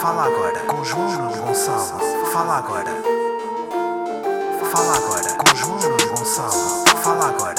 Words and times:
Fala 0.00 0.24
agora 0.26 0.60
com 0.66 0.84
João 0.84 1.32
Gonçalo. 1.32 2.00
Fala 2.32 2.58
agora. 2.58 2.90
Fala 4.70 4.96
agora 4.96 5.34
com 5.34 5.56
João 5.56 5.78
Gonçalo. 5.78 6.84
Fala 7.02 7.28
agora. 7.28 7.54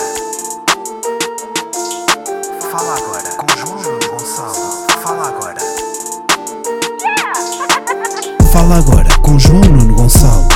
Fala 2.72 2.96
agora 2.96 3.30
com 3.38 3.58
João 3.58 4.00
Gonçalo. 4.10 4.88
Fala 5.02 5.28
agora. 5.30 5.60
Fala 8.52 8.78
agora 8.78 9.10
com 9.24 9.40
João 9.40 9.62
Nuno 9.62 9.96
Gonçalo. 9.96 10.48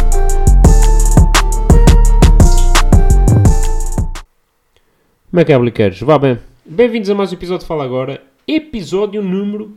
Como 5.32 5.40
é 5.40 5.46
que 5.46 5.52
é, 5.52 5.58
bliqueiros? 5.58 6.00
Vá 6.02 6.20
bem. 6.20 6.38
Bem-vindos 6.64 7.10
a 7.10 7.16
mais 7.16 7.32
um 7.32 7.36
episódio 7.36 7.62
de 7.62 7.68
Fala 7.68 7.84
Agora. 7.84 8.22
Episódio 8.48 9.24
número 9.24 9.74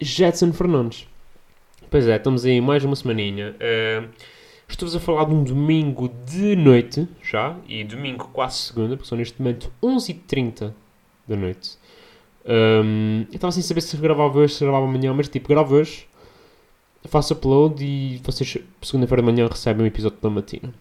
Jetson 0.00 0.52
Fernandes. 0.52 1.13
Pois 1.94 2.08
é, 2.08 2.16
estamos 2.16 2.44
aí 2.44 2.60
mais 2.60 2.84
uma 2.84 2.96
semaninha. 2.96 3.54
Uh, 3.54 4.08
Estou-vos 4.66 4.96
a 4.96 4.98
falar 4.98 5.26
de 5.26 5.32
um 5.32 5.44
domingo 5.44 6.10
de 6.26 6.56
noite, 6.56 7.06
já, 7.22 7.56
e 7.68 7.84
domingo 7.84 8.30
quase 8.32 8.56
segunda, 8.56 8.96
porque 8.96 9.08
são 9.08 9.16
neste 9.16 9.40
momento 9.40 9.70
11h30 9.80 10.72
da 11.28 11.36
noite. 11.36 11.78
Um, 12.44 13.26
eu 13.30 13.36
estava 13.36 13.52
sem 13.52 13.62
saber 13.62 13.80
se 13.80 13.96
gravava 13.96 14.36
hoje, 14.40 14.54
se 14.54 14.64
gravava 14.64 14.86
amanhã, 14.86 15.14
mas 15.14 15.28
tipo, 15.28 15.46
gravo 15.46 15.76
hoje, 15.76 16.08
faço 17.04 17.32
upload 17.32 17.84
e 17.84 18.20
vocês, 18.24 18.58
segunda-feira 18.82 19.22
de 19.22 19.30
manhã, 19.30 19.46
recebem 19.46 19.84
um 19.84 19.86
episódio 19.86 20.18
da 20.20 20.28
matina. 20.28 20.74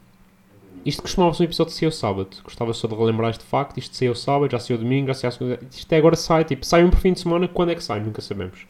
Isto 0.84 1.04
costumava 1.04 1.32
ser 1.36 1.44
um 1.44 1.46
episódio 1.46 1.74
que 1.74 1.80
saiu 1.80 1.92
sábado. 1.92 2.38
Gostava 2.44 2.74
só 2.74 2.88
de 2.88 2.96
relembrar 2.96 3.30
este 3.30 3.44
facto. 3.44 3.78
Isto 3.78 3.96
saiu 3.96 4.16
sábado, 4.16 4.52
já 4.52 4.58
saiu 4.58 4.80
domingo, 4.80 5.10
já 5.10 5.14
saiu 5.14 5.32
segunda. 5.32 5.60
Isto 5.70 5.86
até 5.86 5.98
agora 5.98 6.16
sai, 6.16 6.44
tipo, 6.44 6.66
sai 6.66 6.84
um 6.84 6.90
por 6.90 7.00
fim 7.00 7.14
de 7.14 7.20
semana. 7.20 7.48
Quando 7.48 7.72
é 7.72 7.76
que 7.76 7.84
sai? 7.84 8.00
Nunca 8.00 8.20
sabemos. 8.20 8.66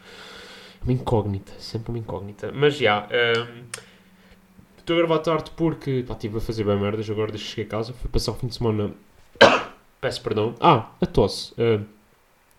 Uma 0.84 0.94
incógnita, 0.94 1.54
sempre 1.60 1.92
uma 1.92 2.00
incógnita. 2.00 2.52
Mas 2.54 2.78
já, 2.78 3.08
um, 3.08 3.64
estou 4.78 4.96
a 4.96 5.00
gravar 5.00 5.20
tarde 5.20 5.52
porque, 5.55 6.05
estive 6.10 6.38
a 6.38 6.41
fazer 6.41 6.63
bem 6.66 6.77
merdas 6.77 7.10
agora 7.10 7.32
que 7.32 7.38
cheguei 7.38 7.66
a 7.66 7.68
casa. 7.68 7.94
Fui 7.94 8.10
passar 8.10 8.32
o 8.32 8.35
fim 8.35 8.48
de 8.48 8.55
semana. 8.55 8.94
Peço 10.02 10.22
perdão. 10.22 10.55
Ah, 10.60 10.91
a 10.99 11.05
tosse. 11.05 11.54
Uh, 11.54 11.85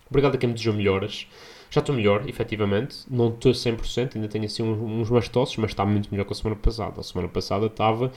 obrigado 0.08 0.36
a 0.36 0.38
quem 0.38 0.48
me 0.48 0.54
desejou 0.54 0.72
melhoras. 0.74 1.26
Já 1.70 1.80
estou 1.80 1.94
melhor, 1.94 2.26
efetivamente. 2.28 2.98
Não 3.10 3.28
estou 3.28 3.52
100%, 3.52 4.14
ainda 4.14 4.28
tenho 4.28 4.44
assim 4.44 4.62
uns, 4.62 4.78
uns 4.78 5.10
mais 5.10 5.28
tosses, 5.28 5.56
mas 5.56 5.72
está 5.72 5.84
muito 5.84 6.08
melhor 6.10 6.24
que 6.24 6.32
a 6.32 6.36
semana 6.36 6.56
passada. 6.56 7.00
A 7.00 7.02
semana 7.02 7.28
passada 7.28 7.66
estava 7.66 8.10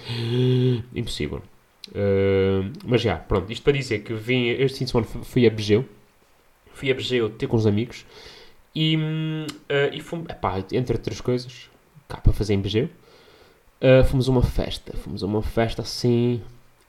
impossível. 0.96 1.42
Uh, 1.90 2.72
mas 2.86 3.02
já, 3.02 3.18
pronto. 3.18 3.52
Isto 3.52 3.64
para 3.64 3.74
dizer 3.74 4.03
que 4.03 4.14
vim, 4.14 4.48
este 4.48 4.80
fim 4.80 4.86
de 4.86 4.92
semana 4.92 5.08
fui 5.08 5.46
a 5.46 5.50
Begeu. 5.50 5.84
Fui 6.74 6.92
a 6.92 6.94
Begeu 6.94 7.30
ter 7.30 7.48
com 7.48 7.58
os 7.58 7.66
amigos. 7.66 8.06
E, 8.80 8.95
uh, 8.95 9.92
e 9.92 10.00
fomos, 10.02 10.30
epá, 10.30 10.59
entre 10.72 10.97
outras 10.97 11.20
coisas, 11.20 11.67
cá 12.08 12.17
para 12.17 12.31
fazer 12.31 12.53
em 12.53 12.61
Begeu. 12.61 12.88
Uh, 13.81 14.03
fomos 14.06 14.30
a 14.30 14.31
uma 14.31 14.44
festa. 14.44 14.95
Fomos 14.97 15.23
a 15.23 15.25
uma 15.25 15.42
festa 15.42 15.81
assim, 15.81 16.44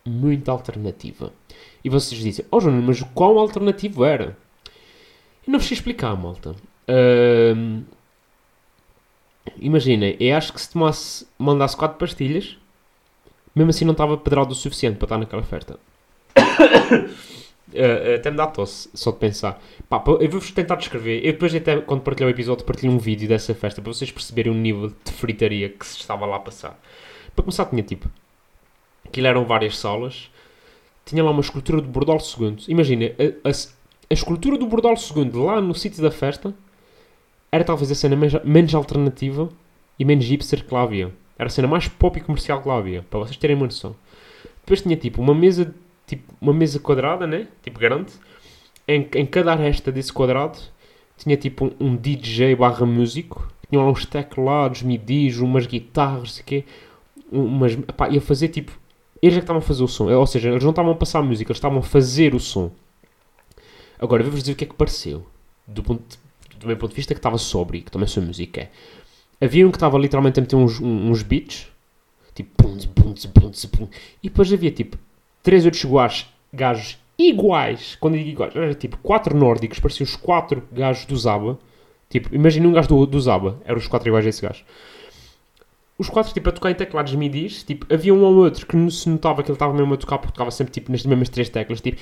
muito 0.04 0.50
alternativa. 0.50 1.32
E 1.82 1.88
vocês 1.88 2.20
dizem, 2.20 2.44
oh 2.50 2.60
João, 2.60 2.82
mas 2.82 3.02
qual 3.14 3.38
alternativo 3.38 4.04
era? 4.04 4.36
Eu 5.46 5.52
não 5.52 5.58
vos 5.58 5.66
sei 5.66 5.76
explicar, 5.76 6.14
malta. 6.14 6.54
Uh, 6.86 7.82
Imaginem, 9.58 10.14
eu 10.20 10.36
acho 10.36 10.52
que 10.52 10.60
se 10.60 10.70
tomasse, 10.70 11.26
mandasse 11.38 11.74
4 11.74 11.96
pastilhas, 11.96 12.58
mesmo 13.54 13.70
assim 13.70 13.86
não 13.86 13.92
estava 13.92 14.16
pedrado 14.18 14.52
o 14.52 14.54
suficiente 14.54 14.96
para 14.96 15.06
estar 15.06 15.18
naquela 15.18 15.40
oferta. 15.40 15.78
Uh, 17.74 18.14
até 18.16 18.30
me 18.30 18.36
dá 18.36 18.46
tosse, 18.46 18.88
só 18.94 19.10
de 19.10 19.18
pensar. 19.18 19.60
Pá, 19.88 20.02
eu 20.06 20.30
vou-vos 20.30 20.50
tentar 20.50 20.76
descrever. 20.76 21.18
Eu 21.24 21.32
depois, 21.32 21.54
até 21.54 21.80
quando 21.80 22.02
partilhei 22.02 22.32
o 22.32 22.34
episódio, 22.34 22.64
partilhei 22.64 22.94
um 22.94 22.98
vídeo 22.98 23.28
dessa 23.28 23.54
festa 23.54 23.80
para 23.80 23.92
vocês 23.92 24.10
perceberem 24.10 24.52
o 24.52 24.54
nível 24.54 24.88
de 24.88 25.12
fritaria 25.12 25.68
que 25.68 25.86
se 25.86 25.98
estava 25.98 26.26
lá 26.26 26.36
a 26.36 26.40
passar. 26.40 26.78
Para 27.34 27.44
começar, 27.44 27.66
tinha 27.66 27.82
tipo. 27.82 28.10
Aquilo 29.04 29.26
eram 29.26 29.44
várias 29.44 29.78
salas. 29.78 30.30
Tinha 31.04 31.24
lá 31.24 31.30
uma 31.30 31.40
escultura 31.40 31.80
do 31.80 31.88
Bordal 31.88 32.18
II. 32.18 32.56
Imagina, 32.68 33.06
a, 33.06 33.48
a, 33.48 33.50
a 33.50 34.14
escultura 34.14 34.58
do 34.58 34.66
Bordal 34.66 34.94
II 34.94 35.30
lá 35.34 35.60
no 35.60 35.74
sítio 35.74 36.02
da 36.02 36.10
festa 36.10 36.54
era 37.50 37.64
talvez 37.64 37.90
a 37.90 37.94
cena 37.94 38.14
menos, 38.14 38.44
menos 38.44 38.74
alternativa 38.74 39.48
e 39.98 40.04
menos 40.04 40.26
hipster 40.26 40.64
que 40.64 40.72
lá 40.72 40.82
havia. 40.82 41.12
Era 41.38 41.46
a 41.46 41.50
cena 41.50 41.68
mais 41.68 41.88
pop 41.88 42.18
e 42.18 42.22
comercial 42.22 42.60
que 42.60 42.68
lá 42.68 42.76
havia, 42.76 43.02
para 43.08 43.20
vocês 43.20 43.36
terem 43.36 43.56
uma 43.56 43.66
noção. 43.66 43.94
Depois 44.60 44.82
tinha 44.82 44.96
tipo 44.96 45.22
uma 45.22 45.34
mesa, 45.34 45.74
tipo 46.08 46.34
uma 46.40 46.52
mesa 46.52 46.80
quadrada, 46.80 47.26
né? 47.26 47.46
Tipo 47.62 47.78
grande. 47.78 48.12
Em, 48.86 49.06
em 49.14 49.26
cada 49.26 49.52
aresta 49.52 49.92
desse 49.92 50.12
quadrado 50.12 50.58
tinha 51.16 51.36
tipo 51.36 51.66
um, 51.66 51.88
um 51.88 51.96
DJ 51.96 52.56
barra 52.56 52.86
músico. 52.86 53.52
Tinha 53.68 53.82
lá 53.82 53.90
uns 53.90 54.06
teclados, 54.06 54.82
midis, 54.82 55.38
umas 55.38 55.66
guitarras, 55.66 56.34
sei 56.34 56.44
quê. 56.44 56.64
Umas, 57.30 57.76
pá, 57.96 58.08
ia 58.08 58.20
fazer 58.20 58.48
tipo... 58.48 58.72
Eles 59.20 59.36
é 59.36 59.40
que 59.40 59.44
estavam 59.44 59.60
a 59.60 59.64
fazer 59.64 59.82
o 59.82 59.88
som. 59.88 60.10
Ou 60.10 60.26
seja, 60.26 60.48
eles 60.48 60.62
não 60.62 60.70
estavam 60.70 60.92
a 60.92 60.94
passar 60.94 61.18
a 61.18 61.22
música, 61.22 61.50
eles 61.50 61.58
estavam 61.58 61.78
a 61.78 61.82
fazer 61.82 62.34
o 62.34 62.40
som. 62.40 62.70
Agora, 63.98 64.22
vou-vos 64.22 64.40
dizer 64.40 64.52
o 64.52 64.56
que 64.56 64.64
é 64.64 64.66
que 64.66 64.74
pareceu. 64.74 65.26
Do, 65.66 65.82
ponto, 65.82 66.18
do 66.58 66.66
meu 66.66 66.76
ponto 66.76 66.90
de 66.90 66.96
vista, 66.96 67.12
que 67.12 67.18
estava 67.18 67.36
sóbrio, 67.36 67.82
que 67.82 67.90
também 67.90 68.08
sou 68.08 68.22
música. 68.22 68.62
É. 68.62 68.70
Havia 69.44 69.66
um 69.66 69.70
que 69.70 69.76
estava 69.76 69.98
literalmente 69.98 70.38
a 70.38 70.42
meter 70.42 70.56
uns, 70.56 70.80
uns 70.80 71.22
beats, 71.22 71.68
tipo 72.34 72.50
pum, 72.56 72.76
pum, 72.94 73.14
pum, 73.14 73.50
pum, 73.50 73.88
e 74.22 74.28
depois 74.28 74.52
havia 74.52 74.70
tipo 74.70 74.96
três 75.42 75.64
outros 75.64 75.84
gajos, 75.84 76.26
gajos 76.52 76.98
iguais. 77.18 77.96
Quando 78.00 78.14
eu 78.14 78.18
digo 78.20 78.30
iguais, 78.30 78.56
era 78.56 78.74
tipo 78.74 78.98
quatro 78.98 79.36
nórdicos, 79.36 79.78
pareciam 79.78 80.04
os 80.04 80.16
quatro 80.16 80.62
gajos 80.72 81.04
do 81.06 81.16
Zaba. 81.16 81.58
Tipo, 82.08 82.34
imagina 82.34 82.66
um 82.68 82.72
gajo 82.72 82.88
do, 82.88 83.06
do 83.06 83.20
Zaba, 83.20 83.60
eram 83.64 83.78
os 83.78 83.86
quatro 83.86 84.08
iguais 84.08 84.24
a 84.26 84.28
esse 84.28 84.42
gajo 84.42 84.64
os 85.98 86.08
quatro, 86.08 86.32
tipo, 86.32 86.48
a 86.48 86.52
tocar 86.52 86.70
em 86.70 86.74
teclados 86.74 87.12
midis, 87.14 87.64
tipo, 87.64 87.92
havia 87.92 88.14
um 88.14 88.22
ou 88.22 88.36
outro 88.36 88.64
que 88.64 88.90
se 88.92 89.08
notava 89.08 89.42
que 89.42 89.50
ele 89.50 89.56
estava 89.56 89.74
mesmo 89.74 89.94
a 89.94 89.96
tocar, 89.96 90.18
porque 90.18 90.32
tocava 90.32 90.52
sempre, 90.52 90.72
tipo, 90.72 90.92
nas 90.92 91.04
mesmas 91.04 91.28
três 91.28 91.48
teclas, 91.48 91.80
tipo... 91.80 92.00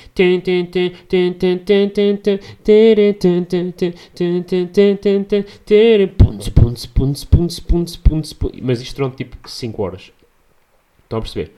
Mas 8.63 8.83
isto 8.83 8.97
durante, 8.97 9.17
tipo, 9.17 9.37
5 9.49 9.83
horas. 9.83 10.13
Estão 11.05 11.19
a 11.19 11.23
perceber? 11.23 11.55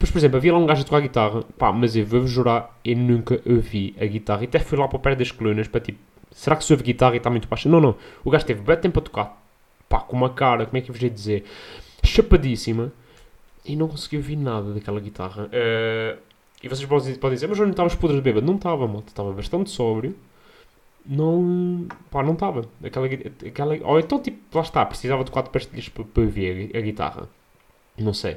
Depois, 0.00 0.10
por 0.10 0.18
exemplo, 0.18 0.38
havia 0.38 0.52
lá 0.52 0.58
um 0.58 0.64
gajo 0.64 0.80
a 0.80 0.84
tocar 0.84 1.00
guitarra, 1.00 1.42
pá, 1.58 1.70
mas 1.70 1.94
eu 1.94 2.06
vou-vos 2.06 2.30
jurar, 2.30 2.74
eu 2.82 2.96
nunca 2.96 3.38
ouvi 3.44 3.94
a 4.00 4.06
guitarra, 4.06 4.42
e 4.42 4.46
até 4.46 4.58
fui 4.58 4.78
lá 4.78 4.88
para 4.88 4.96
o 4.96 5.00
pé 5.00 5.14
das 5.14 5.30
colunas, 5.30 5.68
para, 5.68 5.78
tipo, 5.78 5.98
será 6.30 6.56
que 6.56 6.64
se 6.64 6.72
ouve 6.72 6.82
guitarra 6.82 7.14
e 7.14 7.18
está 7.18 7.28
muito 7.28 7.46
baixa? 7.46 7.68
Não, 7.68 7.82
não, 7.82 7.94
o 8.24 8.30
gajo 8.30 8.46
teve 8.46 8.62
bem 8.62 8.78
tempo 8.78 8.98
a 8.98 9.02
tocar, 9.02 9.42
pá, 9.90 10.00
com 10.00 10.16
uma 10.16 10.30
cara, 10.30 10.64
como 10.64 10.78
é 10.78 10.80
que 10.80 10.90
eu 10.90 10.94
vos 10.94 11.02
ia 11.02 11.10
dizer, 11.10 11.44
chapadíssima, 12.02 12.90
e 13.62 13.76
não 13.76 13.88
consegui 13.88 14.16
ouvir 14.16 14.36
nada 14.36 14.72
daquela 14.72 14.98
guitarra. 15.00 15.44
Uh, 15.48 16.18
e 16.62 16.68
vocês 16.68 16.86
podem, 16.86 17.34
dizer, 17.34 17.46
mas 17.46 17.58
eu 17.58 17.64
não 17.64 17.70
estavas 17.70 17.94
podres 17.94 18.18
de 18.18 18.22
bêbado. 18.22 18.46
Não 18.46 18.56
estava, 18.56 18.86
malta, 18.86 19.08
estava 19.08 19.32
bastante 19.32 19.70
sóbrio. 19.70 20.14
Não, 21.06 21.86
pá, 22.10 22.22
não 22.22 22.34
estava. 22.34 22.68
Aquela, 22.84 23.06
aquela, 23.06 23.78
ou 23.84 23.98
então, 23.98 24.20
tipo, 24.20 24.38
lá 24.54 24.62
está, 24.62 24.84
precisava 24.84 25.24
de 25.24 25.30
quatro 25.30 25.50
pastilhas 25.50 25.88
para, 25.88 26.04
para 26.04 26.22
ouvir 26.22 26.70
a, 26.74 26.78
a, 26.78 26.80
guitarra. 26.82 27.28
Não 27.98 28.12
sei. 28.12 28.36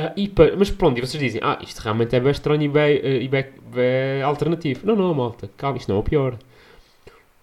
Uh, 0.00 0.12
e 0.16 0.28
para, 0.28 0.56
mas 0.56 0.70
pronto, 0.70 0.96
e 0.96 1.00
vocês 1.02 1.22
dizem, 1.22 1.40
ah, 1.44 1.58
isto 1.60 1.78
realmente 1.80 2.16
é 2.16 2.20
bem 2.20 2.30
estranho 2.30 2.62
e 2.62 2.68
bem, 2.68 3.28
bem, 3.28 3.44
bem 3.72 4.22
alternativo. 4.22 4.86
Não, 4.86 4.96
não, 4.96 5.12
malta, 5.12 5.50
calma, 5.58 5.76
isto 5.76 5.88
não 5.90 5.96
é 5.96 6.00
o 6.00 6.02
pior. 6.02 6.38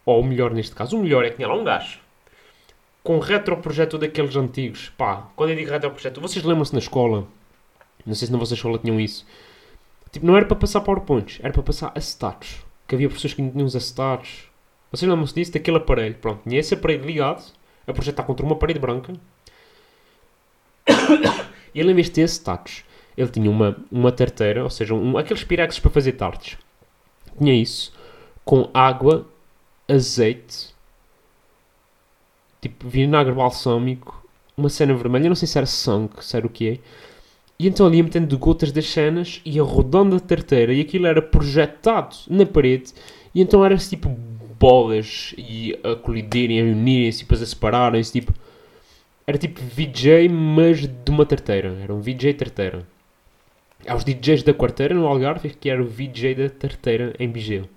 Ou 0.06 0.22
o 0.22 0.26
melhor 0.26 0.52
neste 0.54 0.74
caso. 0.74 0.98
O 0.98 1.04
melhor 1.04 1.24
é 1.24 1.30
que 1.30 1.36
tinha 1.36 1.48
lá 1.48 1.56
um 1.56 1.64
gajo 1.64 2.00
com 3.08 3.20
retroprojeto 3.20 3.98
daqueles 3.98 4.36
antigos. 4.36 4.90
Pá, 4.98 5.30
quando 5.34 5.52
eu 5.52 5.56
digo 5.56 5.72
retroprojeto, 5.72 6.20
vocês 6.20 6.44
lembram-se 6.44 6.74
na 6.74 6.80
escola? 6.80 7.26
Não 8.06 8.14
sei 8.14 8.26
se 8.26 8.32
na 8.34 8.38
vossa 8.38 8.54
escola 8.54 8.78
tinham 8.78 9.00
isso. 9.00 9.26
Tipo, 10.12 10.26
não 10.26 10.36
era 10.36 10.46
para 10.46 10.58
passar 10.58 10.82
PowerPoints, 10.82 11.40
era 11.42 11.54
para 11.54 11.64
passar 11.64 11.94
acetatos. 11.96 12.58
Que 12.86 12.96
havia 12.96 13.08
pessoas 13.10 13.34
que 13.34 13.50
tinham 13.50 13.66
os 13.66 13.78
acetatos. 13.78 14.50
Vocês 14.92 15.10
lembram-se 15.10 15.34
disso? 15.34 15.54
Daquele 15.54 15.78
aparelho. 15.78 16.16
Pronto, 16.16 16.42
tinha 16.46 16.60
esse 16.60 16.74
aparelho 16.74 17.06
ligado 17.06 17.46
a 17.88 17.94
projetar 17.94 18.24
contra 18.24 18.46
uma 18.46 18.58
parede 18.58 18.80
branca. 18.80 19.14
E 21.74 21.80
ele, 21.80 21.92
em 21.92 21.96
vez 21.96 22.08
de 22.08 22.14
ter 22.14 22.24
acetatos, 22.24 22.84
ele 23.18 23.30
tinha 23.30 23.50
uma, 23.50 23.78
uma 23.92 24.12
tarteira, 24.12 24.64
ou 24.64 24.70
seja, 24.70 24.94
um, 24.94 25.18
aqueles 25.18 25.44
pirexes 25.44 25.80
para 25.80 25.92
fazer 25.92 26.14
tartes. 26.14 26.58
Tinha 27.38 27.54
isso 27.54 27.94
com 28.46 28.70
água, 28.74 29.28
azeite 29.88 30.76
tipo 32.62 32.88
vinagre 32.88 33.34
balsâmico, 33.34 34.24
uma 34.56 34.70
cena 34.70 34.94
vermelha, 34.94 35.30
não 35.30 35.36
sei 35.36 35.48
se 35.48 35.58
era 35.58 35.68
sangue, 35.68 36.14
se 36.22 36.36
era 36.36 36.46
o 36.46 36.50
que 36.50 36.70
é. 36.70 36.80
E 37.60 37.68
então 37.68 37.88
ali 37.88 37.98
ia 37.98 38.04
metendo 38.04 38.38
gotas 38.38 38.72
das 38.72 38.88
cenas, 38.88 39.42
ia 39.46 39.64
rodando 39.64 40.16
a 40.16 40.20
tarteira 40.20 40.74
e 40.74 40.82
aquilo 40.82 41.08
era 41.08 41.22
projetado 41.22 42.16
na 42.30 42.46
parede. 42.46 42.94
E 43.34 43.42
então 43.42 43.64
era 43.66 43.76
tipo 43.78 44.10
bolas 44.60 45.34
e 45.38 45.78
a 45.84 45.96
colidirem, 45.96 46.60
a 46.60 46.64
unirem-se 46.64 47.20
e 47.20 47.24
depois 47.24 47.42
a 47.42 47.46
separarem-se. 47.46 48.12
Tipo, 48.12 48.34
era 49.28 49.38
tipo 49.38 49.60
VJ, 49.62 50.30
mas 50.30 50.88
de 50.88 51.12
uma 51.12 51.26
tarteira. 51.26 51.78
Era 51.84 51.94
um 51.94 52.00
VJ 52.00 52.34
tarteira. 52.34 52.88
Há 53.86 53.96
os 53.96 54.04
DJs 54.04 54.44
da 54.44 54.54
quarteira 54.54 54.96
no 54.96 55.06
Algarve 55.06 55.50
que 55.50 55.70
era 55.70 55.82
o 55.82 55.86
VJ 55.86 56.34
da 56.36 56.50
tarteira 56.50 57.14
em 57.20 57.30
Bigeu. 57.30 57.70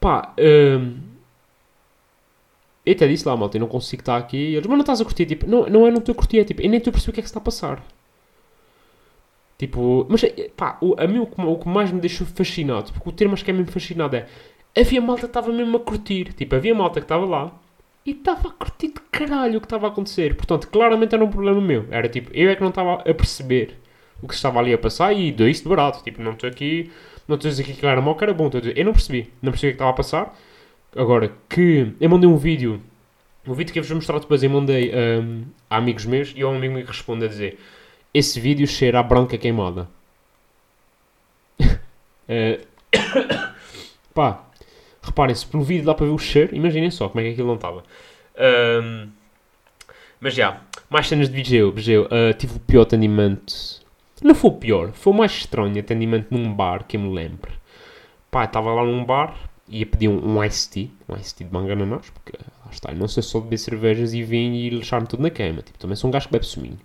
Pá, 0.00 0.34
hum, 0.38 0.98
eu 2.84 2.92
até 2.92 3.08
disse 3.08 3.26
lá, 3.26 3.36
malta, 3.36 3.56
eu 3.56 3.60
não 3.60 3.68
consigo 3.68 4.02
estar 4.02 4.16
aqui. 4.16 4.54
Eles, 4.54 4.66
mas 4.66 4.76
não 4.76 4.80
estás 4.80 5.00
a 5.00 5.04
curtir? 5.04 5.26
Tipo, 5.26 5.46
não, 5.46 5.66
não 5.66 5.86
é 5.86 5.90
não 5.90 5.98
estou 5.98 6.12
a 6.12 6.16
curtir, 6.16 6.40
é 6.40 6.44
tipo, 6.44 6.60
eu 6.62 6.68
nem 6.68 6.78
estou 6.78 6.90
a 6.90 6.92
perceber 6.92 7.10
o 7.12 7.14
que 7.14 7.20
é 7.20 7.22
que 7.22 7.28
se 7.28 7.30
está 7.30 7.40
a 7.40 7.42
passar. 7.42 7.82
Tipo, 9.58 10.06
mas 10.08 10.22
pá, 10.56 10.78
o, 10.82 10.94
a 11.00 11.06
mim 11.06 11.20
o 11.20 11.26
que, 11.26 11.40
o 11.40 11.58
que 11.58 11.68
mais 11.68 11.90
me 11.90 12.00
deixou 12.00 12.26
fascinado, 12.26 12.92
porque 12.92 13.08
o 13.08 13.12
termo 13.12 13.34
acho 13.34 13.44
que 13.44 13.50
é 13.50 13.54
mesmo 13.54 13.72
fascinado 13.72 14.14
é 14.16 14.26
havia 14.78 15.00
malta 15.00 15.22
que 15.22 15.26
estava 15.28 15.50
mesmo 15.52 15.76
a 15.78 15.80
curtir. 15.80 16.32
Tipo, 16.34 16.56
havia 16.56 16.74
malta 16.74 17.00
que 17.00 17.04
estava 17.04 17.24
lá 17.24 17.52
e 18.06 18.12
estava 18.12 18.48
a 18.48 18.52
curtir 18.52 18.88
de 18.88 19.00
caralho 19.10 19.58
o 19.58 19.60
que 19.60 19.66
estava 19.66 19.86
a 19.86 19.90
acontecer. 19.90 20.36
Portanto, 20.36 20.68
claramente 20.68 21.14
era 21.14 21.24
um 21.24 21.30
problema 21.30 21.60
meu. 21.60 21.86
Era 21.90 22.08
tipo, 22.08 22.30
eu 22.32 22.48
é 22.48 22.54
que 22.54 22.62
não 22.62 22.68
estava 22.70 22.94
a 22.94 23.14
perceber 23.14 23.76
o 24.22 24.28
que 24.28 24.34
estava 24.34 24.60
ali 24.60 24.72
a 24.72 24.78
passar 24.78 25.12
e 25.12 25.32
dou 25.32 25.48
isso 25.48 25.64
de 25.64 25.68
barato. 25.68 26.02
Tipo, 26.04 26.22
não 26.22 26.32
estou 26.32 26.48
aqui, 26.48 26.90
não 27.26 27.34
estou 27.34 27.48
a 27.48 27.50
dizer 27.50 27.64
que 27.64 27.72
aquilo 27.72 27.88
era 27.88 28.00
mau, 28.00 28.14
que 28.14 28.22
era 28.22 28.32
bom. 28.32 28.48
Eu 28.74 28.84
não 28.84 28.92
percebi, 28.92 29.32
não 29.42 29.50
percebi 29.50 29.70
o 29.70 29.72
que 29.72 29.74
estava 29.74 29.90
a 29.90 29.94
passar. 29.94 30.38
Agora, 30.94 31.32
que 31.48 31.92
eu 32.00 32.08
mandei 32.08 32.28
um 32.28 32.36
vídeo, 32.36 32.80
um 33.46 33.52
vídeo 33.54 33.72
que 33.72 33.78
eu 33.80 33.82
vos 33.82 33.90
vou 33.90 33.96
mostrar 33.96 34.20
depois, 34.20 34.42
eu 34.42 34.50
mandei 34.50 34.92
um, 34.94 35.44
a 35.68 35.76
amigos 35.76 36.06
meus 36.06 36.32
e 36.34 36.44
um 36.44 36.54
amigo 36.54 36.74
me 36.74 36.82
responde 36.84 37.24
a 37.24 37.28
dizer 37.28 37.58
esse 38.14 38.40
vídeo 38.40 38.66
cheira 38.66 39.00
a 39.00 39.02
branca 39.02 39.36
queimada. 39.36 39.88
uh, 41.60 42.66
pá, 44.14 44.46
reparem-se, 45.06 45.46
pelo 45.46 45.62
vídeo 45.62 45.84
dá 45.84 45.94
para 45.94 46.06
ver 46.06 46.12
o 46.12 46.18
cheiro, 46.18 46.54
imaginem 46.54 46.90
só 46.90 47.08
como 47.08 47.20
é 47.20 47.24
que 47.24 47.30
aquilo 47.30 47.48
não 47.48 47.54
estava. 47.54 47.82
Um, 48.38 49.08
mas 50.20 50.34
já, 50.34 50.60
mais 50.88 51.08
cenas 51.08 51.28
de 51.28 51.34
Vigeu. 51.34 51.72
Vigeu 51.72 52.04
uh, 52.04 52.34
tive 52.36 52.56
o 52.56 52.60
pior 52.60 52.82
atendimento. 52.82 53.54
Não 54.22 54.34
foi 54.34 54.50
o 54.50 54.54
pior, 54.54 54.92
foi 54.92 55.12
o 55.12 55.16
mais 55.16 55.32
estranho 55.32 55.78
atendimento 55.78 56.28
num 56.30 56.52
bar 56.52 56.84
que 56.84 56.96
eu 56.96 57.00
me 57.00 57.14
lembro. 57.14 57.52
Pá, 58.30 58.44
estava 58.44 58.72
lá 58.72 58.84
num 58.84 59.04
bar, 59.04 59.36
ia 59.68 59.84
pedir 59.84 60.08
um, 60.08 60.36
um 60.36 60.42
iced 60.42 60.70
tea, 60.72 60.88
um 61.08 61.16
iced 61.16 61.36
tea 61.36 61.46
de 61.46 61.52
manga 61.52 61.72
ananás, 61.72 62.10
porque 62.10 62.32
lá 62.64 62.70
está, 62.70 62.92
não 62.92 63.08
sei 63.08 63.22
só 63.22 63.40
beber 63.40 63.58
cervejas 63.58 64.14
e 64.14 64.22
vinho 64.22 64.54
e 64.54 64.70
deixar-me 64.70 65.06
tudo 65.06 65.22
na 65.22 65.30
cama. 65.30 65.62
Tipo, 65.62 65.78
também 65.78 65.96
sou 65.96 66.08
um 66.08 66.10
gajo 66.10 66.26
que 66.26 66.32
bebe 66.32 66.46
suminho. 66.46 66.78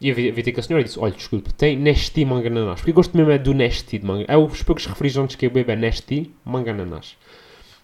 E 0.00 0.12
vi 0.12 0.42
ter 0.42 0.52
com 0.52 0.60
a 0.60 0.62
senhora 0.62 0.80
e 0.80 0.84
disse: 0.84 0.98
Olha, 0.98 1.12
desculpe, 1.12 1.52
tem 1.52 1.76
Nesti 1.76 2.24
manga 2.24 2.48
ananás. 2.48 2.80
Porque 2.80 2.90
eu 2.90 2.94
gosto 2.94 3.14
mesmo 3.14 3.30
é 3.32 3.38
do 3.38 3.52
Nesti 3.52 3.98
de 3.98 4.06
manga. 4.06 4.24
É 4.28 4.36
os 4.36 4.62
poucos 4.62 4.86
refrigerantes 4.86 5.36
que 5.36 5.44
eu 5.44 5.50
bebo 5.50 5.70
é 5.72 5.76
Nesti 5.76 6.32
manga 6.42 6.70
ananás. 6.70 7.16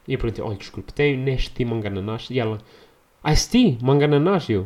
E 0.07 0.15
eu 0.15 0.19
perguntei: 0.19 0.45
Olha, 0.45 0.57
desculpe, 0.57 0.93
tem 0.93 1.17
Nesti 1.17 1.65
manga 1.65 1.89
ananás? 1.89 2.29
E 2.31 2.39
ela: 2.39 2.59
Ice 3.33 3.51
tea 3.51 3.77
manga 3.83 4.05
ananás? 4.05 4.49
E 4.49 4.53
eu: 4.53 4.65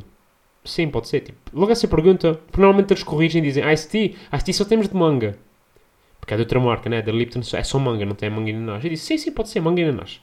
Sim, 0.65 0.89
pode 0.89 1.09
ser. 1.09 1.21
Tipo, 1.21 1.39
logo 1.53 1.73
essa 1.73 1.89
pergunta, 1.89 2.35
porque 2.35 2.61
normalmente 2.61 2.93
eles 2.93 3.03
corrigem 3.03 3.43
e 3.43 3.47
dizem: 3.47 3.73
Ice 3.73 3.89
tea, 3.89 4.15
Ice 4.33 4.45
tea 4.45 4.55
só 4.55 4.65
temos 4.65 4.89
de 4.89 4.95
manga. 4.95 5.39
Porque 6.21 6.35
é 6.35 6.37
de 6.37 6.43
outra 6.43 6.61
marca, 6.61 6.91
né? 6.91 7.01
Da 7.01 7.11
Lipton 7.11 7.41
é 7.55 7.63
só 7.63 7.79
manga, 7.79 8.05
não 8.05 8.15
tem 8.15 8.29
manga 8.29 8.51
ananás. 8.51 8.85
Eu 8.85 8.91
disse: 8.91 9.07
Sim, 9.07 9.19
sim, 9.19 9.33
pode 9.33 9.49
ser 9.49 9.61
manga 9.61 9.83
ananás. 9.83 10.21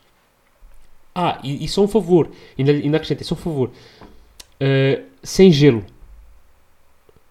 Ah, 1.15 1.39
e, 1.43 1.65
e 1.65 1.67
só 1.67 1.81
um 1.81 1.87
favor, 1.87 2.29
ainda, 2.57 2.71
ainda 2.71 2.97
acrescentei: 2.97 3.25
só 3.25 3.33
um 3.33 3.37
favor, 3.37 3.69
uh, 3.69 5.03
sem 5.23 5.51
gelo. 5.51 5.83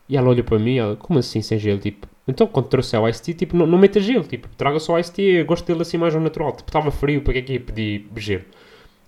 E 0.08 0.16
ela 0.16 0.28
olha 0.28 0.42
para 0.42 0.58
mim, 0.58 0.76
ela, 0.76 0.96
como 0.96 1.18
assim 1.18 1.40
sem 1.40 1.58
gelo? 1.58 1.78
Tipo, 1.78 2.08
então 2.26 2.46
quando 2.46 2.66
trouxe 2.68 2.96
o 2.96 3.08
Ice 3.08 3.22
Tea, 3.22 3.34
tipo, 3.34 3.56
não, 3.56 3.66
não 3.66 3.78
meta 3.78 4.00
gelo, 4.00 4.24
tipo, 4.24 4.48
traga 4.56 4.78
só 4.80 4.94
o 4.94 4.98
Ice 4.98 5.12
Tea, 5.12 5.44
gosto 5.44 5.66
dele 5.66 5.82
assim 5.82 5.96
mais 5.96 6.14
ao 6.14 6.20
natural. 6.20 6.52
Tipo, 6.52 6.68
estava 6.68 6.90
frio, 6.90 7.22
para 7.22 7.34
que 7.34 7.38
é 7.38 7.42
que 7.42 7.52
ia 7.54 7.60
pedir 7.60 8.06
gelo? 8.16 8.44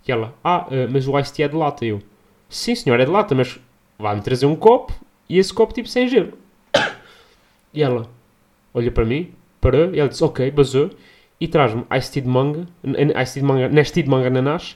E 0.07 0.11
ela, 0.11 0.33
ah, 0.43 0.67
uh, 0.67 0.91
mas 0.91 1.07
o 1.07 1.19
Ice 1.19 1.33
Tea 1.33 1.45
é 1.45 1.47
de 1.49 1.55
lata. 1.55 1.85
Eu, 1.85 2.01
sim 2.49 2.73
senhor, 2.75 2.99
é 2.99 3.05
de 3.05 3.11
lata, 3.11 3.35
mas 3.35 3.59
vai-me 3.97 4.21
trazer 4.21 4.45
um 4.45 4.55
copo 4.55 4.93
e 5.27 5.37
esse 5.37 5.53
copo 5.53 5.73
tipo 5.73 5.87
sem 5.87 6.07
gelo. 6.07 6.33
E 7.71 7.83
ela 7.83 8.09
olha 8.73 8.91
para 8.91 9.05
mim, 9.05 9.31
parou, 9.61 9.93
e 9.93 9.99
ela 9.99 10.09
diz, 10.09 10.19
ok, 10.23 10.49
basou, 10.49 10.89
e 11.39 11.47
traz-me 11.47 11.85
Ice 11.95 12.11
Tea 12.11 12.23
de 12.23 12.27
manga, 12.27 12.67
Ice 13.21 13.33
Tea 13.33 13.43
de 13.43 13.47
manga, 13.47 13.69
Nestea 13.69 14.03
de 14.03 14.09
manga 14.09 14.27
ananás 14.27 14.75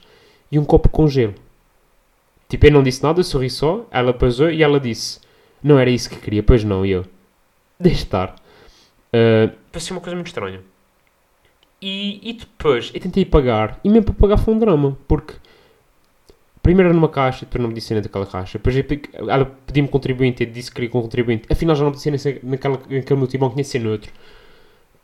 e 0.51 0.59
um 0.59 0.65
copo 0.65 0.89
com 0.89 1.07
gelo. 1.07 1.33
Tipo, 2.47 2.67
eu 2.67 2.71
não 2.71 2.83
disse 2.83 3.01
nada, 3.01 3.23
sorri 3.23 3.49
só, 3.49 3.87
ela 3.89 4.13
basou 4.13 4.51
e 4.51 4.61
ela 4.61 4.79
disse 4.79 5.19
não 5.63 5.79
era 5.79 5.89
isso 5.89 6.09
que 6.09 6.17
queria, 6.17 6.43
pois 6.43 6.63
não, 6.63 6.85
e 6.85 6.91
eu. 6.91 7.05
Deixe 7.83 8.03
estar. 8.03 8.35
Uh, 9.13 9.53
uma 9.91 9.99
coisa 9.99 10.15
muito 10.15 10.27
estranha. 10.27 10.61
E, 11.81 12.29
e 12.29 12.33
depois 12.33 12.91
eu 12.93 13.01
tentei 13.01 13.25
pagar, 13.25 13.77
e 13.83 13.89
mesmo 13.89 14.05
para 14.05 14.13
pagar 14.13 14.37
foi 14.37 14.53
um 14.53 14.59
drama, 14.59 14.97
porque 15.05 15.33
primeiro 16.61 16.87
era 16.87 16.95
numa 16.95 17.09
caixa, 17.09 17.45
depois 17.45 17.61
não 17.61 17.67
me 17.67 17.75
disse 17.75 17.93
daquela 17.99 18.25
caixa, 18.25 18.57
depois 18.57 18.73
ela 19.13 19.45
pediu-me 19.67 19.89
contribuinte, 19.89 20.45
eu 20.45 20.49
disse 20.49 20.69
que 20.69 20.75
queria 20.75 20.89
contribuinte, 20.89 21.45
afinal 21.51 21.75
já 21.75 21.83
não 21.83 21.91
me 21.91 21.97
disse 21.97 22.39
naquela, 22.41 22.79
naquele 22.89 23.27
tinha 23.27 23.63
ser 23.65 23.79
noutro. 23.79 24.09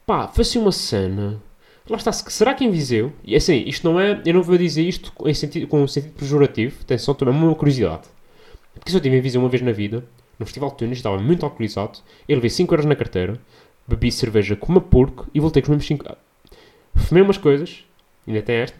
Pá, 0.05 0.29
foi 0.29 0.43
assim 0.43 0.59
uma 0.59 0.71
cena. 0.71 1.41
Lá 1.89 1.97
está, 1.97 2.13
será 2.13 2.53
que 2.53 2.63
em 2.63 2.71
Viseu, 2.71 3.11
e 3.25 3.35
assim, 3.35 3.61
isto 3.67 3.91
não 3.91 3.99
é, 3.99 4.21
eu 4.25 4.33
não 4.33 4.41
vou 4.41 4.57
dizer 4.57 4.83
isto 4.83 5.11
em 5.25 5.33
sentido, 5.33 5.67
com 5.67 5.83
um 5.83 5.87
sentido 5.87 6.13
pejorativo, 6.13 6.77
atenção, 6.81 7.13
também 7.13 7.35
é 7.35 7.37
uma 7.37 7.55
curiosidade. 7.55 8.03
Porque 8.73 8.89
se 8.89 8.95
eu 8.95 9.01
tive 9.01 9.17
em 9.17 9.21
Viseu 9.21 9.41
uma 9.41 9.49
vez 9.49 9.61
na 9.61 9.73
vida, 9.73 10.05
no 10.39 10.45
Festival 10.45 10.69
de 10.71 10.77
Tunis, 10.77 10.97
estava 10.97 11.17
muito 11.17 11.45
alcoolizado. 11.45 11.99
Eu 12.27 12.37
levei 12.37 12.49
5 12.49 12.73
euros 12.73 12.85
na 12.85 12.95
carteira, 12.95 13.39
bebi 13.87 14.11
cerveja 14.11 14.55
como 14.55 14.79
a 14.79 14.81
porco 14.81 15.27
e 15.33 15.39
voltei 15.39 15.61
com 15.61 15.67
os 15.67 15.69
mesmos 15.69 15.87
5 15.87 16.17
Fumei 16.95 17.21
umas 17.21 17.37
coisas, 17.37 17.83
ainda 18.27 18.41
tem 18.41 18.55
esta, 18.55 18.77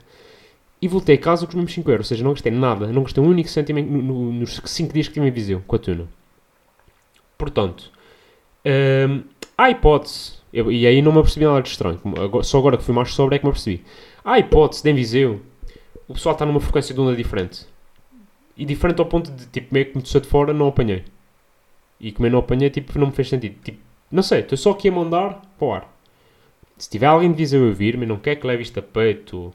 e 0.82 0.88
voltei 0.88 1.16
a 1.16 1.20
casa 1.20 1.46
com 1.46 1.50
os 1.50 1.56
mesmos 1.56 1.74
5 1.74 1.92
euros. 1.92 2.06
Ou 2.06 2.10
seja, 2.10 2.24
não 2.24 2.32
gastei 2.32 2.52
nada, 2.52 2.88
não 2.88 3.04
gastei 3.04 3.24
um 3.24 3.28
único 3.28 3.50
cêntimo 3.50 3.82
no, 3.82 4.02
no, 4.02 4.34
nos 4.34 4.62
5 4.64 4.94
dias 4.94 5.08
que 5.08 5.14
tive 5.14 5.28
em 5.28 5.32
Viseu 5.32 5.62
com 5.68 5.76
a 5.76 5.80
tuna. 5.80 6.08
Portanto, 7.38 7.92
hum, 8.66 9.24
há 9.58 9.70
hipótese, 9.70 10.34
eu, 10.52 10.72
e 10.72 10.88
aí 10.88 11.02
não 11.02 11.12
me 11.12 11.20
apercebi 11.20 11.46
nada 11.46 11.62
de 11.62 11.70
estranho, 11.70 12.00
só 12.44 12.58
agora 12.58 12.78
que 12.78 12.84
fui 12.84 12.94
mais 12.94 13.14
sobre 13.14 13.36
é 13.36 13.40
que 13.40 13.46
me 13.46 13.50
apercebi. 13.50 13.84
Há 14.24 14.40
hipótese 14.40 14.84
de 14.84 14.90
em 14.90 14.96
Viseu 14.96 15.42
o 16.10 16.14
pessoal 16.16 16.34
está 16.34 16.44
numa 16.44 16.60
frequência 16.60 16.94
de 16.94 17.00
onda 17.00 17.16
diferente. 17.16 17.68
E 18.58 18.66
diferente 18.66 19.00
ao 19.00 19.06
ponto 19.06 19.32
de, 19.32 19.46
tipo, 19.46 19.72
meio 19.72 19.86
que 19.86 19.96
me 19.96 20.02
de 20.04 20.28
fora, 20.28 20.52
não 20.52 20.68
apanhei. 20.68 21.06
E 22.00 22.12
como 22.12 22.28
eu 22.28 22.32
não 22.32 22.40
apanhei, 22.40 22.70
tipo, 22.70 22.98
não 22.98 23.08
me 23.08 23.14
fez 23.14 23.30
sentido. 23.30 23.56
Tipo, 23.64 23.80
não 24.12 24.24
sei, 24.24 24.40
estou 24.40 24.58
só 24.58 24.72
aqui 24.72 24.90
a 24.90 24.92
mandar 24.92 25.42
para 25.58 25.68
o 25.68 25.74
ar. 25.74 26.00
Se 26.78 26.90
tiver 26.90 27.08
alguém 27.08 27.32
de 27.32 27.38
Viseu 27.38 27.64
a 27.64 27.68
ouvir-me, 27.68 28.06
não 28.06 28.18
quer 28.18 28.36
que 28.36 28.48
leve 28.48 28.64
isto 28.64 28.80
a 28.80 28.82
peito, 28.82 29.54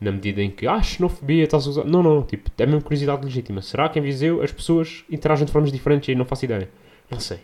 na 0.00 0.10
medida 0.10 0.42
em 0.42 0.50
que, 0.50 0.66
ah, 0.66 0.82
xenofobia, 0.82 1.44
estás 1.44 1.66
a 1.66 1.70
usar. 1.70 1.84
Não, 1.84 2.02
não, 2.02 2.22
tipo, 2.22 2.50
é 2.58 2.66
mesmo 2.66 2.82
curiosidade 2.82 3.24
legítima. 3.24 3.62
Será 3.62 3.88
que 3.88 3.98
em 3.98 4.02
Viseu 4.02 4.42
as 4.42 4.50
pessoas 4.50 5.04
interagem 5.10 5.46
de 5.46 5.52
formas 5.52 5.70
diferentes 5.70 6.08
e 6.08 6.14
não 6.14 6.24
faço 6.24 6.44
ideia? 6.44 6.68
Não 7.10 7.20
sei. 7.20 7.40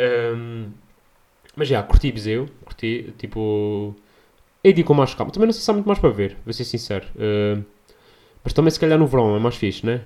Um, 0.00 0.70
mas 1.56 1.68
já, 1.68 1.82
curti 1.82 2.10
Viseu, 2.12 2.48
curti, 2.64 3.12
tipo. 3.18 3.94
E 4.62 4.72
digo 4.72 4.88
com 4.88 4.94
mais 4.94 5.14
calma. 5.14 5.32
Também 5.32 5.46
não 5.46 5.52
sei 5.52 5.62
se 5.62 5.70
há 5.70 5.74
muito 5.74 5.86
mais 5.86 5.98
para 5.98 6.10
ver, 6.10 6.36
vou 6.44 6.52
ser 6.52 6.64
sincero. 6.64 7.06
Uh, 7.16 7.64
mas 8.42 8.52
também, 8.52 8.70
se 8.70 8.78
calhar, 8.78 8.98
no 8.98 9.06
verão 9.06 9.36
é 9.36 9.38
mais 9.40 9.56
fixe, 9.56 9.84
né? 9.84 10.02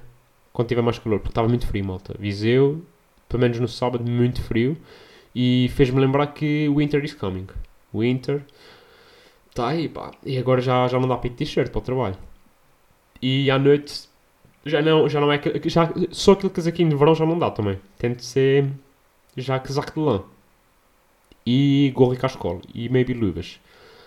Quando 0.52 0.68
tiver 0.68 0.82
mais 0.82 0.98
calor, 0.98 1.18
porque 1.18 1.30
estava 1.30 1.48
muito 1.48 1.66
frio, 1.66 1.84
malta. 1.84 2.14
Viseu, 2.18 2.82
pelo 3.32 3.40
menos 3.40 3.58
no 3.58 3.66
sábado, 3.66 4.08
muito 4.08 4.40
frio. 4.42 4.76
E 5.34 5.70
fez-me 5.74 5.98
lembrar 5.98 6.28
que 6.28 6.68
Winter 6.68 7.02
is 7.04 7.14
coming. 7.14 7.46
Winter. 7.92 8.42
Tá 9.54 9.68
aí, 9.68 9.88
pá. 9.88 10.12
E 10.24 10.38
agora 10.38 10.60
já, 10.60 10.86
já 10.86 11.00
não 11.00 11.08
dá 11.08 11.16
para 11.16 11.28
ir 11.28 11.30
t-shirt 11.34 11.70
para 11.70 11.78
o 11.78 11.82
trabalho. 11.82 12.16
E 13.20 13.50
à 13.50 13.58
noite 13.58 14.08
já 14.64 14.82
não, 14.82 15.08
já 15.08 15.20
não 15.20 15.32
é. 15.32 15.40
Já, 15.64 15.90
só 16.10 16.32
aquele 16.32 16.52
casaquinho 16.52 16.90
de 16.90 16.96
verão 16.96 17.14
já 17.14 17.26
não 17.26 17.38
dá 17.38 17.50
também. 17.50 17.78
Tem 17.98 18.12
de 18.12 18.24
ser 18.24 18.70
já 19.36 19.58
casaco 19.58 19.92
de 19.92 20.00
lã. 20.00 20.22
E 21.46 21.92
gorro 21.94 22.14
e 22.14 22.16
cascola. 22.16 22.60
E 22.74 22.88
maybe 22.88 23.14
luvas. 23.14 23.58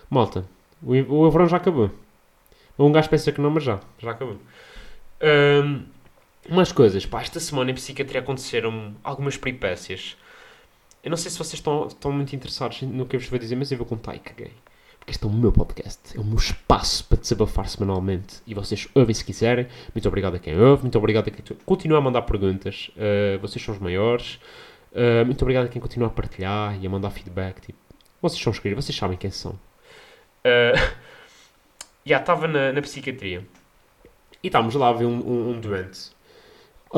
Malta, 0.10 0.46
o, 0.82 0.94
o 0.94 1.32
verão 1.32 1.48
já 1.48 1.58
acabou. 1.58 1.89
Um 2.77 2.91
gajo 2.91 3.10
pensa 3.10 3.32
que 3.32 3.41
não, 3.41 3.50
mas 3.50 3.63
já. 3.63 3.79
Já 4.00 4.12
acabou. 4.12 4.38
Um, 5.22 5.84
umas 6.50 6.72
coisas, 6.72 7.06
pá, 7.06 7.22
esta 7.22 7.40
semana 7.40 7.72
em 7.72 7.74
psiquiatria 7.74 8.22
aconteceram 8.22 8.96
algumas 9.04 9.38
peripécias. 9.38 10.16
Eu 11.04 11.10
não 11.10 11.18
sei 11.18 11.30
se 11.30 11.38
vocês 11.38 11.56
estão, 11.56 11.88
estão 11.88 12.12
muito 12.12 12.36
interessados 12.36 12.82
no 12.82 13.06
que 13.06 13.16
eu 13.16 13.20
vos 13.20 13.30
vou 13.30 13.38
dizer, 13.38 13.56
mas 13.56 13.72
eu 13.72 13.78
vou 13.78 13.86
contar 13.86 14.16
e 14.16 14.20
caguei. 14.20 14.52
Porque 14.98 15.12
este 15.12 15.24
é 15.24 15.28
o 15.28 15.32
meu 15.32 15.52
podcast, 15.52 16.18
é 16.18 16.20
o 16.20 16.24
meu 16.24 16.38
espaço 16.38 17.06
para 17.06 17.20
desabafar 17.20 17.70
semanalmente. 17.70 18.42
E 18.48 18.56
vocês 18.56 18.88
ouvem 18.96 19.14
se 19.14 19.24
quiserem. 19.24 19.68
Muito 19.94 20.08
obrigado 20.08 20.36
a 20.36 20.40
quem 20.40 20.60
ouve, 20.60 20.82
muito 20.82 20.98
obrigado 20.98 21.28
a 21.28 21.32
quem 21.32 21.58
continua 21.64 22.00
a 22.00 22.02
mandar 22.02 22.24
perguntas. 22.24 22.90
Uh, 22.96 23.40
vocês 23.40 23.64
são 23.64 23.75
os 23.75 23.80
maiores. 23.80 24.40
Uh, 24.92 25.24
muito 25.25 25.42
obrigado 25.44 25.66
a 25.66 25.68
quem 25.68 25.80
continua 25.80 26.08
a 26.08 26.12
partilhar 26.12 26.82
e 26.82 26.88
a 26.88 26.90
mandar 26.90 27.12
feedback. 27.12 27.62
Tipo, 27.62 27.78
vocês 28.20 28.42
são 28.42 28.52
escolhidos, 28.52 28.84
vocês 28.84 28.98
sabem 28.98 29.16
quem 29.16 29.30
são. 29.30 29.52
Uh, 29.52 30.96
já 32.04 32.18
estava 32.18 32.48
na, 32.48 32.74
na, 32.74 32.82
psiquiatria. 32.82 33.46
E 34.42 34.48
estávamos 34.48 34.74
lá 34.74 34.90
a 34.90 34.94
ver 34.94 35.06
um, 35.06 35.20
um, 35.20 35.50
um 35.52 35.60
doente 35.60 36.14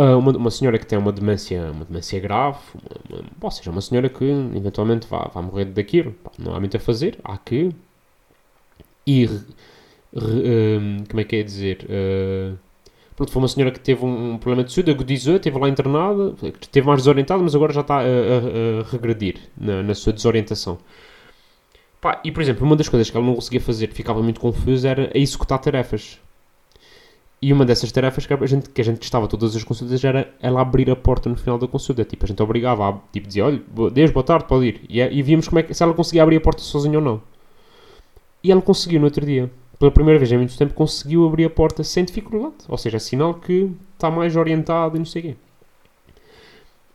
uma, 0.02 0.32
uma 0.32 0.52
senhora 0.52 0.78
que 0.78 0.86
tem 0.86 0.98
uma 0.98 1.12
demência, 1.12 1.72
uma 1.72 1.86
demência 1.86 2.20
grave, 2.20 2.60
uma, 3.10 3.20
uma, 3.20 3.30
ou 3.42 3.52
seja, 3.52 3.72
uma 3.72 3.82
senhora 3.82 4.10
que 4.10 4.24
eventualmente 4.24 5.08
vai, 5.08 5.28
vai 5.34 5.44
morrer 5.44 5.66
daquilo. 5.66 6.16
Não 6.38 6.54
há 6.54 6.60
muito 6.60 6.78
a 6.78 6.80
fazer, 6.80 7.18
há 7.24 7.38
que 7.38 7.72
ir. 9.06 9.32
Um, 10.14 11.04
como 11.10 11.20
é 11.20 11.24
que 11.24 11.36
é 11.38 11.44
dizer? 11.44 11.86
Uh, 11.86 12.58
pronto, 13.16 13.32
foi 13.32 13.42
uma 13.42 13.48
senhora 13.48 13.72
que 13.72 13.80
teve 13.80 14.06
um, 14.06 14.34
um 14.34 14.38
problema 14.38 14.64
de 14.64 14.72
saúde, 14.72 14.92
agudizou, 14.92 15.38
esteve 15.38 15.58
lá 15.58 15.70
internada, 15.70 16.36
esteve 16.62 16.86
mais 16.86 17.00
desorientada, 17.00 17.42
mas 17.42 17.56
agora 17.56 17.74
já 17.74 17.82
está 17.82 18.00
a, 18.00 18.02
a, 18.02 18.04
a 18.04 18.92
regredir 18.92 19.40
na, 19.58 19.84
na, 19.84 19.96
sua 19.96 20.14
desorientação. 20.14 20.78
Pá, 22.00 22.22
e 22.24 22.32
por 22.32 22.42
exemplo, 22.42 22.66
uma 22.66 22.76
das 22.76 22.88
coisas 22.88 23.10
que 23.10 23.18
ela 23.18 23.26
não 23.26 23.36
conseguia 23.36 23.62
fazer, 23.62 23.92
ficava 23.92 24.22
muito 24.22 24.40
confusa, 24.40 24.90
era 24.90 25.12
a 25.14 25.18
executar 25.18 25.60
tarefas. 25.60 26.20
E 27.40 27.54
uma 27.54 27.66
dessas 27.66 27.92
tarefas 27.92 28.26
que 28.26 28.34
a 28.34 28.46
gente, 28.48 28.70
que 28.70 28.82
a 28.82 28.84
gente 28.84 29.00
testava 29.00 29.28
todas 29.28 29.56
as 29.56 29.64
consultas 29.64 30.04
era 30.04 30.34
ela 30.42 30.60
abrir 30.60 30.90
a 30.90 30.96
porta 30.96 31.30
no 31.30 31.36
final 31.36 31.60
da 31.60 31.68
consulta. 31.68 32.04
Tipo, 32.04 32.26
a 32.26 32.28
gente 32.28 32.42
obrigava 32.42 32.90
a, 32.90 32.94
tipo, 33.14 33.28
dizia, 33.28 33.46
olha, 33.46 33.62
Deus, 33.94 34.10
boa 34.10 34.24
tarde, 34.24 34.46
pode 34.46 34.66
ir. 34.66 34.82
E, 34.90 35.00
e 35.00 35.22
víamos 35.22 35.48
como 35.48 35.60
é 35.60 35.64
que, 35.64 35.74
se 35.74 35.84
ela 35.84 35.94
conseguia 35.94 36.24
abrir 36.24 36.38
a 36.38 36.42
porta 36.42 36.62
sozinha 36.62 36.98
ou 36.98 37.04
não. 37.04 37.22
E 38.44 38.52
ela 38.52 38.62
conseguiu 38.62 39.00
no 39.00 39.06
outro 39.06 39.24
dia. 39.26 39.52
Pela 39.78 39.92
primeira 39.92 40.18
vez 40.18 40.32
em 40.32 40.38
muito 40.38 40.58
tempo 40.58 40.74
conseguiu 40.74 41.28
abrir 41.28 41.46
a 41.46 41.50
porta 41.50 41.84
sem 41.84 42.04
dificuldade. 42.04 42.56
Ou 42.68 42.78
seja, 42.78 42.98
é 42.98 43.00
sinal 43.00 43.36
que 43.36 43.70
está 43.94 44.10
mais 44.10 44.36
orientado 44.36 44.96
e 44.96 45.00
não 45.00 45.06
sei 45.06 45.22
o 45.22 45.26
quê. 45.26 45.36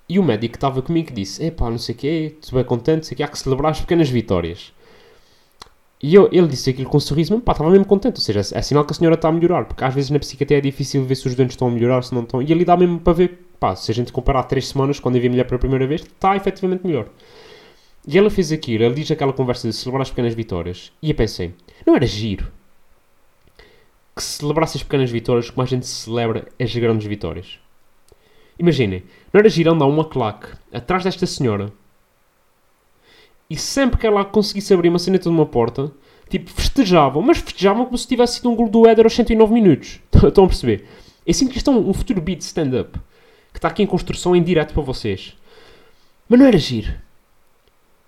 E 0.08 0.18
o 0.18 0.22
médico 0.24 0.52
que 0.52 0.56
estava 0.56 0.82
comigo 0.82 1.12
disse, 1.12 1.44
epá, 1.44 1.70
não 1.70 1.78
sei 1.78 1.94
o 1.94 1.98
quê, 1.98 2.36
estou 2.40 2.58
bem 2.58 2.64
contente, 2.64 3.06
sei 3.06 3.14
o 3.14 3.16
quê, 3.16 3.22
há 3.22 3.28
que 3.28 3.38
celebrar 3.38 3.70
as 3.70 3.80
pequenas 3.80 4.10
vitórias. 4.10 4.72
E 6.02 6.14
eu, 6.16 6.28
ele 6.32 6.48
disse 6.48 6.68
aquilo 6.68 6.90
com 6.90 6.96
um 6.96 7.00
sorriso, 7.00 7.32
mas 7.32 7.44
pá, 7.44 7.52
estava 7.52 7.70
mesmo 7.70 7.84
contente. 7.84 8.16
Ou 8.16 8.22
seja, 8.22 8.40
é 8.40 8.60
sinal 8.60 8.84
que 8.84 8.92
a 8.92 8.94
senhora 8.94 9.14
está 9.14 9.28
a 9.28 9.32
melhorar. 9.32 9.66
Porque 9.66 9.84
às 9.84 9.94
vezes 9.94 10.10
na 10.10 10.18
psiquiatria 10.18 10.58
é 10.58 10.60
difícil 10.60 11.04
ver 11.04 11.14
se 11.14 11.28
os 11.28 11.34
doentes 11.36 11.54
estão 11.54 11.68
a 11.68 11.70
melhorar, 11.70 12.02
se 12.02 12.12
não 12.12 12.22
estão. 12.22 12.42
E 12.42 12.52
ali 12.52 12.64
dá 12.64 12.76
mesmo 12.76 12.98
para 12.98 13.12
ver, 13.12 13.46
pá, 13.60 13.76
se 13.76 13.90
a 13.92 13.94
gente 13.94 14.12
comparar 14.12 14.42
três 14.44 14.68
semanas, 14.68 14.98
quando 14.98 15.14
eu 15.14 15.20
vi 15.20 15.28
a 15.28 15.30
mulher 15.30 15.46
pela 15.46 15.60
primeira 15.60 15.86
vez, 15.86 16.02
está 16.02 16.34
efetivamente 16.34 16.84
melhor. 16.84 17.06
E 18.06 18.18
ela 18.18 18.30
fez 18.30 18.50
aquilo, 18.50 18.82
ele 18.82 18.94
diz 18.94 19.10
aquela 19.12 19.32
conversa 19.32 19.68
de 19.68 19.74
celebrar 19.74 20.02
as 20.02 20.10
pequenas 20.10 20.34
vitórias. 20.34 20.92
E 21.00 21.10
eu 21.10 21.14
pensei, 21.14 21.54
não 21.86 21.94
era 21.94 22.04
giro 22.04 22.50
que 24.14 24.22
se 24.22 24.38
celebrasse 24.38 24.76
as 24.76 24.82
pequenas 24.82 25.10
vitórias 25.10 25.48
como 25.48 25.62
a 25.62 25.66
gente 25.66 25.86
celebra 25.86 26.48
as 26.60 26.74
grandes 26.74 27.06
vitórias? 27.06 27.60
Imaginem, 28.58 29.04
não 29.32 29.38
era 29.38 29.48
giro 29.48 29.72
andar 29.72 29.86
uma 29.86 30.04
claque 30.04 30.48
atrás 30.72 31.04
desta 31.04 31.26
senhora 31.26 31.72
e 33.52 33.56
sempre 33.56 34.00
que 34.00 34.06
ela 34.06 34.24
conseguisse 34.24 34.72
abrir 34.72 34.88
uma 34.88 34.98
ceneta 34.98 35.24
de 35.24 35.28
uma 35.28 35.44
porta, 35.44 35.92
tipo, 36.30 36.50
festejavam, 36.50 37.20
mas 37.20 37.36
festejavam 37.36 37.84
como 37.84 37.98
se 37.98 38.08
tivesse 38.08 38.36
sido 38.36 38.50
um 38.50 38.56
gol 38.56 38.66
do 38.66 38.88
Éder 38.88 39.04
aos 39.04 39.14
109 39.14 39.52
minutos. 39.52 40.00
Estão 40.26 40.44
a 40.44 40.48
perceber? 40.48 40.86
Eu 41.26 41.34
sinto 41.34 41.50
que 41.50 41.58
isto 41.58 41.70
é 41.70 41.74
um, 41.74 41.92
futuro 41.92 42.22
beat 42.22 42.40
stand-up 42.40 42.98
que 43.52 43.58
está 43.58 43.68
aqui 43.68 43.82
em 43.82 43.86
construção 43.86 44.34
em 44.34 44.42
direto 44.42 44.72
para 44.72 44.82
vocês. 44.82 45.36
Mas 46.26 46.40
não 46.40 46.46
era 46.46 46.56
giro. 46.56 46.94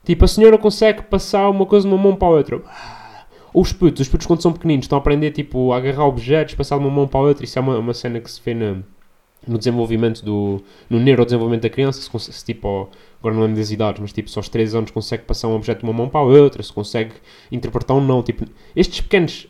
Tipo, 0.02 0.24
a 0.24 0.28
senhora 0.28 0.56
consegue 0.56 1.02
passar 1.02 1.50
uma 1.50 1.66
coisa 1.66 1.86
de 1.86 1.94
uma 1.94 2.02
mão 2.02 2.16
para 2.16 2.28
a 2.28 2.30
outra. 2.30 2.62
Ou 3.52 3.60
os 3.60 3.70
putos, 3.70 4.00
os 4.00 4.08
putos 4.08 4.26
quando 4.26 4.40
são 4.40 4.50
pequeninos 4.50 4.86
estão 4.86 4.96
a 4.96 5.00
aprender 5.02 5.30
tipo, 5.32 5.74
a 5.74 5.76
agarrar 5.76 6.06
objetos, 6.06 6.54
passar 6.54 6.78
de 6.78 6.84
uma 6.84 6.90
mão 6.90 7.06
para 7.06 7.20
a 7.20 7.24
outra. 7.24 7.44
Isso 7.44 7.58
é 7.58 7.60
uma, 7.60 7.78
uma 7.78 7.92
cena 7.92 8.18
que 8.18 8.30
se 8.30 8.40
vê 8.42 8.54
na, 8.54 8.78
no 9.46 9.58
desenvolvimento 9.58 10.24
do. 10.24 10.62
no 10.88 10.98
neurodesenvolvimento 10.98 11.62
da 11.62 11.70
criança. 11.70 12.00
Se, 12.00 12.32
se, 12.32 12.44
tipo, 12.44 12.88
agora 13.20 13.34
não 13.34 13.42
lembro 13.42 13.56
das 13.58 13.70
idades, 13.70 14.00
mas 14.00 14.12
tipo, 14.12 14.28
só 14.30 14.40
aos 14.40 14.48
3 14.48 14.74
anos 14.74 14.90
consegue 14.90 15.24
passar 15.24 15.48
um 15.48 15.54
objeto 15.56 15.78
de 15.80 15.84
uma 15.84 15.92
mão 15.92 16.08
para 16.08 16.20
a 16.20 16.24
outra, 16.24 16.62
se 16.62 16.72
consegue 16.72 17.12
interpretar 17.50 17.96
um 17.96 18.00
não. 18.04 18.22
Tipo, 18.22 18.44
estes 18.74 19.00
pequenos. 19.00 19.46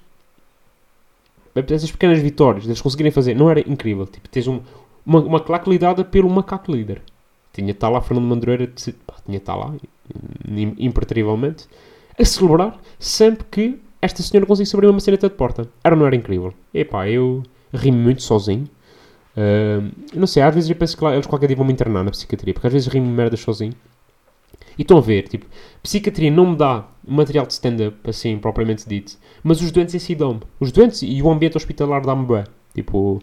Essas 1.55 1.91
pequenas 1.93 2.19
vitórias, 2.19 2.65
eles 2.65 2.81
conseguirem 2.81 3.13
fazer, 3.13 3.35
não 3.35 3.49
era 3.49 3.61
incrível. 3.61 4.07
Tipo, 4.07 4.29
tens 4.29 4.49
um, 4.49 4.61
uma, 5.07 5.21
uma 5.21 5.41
claque 5.41 5.71
lidada 5.71 6.05
pelo 6.05 6.29
macaco 6.29 6.73
líder. 6.73 7.01
Tinha 7.53 7.71
estar 7.71 7.89
lá 7.89 8.01
Fernando 8.01 8.27
Madureira, 8.27 8.69
pá, 9.07 9.15
tinha 9.25 9.39
estar 9.39 9.55
lá, 9.55 9.73
im- 10.49 10.75
impertrivelmente, 10.77 11.69
a 12.19 12.25
celebrar 12.25 12.77
sempre 12.99 13.45
que 13.49 13.79
esta 14.03 14.21
senhora 14.23 14.45
conseguisse 14.47 14.75
abrir 14.75 14.89
uma 14.89 14.95
maçaneta 14.95 15.29
de 15.29 15.37
porta. 15.37 15.69
Era 15.85 15.95
ou 15.95 16.01
não 16.01 16.07
era 16.09 16.17
incrível? 16.17 16.53
Epá, 16.75 17.09
eu 17.09 17.45
ri-me 17.73 17.99
muito 17.99 18.23
sozinho. 18.25 18.69
Ahm, 19.37 19.91
não 20.14 20.26
sei, 20.26 20.43
às 20.43 20.55
vezes 20.55 20.71
eu 20.71 20.76
penso 20.76 20.97
que 20.97 21.05
lá, 21.05 21.12
eles 21.14 21.26
qualquer 21.26 21.47
dia 21.47 21.57
vão 21.57 21.67
me 21.67 21.73
internar 21.73 22.05
na 22.05 22.11
psiquiatria, 22.11 22.55
porque 22.55 22.67
às 22.67 22.73
vezes 22.73 22.88
ri-me 22.88 23.09
merdas 23.09 23.41
sozinho. 23.41 23.75
E 24.79 24.83
estão 24.83 24.99
a 24.99 25.00
ver, 25.00 25.29
tipo, 25.29 25.47
psiquiatria 25.83 26.31
não 26.31 26.50
me 26.50 26.57
dá 26.57 26.85
material 27.07 27.47
de 27.47 27.53
stand-up, 27.53 27.97
assim, 28.09 28.38
propriamente 28.38 28.88
dito, 28.88 29.17
mas 29.43 29.61
os 29.61 29.71
doentes 29.71 29.95
em 29.95 29.99
si 29.99 30.14
dão-me. 30.14 30.41
Os 30.59 30.73
doentes 30.73 31.03
e 31.03 31.23
o 31.23 31.31
ambiente 31.31 31.57
hospitalar 31.57 32.05
dá-me 32.05 32.26
bem. 32.26 32.45
Tipo, 32.75 33.23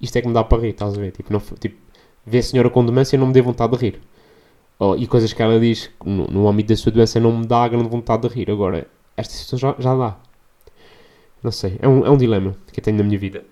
isto 0.00 0.16
é 0.16 0.22
que 0.22 0.28
me 0.28 0.34
dá 0.34 0.44
para 0.44 0.62
rir, 0.62 0.70
estás 0.70 0.96
a 0.96 1.00
ver? 1.00 1.10
Tipo, 1.12 1.32
não, 1.32 1.40
tipo 1.40 1.76
ver 2.24 2.38
a 2.38 2.42
senhora 2.42 2.70
com 2.70 2.84
demência 2.84 3.18
não 3.18 3.28
me 3.28 3.32
dê 3.32 3.40
vontade 3.40 3.76
de 3.76 3.78
rir. 3.78 4.00
Oh, 4.78 4.94
e 4.94 5.06
coisas 5.06 5.32
que 5.32 5.42
ela 5.42 5.58
diz 5.58 5.90
no, 6.04 6.48
âmbito 6.48 6.68
da 6.68 6.76
sua 6.76 6.92
doença 6.92 7.18
não 7.18 7.38
me 7.38 7.46
dá 7.46 7.66
grande 7.66 7.88
vontade 7.88 8.28
de 8.28 8.34
rir. 8.34 8.50
Agora, 8.50 8.86
esta 9.16 9.32
situação 9.32 9.58
já, 9.58 9.76
já 9.78 9.96
dá. 9.96 10.16
Não 11.42 11.50
sei, 11.50 11.76
é 11.80 11.88
um, 11.88 12.04
é 12.04 12.10
um 12.10 12.16
dilema 12.16 12.54
que 12.72 12.80
eu 12.80 12.84
tenho 12.84 12.98
na 12.98 13.04
minha 13.04 13.18
vida. 13.18 13.44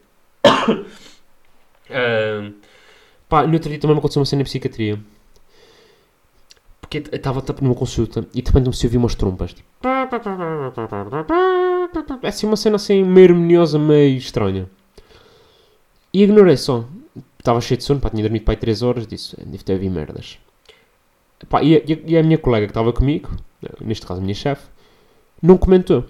Pá, 3.28 3.46
no 3.46 3.54
outro 3.54 3.68
dia 3.68 3.78
também 3.78 3.94
me 3.94 3.98
aconteceu 3.98 4.20
uma 4.20 4.26
cena 4.26 4.42
em 4.42 4.44
psiquiatria. 4.44 4.98
Porque 6.80 6.98
eu 6.98 7.16
estava 7.16 7.42
numa 7.62 7.74
consulta 7.74 8.26
e 8.34 8.42
de 8.42 8.48
repente 8.50 8.68
me 8.68 8.74
se 8.74 8.86
ouviu 8.86 9.00
umas 9.00 9.14
trompas. 9.14 9.54
Tipo, 9.54 9.68
é 12.22 12.28
assim 12.28 12.46
uma 12.46 12.56
cena 12.56 12.76
assim 12.76 13.02
meio 13.02 13.28
harmoniosa, 13.30 13.78
meio 13.78 14.16
estranha. 14.16 14.68
E 16.12 16.22
ignorei 16.22 16.56
só. 16.56 16.84
Estava 17.38 17.60
cheio 17.60 17.78
de 17.78 17.84
sono, 17.84 18.00
pá, 18.00 18.08
tinha 18.10 18.22
dormido 18.22 18.44
para 18.44 18.54
aí 18.54 18.56
3 18.58 18.82
horas, 18.82 19.06
disse, 19.06 19.34
"Eh, 19.38 19.44
devo 19.44 19.64
ter 19.64 19.74
ouvido 19.74 19.92
merdas. 19.92 20.38
Pá, 21.48 21.62
e, 21.62 21.74
e 21.76 22.04
e 22.12 22.16
a 22.16 22.22
minha 22.22 22.38
colega 22.38 22.66
que 22.66 22.70
estava 22.70 22.92
comigo, 22.92 23.28
neste 23.80 24.06
caso 24.06 24.20
a 24.20 24.22
minha 24.22 24.34
chefe, 24.34 24.66
não 25.42 25.58
comentou. 25.58 26.04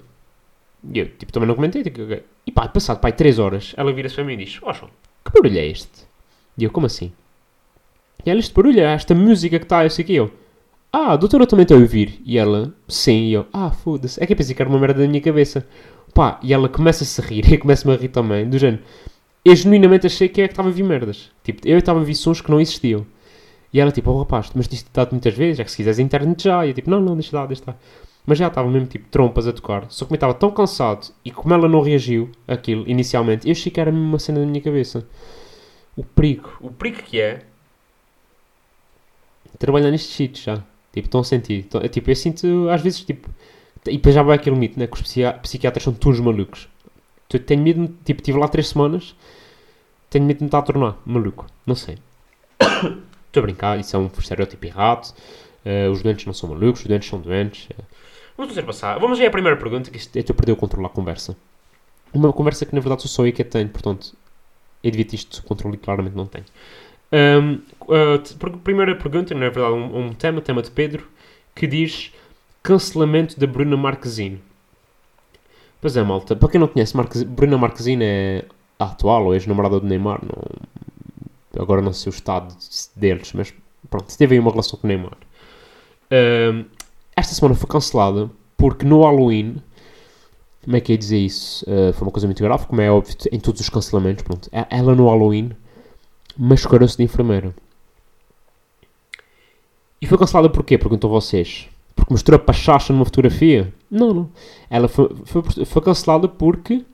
E 0.93 0.99
eu, 0.99 1.09
tipo, 1.09 1.33
também 1.33 1.49
não 1.49 1.55
comentei. 1.57 1.83
Tipo. 1.83 2.03
E 2.47 2.53
pá, 2.53 2.69
passado, 2.69 3.01
pá, 3.01 3.11
3 3.11 3.39
horas, 3.39 3.75
ela 3.77 3.93
vira-se 3.93 4.15
para 4.15 4.25
mim 4.25 4.35
e 4.35 4.45
diz, 4.45 4.59
ó 4.63 4.73
João, 4.73 4.91
que 5.25 5.33
barulho 5.33 5.59
é 5.59 5.67
este? 5.67 6.05
E 6.57 6.65
eu, 6.65 6.71
como 6.71 6.87
assim? 6.87 7.13
E 8.25 8.31
ela, 8.31 8.39
este 8.39 8.55
barulho 8.55 8.81
é 8.81 8.95
esta 8.95 9.15
música 9.15 9.59
que 9.59 9.65
está, 9.65 9.89
sei 9.89 10.05
que 10.05 10.15
eu. 10.15 10.31
Ah, 10.93 11.13
a 11.13 11.17
doutora 11.17 11.47
também 11.47 11.65
está 11.65 11.75
a 11.75 11.79
ouvir. 11.79 12.21
E 12.25 12.39
ela, 12.39 12.73
sim, 12.87 13.25
e 13.25 13.33
eu, 13.33 13.47
ah, 13.53 13.71
foda-se. 13.71 14.23
É 14.23 14.27
que 14.27 14.33
eu 14.33 14.37
pensei 14.37 14.55
que 14.55 14.63
era 14.63 14.69
uma 14.69 14.79
merda 14.79 15.01
da 15.03 15.09
minha 15.09 15.21
cabeça. 15.21 15.67
Pá, 16.15 16.39
e 16.43 16.55
ela 16.55 16.69
começa-se 16.69 17.21
a 17.21 17.25
rir, 17.25 17.45
e 17.51 17.55
eu 17.55 17.59
começo-me 17.59 17.95
a 17.95 17.97
rir 17.97 18.09
também, 18.09 18.49
do 18.49 18.59
género. 18.59 18.83
Eu 19.45 19.57
genuinamente 19.57 20.07
achei 20.07 20.29
que 20.29 20.41
é 20.41 20.47
que 20.47 20.53
estava 20.53 20.69
a 20.69 20.71
ouvir 20.71 20.85
merdas. 20.85 21.31
Tipo, 21.43 21.67
eu 21.67 21.79
estava 21.79 21.99
a 21.99 22.01
ouvir 22.01 22.15
sons 22.15 22.41
que 22.41 22.51
não 22.51 22.61
existiam. 22.61 23.05
E 23.73 23.81
ela, 23.81 23.91
tipo, 23.91 24.11
oh 24.11 24.21
rapaz, 24.21 24.51
mas 24.55 24.73
isto 24.73 24.89
dado 24.95 25.11
muitas 25.11 25.35
vezes, 25.35 25.59
é 25.59 25.65
que 25.65 25.71
se 25.71 25.77
quiseres 25.77 25.99
internet 25.99 26.45
já. 26.45 26.65
E 26.65 26.71
eu, 26.71 26.75
tipo, 26.75 26.89
não, 26.89 27.01
não, 27.01 27.15
deixa 27.15 27.37
lá, 27.37 27.45
deixa 27.45 27.65
lá. 27.67 27.77
Mas 28.27 28.39
já 28.39 28.47
estava 28.49 28.71
mesmo, 28.71 28.87
tipo, 28.89 29.07
trompas 29.11 29.47
a 29.47 29.53
tocar. 29.53 29.85
Só 29.91 30.05
que 30.07 30.13
eu 30.13 30.17
estava 30.17 30.33
tão 30.35 30.51
cansado, 30.51 31.13
e 31.25 31.31
como 31.31 31.53
ela 31.53 31.69
não 31.69 31.83
reagiu 31.83 32.31
àquilo, 32.49 32.89
inicialmente, 32.89 33.47
eu 33.47 33.53
achei 33.53 33.71
que 33.71 33.79
era 33.81 33.93
mesmo 33.93 34.07
uma 34.07 34.19
cena 34.19 34.41
da 34.41 34.47
minha 34.47 34.63
cabeça. 34.63 35.07
O 35.97 36.03
perigo. 36.05 36.51
O 36.61 36.71
perigo 36.71 37.03
que 37.03 37.21
é 37.21 37.43
trabalhar 39.59 39.91
nestes 39.91 40.15
sítios 40.15 40.45
já. 40.45 40.57
Tipo, 40.93 41.07
estão 41.07 41.21
a 41.21 41.25
sentir. 41.25 41.65
Tão- 41.65 41.87
tipo, 41.89 42.11
eu 42.11 42.17
sinto, 42.17 42.69
às 42.71 42.81
vezes, 42.81 43.01
tipo... 43.05 43.29
E 43.87 43.93
depois 43.97 44.15
já 44.15 44.23
vai 44.23 44.37
aquele 44.37 44.57
mito, 44.57 44.79
né? 44.79 44.87
Que 44.87 44.95
os 44.95 45.03
psiqui- 45.03 45.39
psiquiatras 45.43 45.83
são 45.83 45.93
todos 45.93 46.19
malucos. 46.21 46.69
Tenho 47.47 47.63
medo, 47.63 47.89
tipo, 48.05 48.21
estive 48.21 48.39
lá 48.39 48.47
três 48.49 48.69
semanas, 48.69 49.15
tenho 50.09 50.25
medo 50.25 50.39
de 50.39 50.45
me 50.45 50.49
estar 50.49 50.59
a 50.61 50.63
tornar 50.63 50.97
maluco. 51.05 51.47
Não 51.67 51.75
sei. 51.75 51.99
Estou 53.27 53.41
a 53.41 53.43
brincar, 53.43 53.79
isso 53.81 53.97
é 53.97 53.99
um 53.99 54.07
estereótipo 54.17 54.65
errado. 54.65 55.13
Eh, 55.65 55.89
os 55.89 56.01
doentes 56.01 56.25
não 56.27 56.33
são 56.33 56.49
malucos, 56.51 56.83
os 56.83 56.87
doentes 56.87 57.09
são 57.09 57.21
doentes. 57.21 57.69
Eh, 57.77 57.83
vamos 58.37 58.53
fazer 58.55 58.67
passar. 58.67 58.99
Vamos 58.99 59.19
ver 59.19 59.27
a 59.27 59.31
primeira 59.31 59.57
pergunta, 59.57 59.91
que 59.91 59.97
isto, 59.97 60.15
eu 60.17 60.21
estou 60.21 60.35
a 60.35 60.37
perder 60.37 60.53
o 60.53 60.57
controle 60.57 60.87
da 60.87 60.93
conversa. 60.93 61.37
Uma 62.13 62.33
conversa 62.33 62.65
que 62.65 62.75
na 62.75 62.81
verdade 62.81 63.03
sou 63.03 63.11
só 63.11 63.27
eu 63.27 63.33
que 63.33 63.43
a 63.43 63.45
tenho, 63.45 63.69
portanto, 63.69 64.15
eu 64.83 64.91
devia 64.91 65.05
ter 65.05 65.17
isto 65.17 65.43
controle 65.45 65.77
e 65.77 65.79
claramente 65.79 66.17
não 66.17 66.27
tenho. 66.27 66.45
Ahm, 67.13 67.59
ah, 67.89 68.19
t- 68.19 68.35
per- 68.35 68.57
primeira 68.59 68.95
pergunta, 68.95 69.35
na 69.35 69.49
verdade, 69.49 69.73
um, 69.75 69.99
um 70.07 70.13
tema, 70.15 70.41
tema 70.41 70.63
de 70.63 70.71
Pedro, 70.71 71.07
que 71.55 71.67
diz 71.67 72.13
cancelamento 72.63 73.39
da 73.39 73.47
Bruna 73.47 73.77
Marquezine. 73.77 74.41
Pois 75.81 75.97
é, 75.97 76.03
malta. 76.03 76.35
Para 76.35 76.49
quem 76.49 76.61
não 76.61 76.69
conhece, 76.69 76.97
Marquez- 76.97 77.23
Bruna 77.25 77.59
Marquezine 77.59 78.05
é 78.05 78.45
a 78.79 78.85
atual 78.87 79.27
ou 79.27 79.35
ex-namorada 79.35 79.79
do 79.81 79.87
Neymar. 79.87 80.21
Não, 80.25 81.63
agora 81.63 81.83
não 81.83 81.93
sei 81.93 82.11
o 82.11 82.15
estado 82.15 82.55
deles, 82.97 83.33
mas 83.33 83.53
pronto, 83.91 84.17
teve 84.17 84.35
aí 84.35 84.41
uma 84.41 84.51
relação 84.51 84.79
com 84.79 84.87
o 84.87 84.89
Neymar. 84.89 85.17
Ahm, 86.11 86.65
esta 87.17 87.35
semana 87.35 87.55
foi 87.55 87.69
cancelada 87.69 88.31
porque 88.57 88.85
no 88.85 89.03
Halloween, 89.03 89.57
como 90.65 90.77
é 90.77 90.81
que 90.81 90.93
é 90.93 90.97
dizer 90.97 91.19
isso? 91.19 91.65
Ah, 91.69 91.93
foi 91.93 92.07
uma 92.07 92.13
coisa 92.13 92.27
muito 92.27 92.43
grave, 92.43 92.67
como 92.67 92.81
é 92.81 92.91
óbvio 92.91 93.15
em 93.31 93.39
todos 93.41 93.61
os 93.61 93.69
cancelamentos. 93.69 94.23
Pronto, 94.25 94.49
ela 94.71 94.95
no 94.95 95.09
Halloween 95.09 95.51
mascarou-se 96.37 96.97
de 96.97 97.03
enfermeira. 97.05 97.55
E 100.01 100.07
foi 100.07 100.19
cancelada 100.19 100.49
porquê? 100.51 100.77
Perguntam 100.77 101.09
vocês. 101.09 101.69
Porque 101.95 102.13
mostrou 102.13 102.37
a 102.37 102.39
pachacha 102.39 102.93
numa 102.93 103.05
fotografia? 103.05 103.73
Não, 103.91 104.13
não. 104.13 104.31
Ela 104.69 104.89
foi, 104.89 105.09
foi, 105.25 105.43
foi 105.65 105.83
cancelada 105.83 106.29
porque 106.29 106.85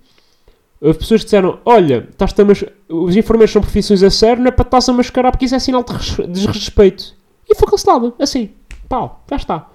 as 0.82 0.96
pessoas 0.96 1.22
disseram: 1.24 1.58
Olha, 1.64 2.06
estás 2.10 2.38
a 2.38 2.44
mas 2.44 2.64
os 2.88 3.16
enfermeiros 3.16 3.50
são 3.50 3.62
profissões 3.62 4.02
a 4.02 4.10
sério, 4.10 4.42
não 4.42 4.48
é 4.48 4.52
para 4.52 4.64
estás 4.66 4.88
a 4.88 4.92
mascarar 4.92 5.30
porque 5.32 5.46
isso 5.46 5.54
é 5.54 5.58
sinal 5.58 5.82
de 5.82 5.92
res- 5.92 6.28
desrespeito. 6.28 7.14
E 7.48 7.54
foi 7.54 7.68
cancelada, 7.68 8.12
assim. 8.18 8.50
Pau, 8.88 9.24
já 9.28 9.36
está. 9.36 9.70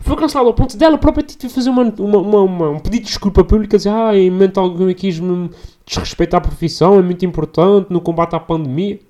Foi 0.00 0.16
cancelada 0.16 0.48
ao 0.48 0.54
ponto 0.54 0.76
dela 0.76 0.96
própria 0.96 1.24
ter 1.24 1.36
de 1.36 1.48
fazer 1.52 1.70
uma, 1.70 1.82
uma, 1.82 2.18
uma- 2.18 2.40
uma- 2.42 2.70
um 2.70 2.78
pedido 2.78 3.02
de 3.02 3.08
desculpa 3.08 3.42
pública, 3.44 3.76
dizer: 3.76 3.90
Ah, 3.90 4.16
em 4.16 4.30
momento 4.30 4.58
algum 4.60 4.92
quis-me 4.94 5.50
desrespeitar 5.84 6.38
a 6.38 6.46
profissão, 6.46 6.98
é 6.98 7.02
muito 7.02 7.24
importante 7.24 7.90
no 7.90 8.00
combate 8.00 8.34
à 8.34 8.40
pandemia. 8.40 9.00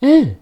É. 0.00 0.36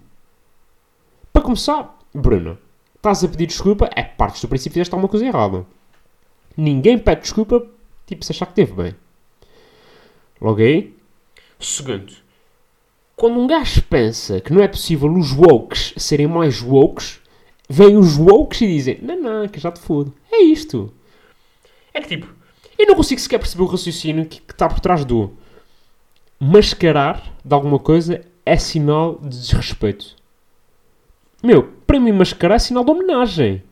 Para 1.33 1.41
começar, 1.41 1.97
Bruno, 2.13 2.57
estás 2.95 3.23
a 3.23 3.27
pedir 3.27 3.47
desculpa, 3.47 3.89
é 3.95 4.03
parte 4.03 4.41
do 4.41 4.47
princípio 4.47 4.73
fizeste 4.73 4.93
alguma 4.93 5.09
coisa 5.09 5.25
errada. 5.25 5.65
Ninguém 6.55 6.97
pede 6.97 7.21
desculpa, 7.21 7.65
tipo, 8.05 8.23
se 8.23 8.31
achar 8.31 8.45
que 8.45 8.53
teve 8.53 8.73
bem. 8.73 8.95
Logo 10.39 10.61
aí. 10.61 10.95
Segundo, 11.59 12.13
quando 13.15 13.39
um 13.39 13.47
gajo 13.47 13.81
pensa 13.83 14.39
que 14.39 14.53
não 14.53 14.61
é 14.61 14.67
possível 14.67 15.11
os 15.11 15.31
wokes 15.33 15.93
serem 15.97 16.27
mais 16.27 16.61
wokes, 16.61 17.19
vêm 17.69 17.97
os 17.97 18.17
wokes 18.17 18.61
e 18.61 18.67
dizem: 18.67 18.99
Não, 19.01 19.19
não, 19.19 19.47
que 19.47 19.59
já 19.59 19.71
te 19.71 19.79
fodo. 19.79 20.13
É 20.31 20.41
isto. 20.41 20.93
É 21.93 22.01
que 22.01 22.07
tipo, 22.07 22.27
eu 22.77 22.87
não 22.87 22.95
consigo 22.95 23.21
sequer 23.21 23.39
perceber 23.39 23.63
o 23.63 23.67
raciocínio 23.67 24.25
que 24.25 24.41
está 24.51 24.67
por 24.67 24.79
trás 24.79 25.05
do 25.05 25.31
mascarar 26.39 27.23
de 27.43 27.53
alguma 27.53 27.79
coisa 27.79 28.21
é 28.45 28.57
sinal 28.57 29.15
de 29.15 29.29
desrespeito. 29.29 30.15
Meu, 31.41 31.63
para 31.87 31.99
mim 31.99 32.11
mascarar 32.11 32.55
é 32.55 32.59
sinal 32.59 32.83
de 32.83 32.91
homenagem. 32.91 33.63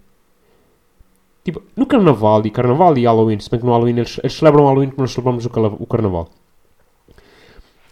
Tipo, 1.43 1.61
no 1.75 1.85
Carnaval, 1.85 2.45
e 2.45 2.49
Carnaval 2.49 2.97
e 2.97 3.03
Halloween, 3.03 3.39
se 3.39 3.49
bem 3.49 3.59
que 3.59 3.65
no 3.65 3.73
Halloween 3.73 3.97
eles, 3.97 4.17
eles 4.19 4.33
celebram 4.33 4.63
o 4.63 4.67
Halloween 4.67 4.89
como 4.89 5.01
nós 5.01 5.11
celebramos 5.11 5.45
o, 5.45 5.49
o 5.79 5.85
Carnaval. 5.85 6.29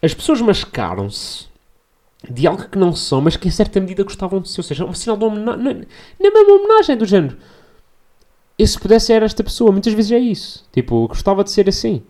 As 0.01 0.13
pessoas 0.13 0.41
mascaram-se 0.41 1.50
de 2.29 2.45
algo 2.45 2.67
que 2.69 2.77
não 2.77 2.93
são, 2.93 3.21
mas 3.21 3.35
que 3.35 3.47
em 3.47 3.51
certa 3.51 3.79
medida 3.79 4.03
gostavam 4.03 4.39
de 4.39 4.49
ser. 4.49 4.61
Ou 4.61 4.63
seja, 4.63 4.85
um 4.85 4.93
sinal 4.93 5.17
de 5.17 5.25
homenagem. 5.25 5.87
É 6.19 6.31
mesmo 6.31 6.59
homenagem 6.59 6.97
do 6.97 7.05
género. 7.05 7.37
Eu 8.57 8.67
se 8.67 8.79
pudesse 8.79 9.07
ser 9.07 9.23
esta 9.23 9.43
pessoa, 9.43 9.71
muitas 9.71 9.93
vezes 9.93 10.11
é 10.11 10.19
isso. 10.19 10.67
Tipo, 10.71 11.07
gostava 11.07 11.43
de 11.43 11.51
ser 11.51 11.67
assim. 11.67 12.03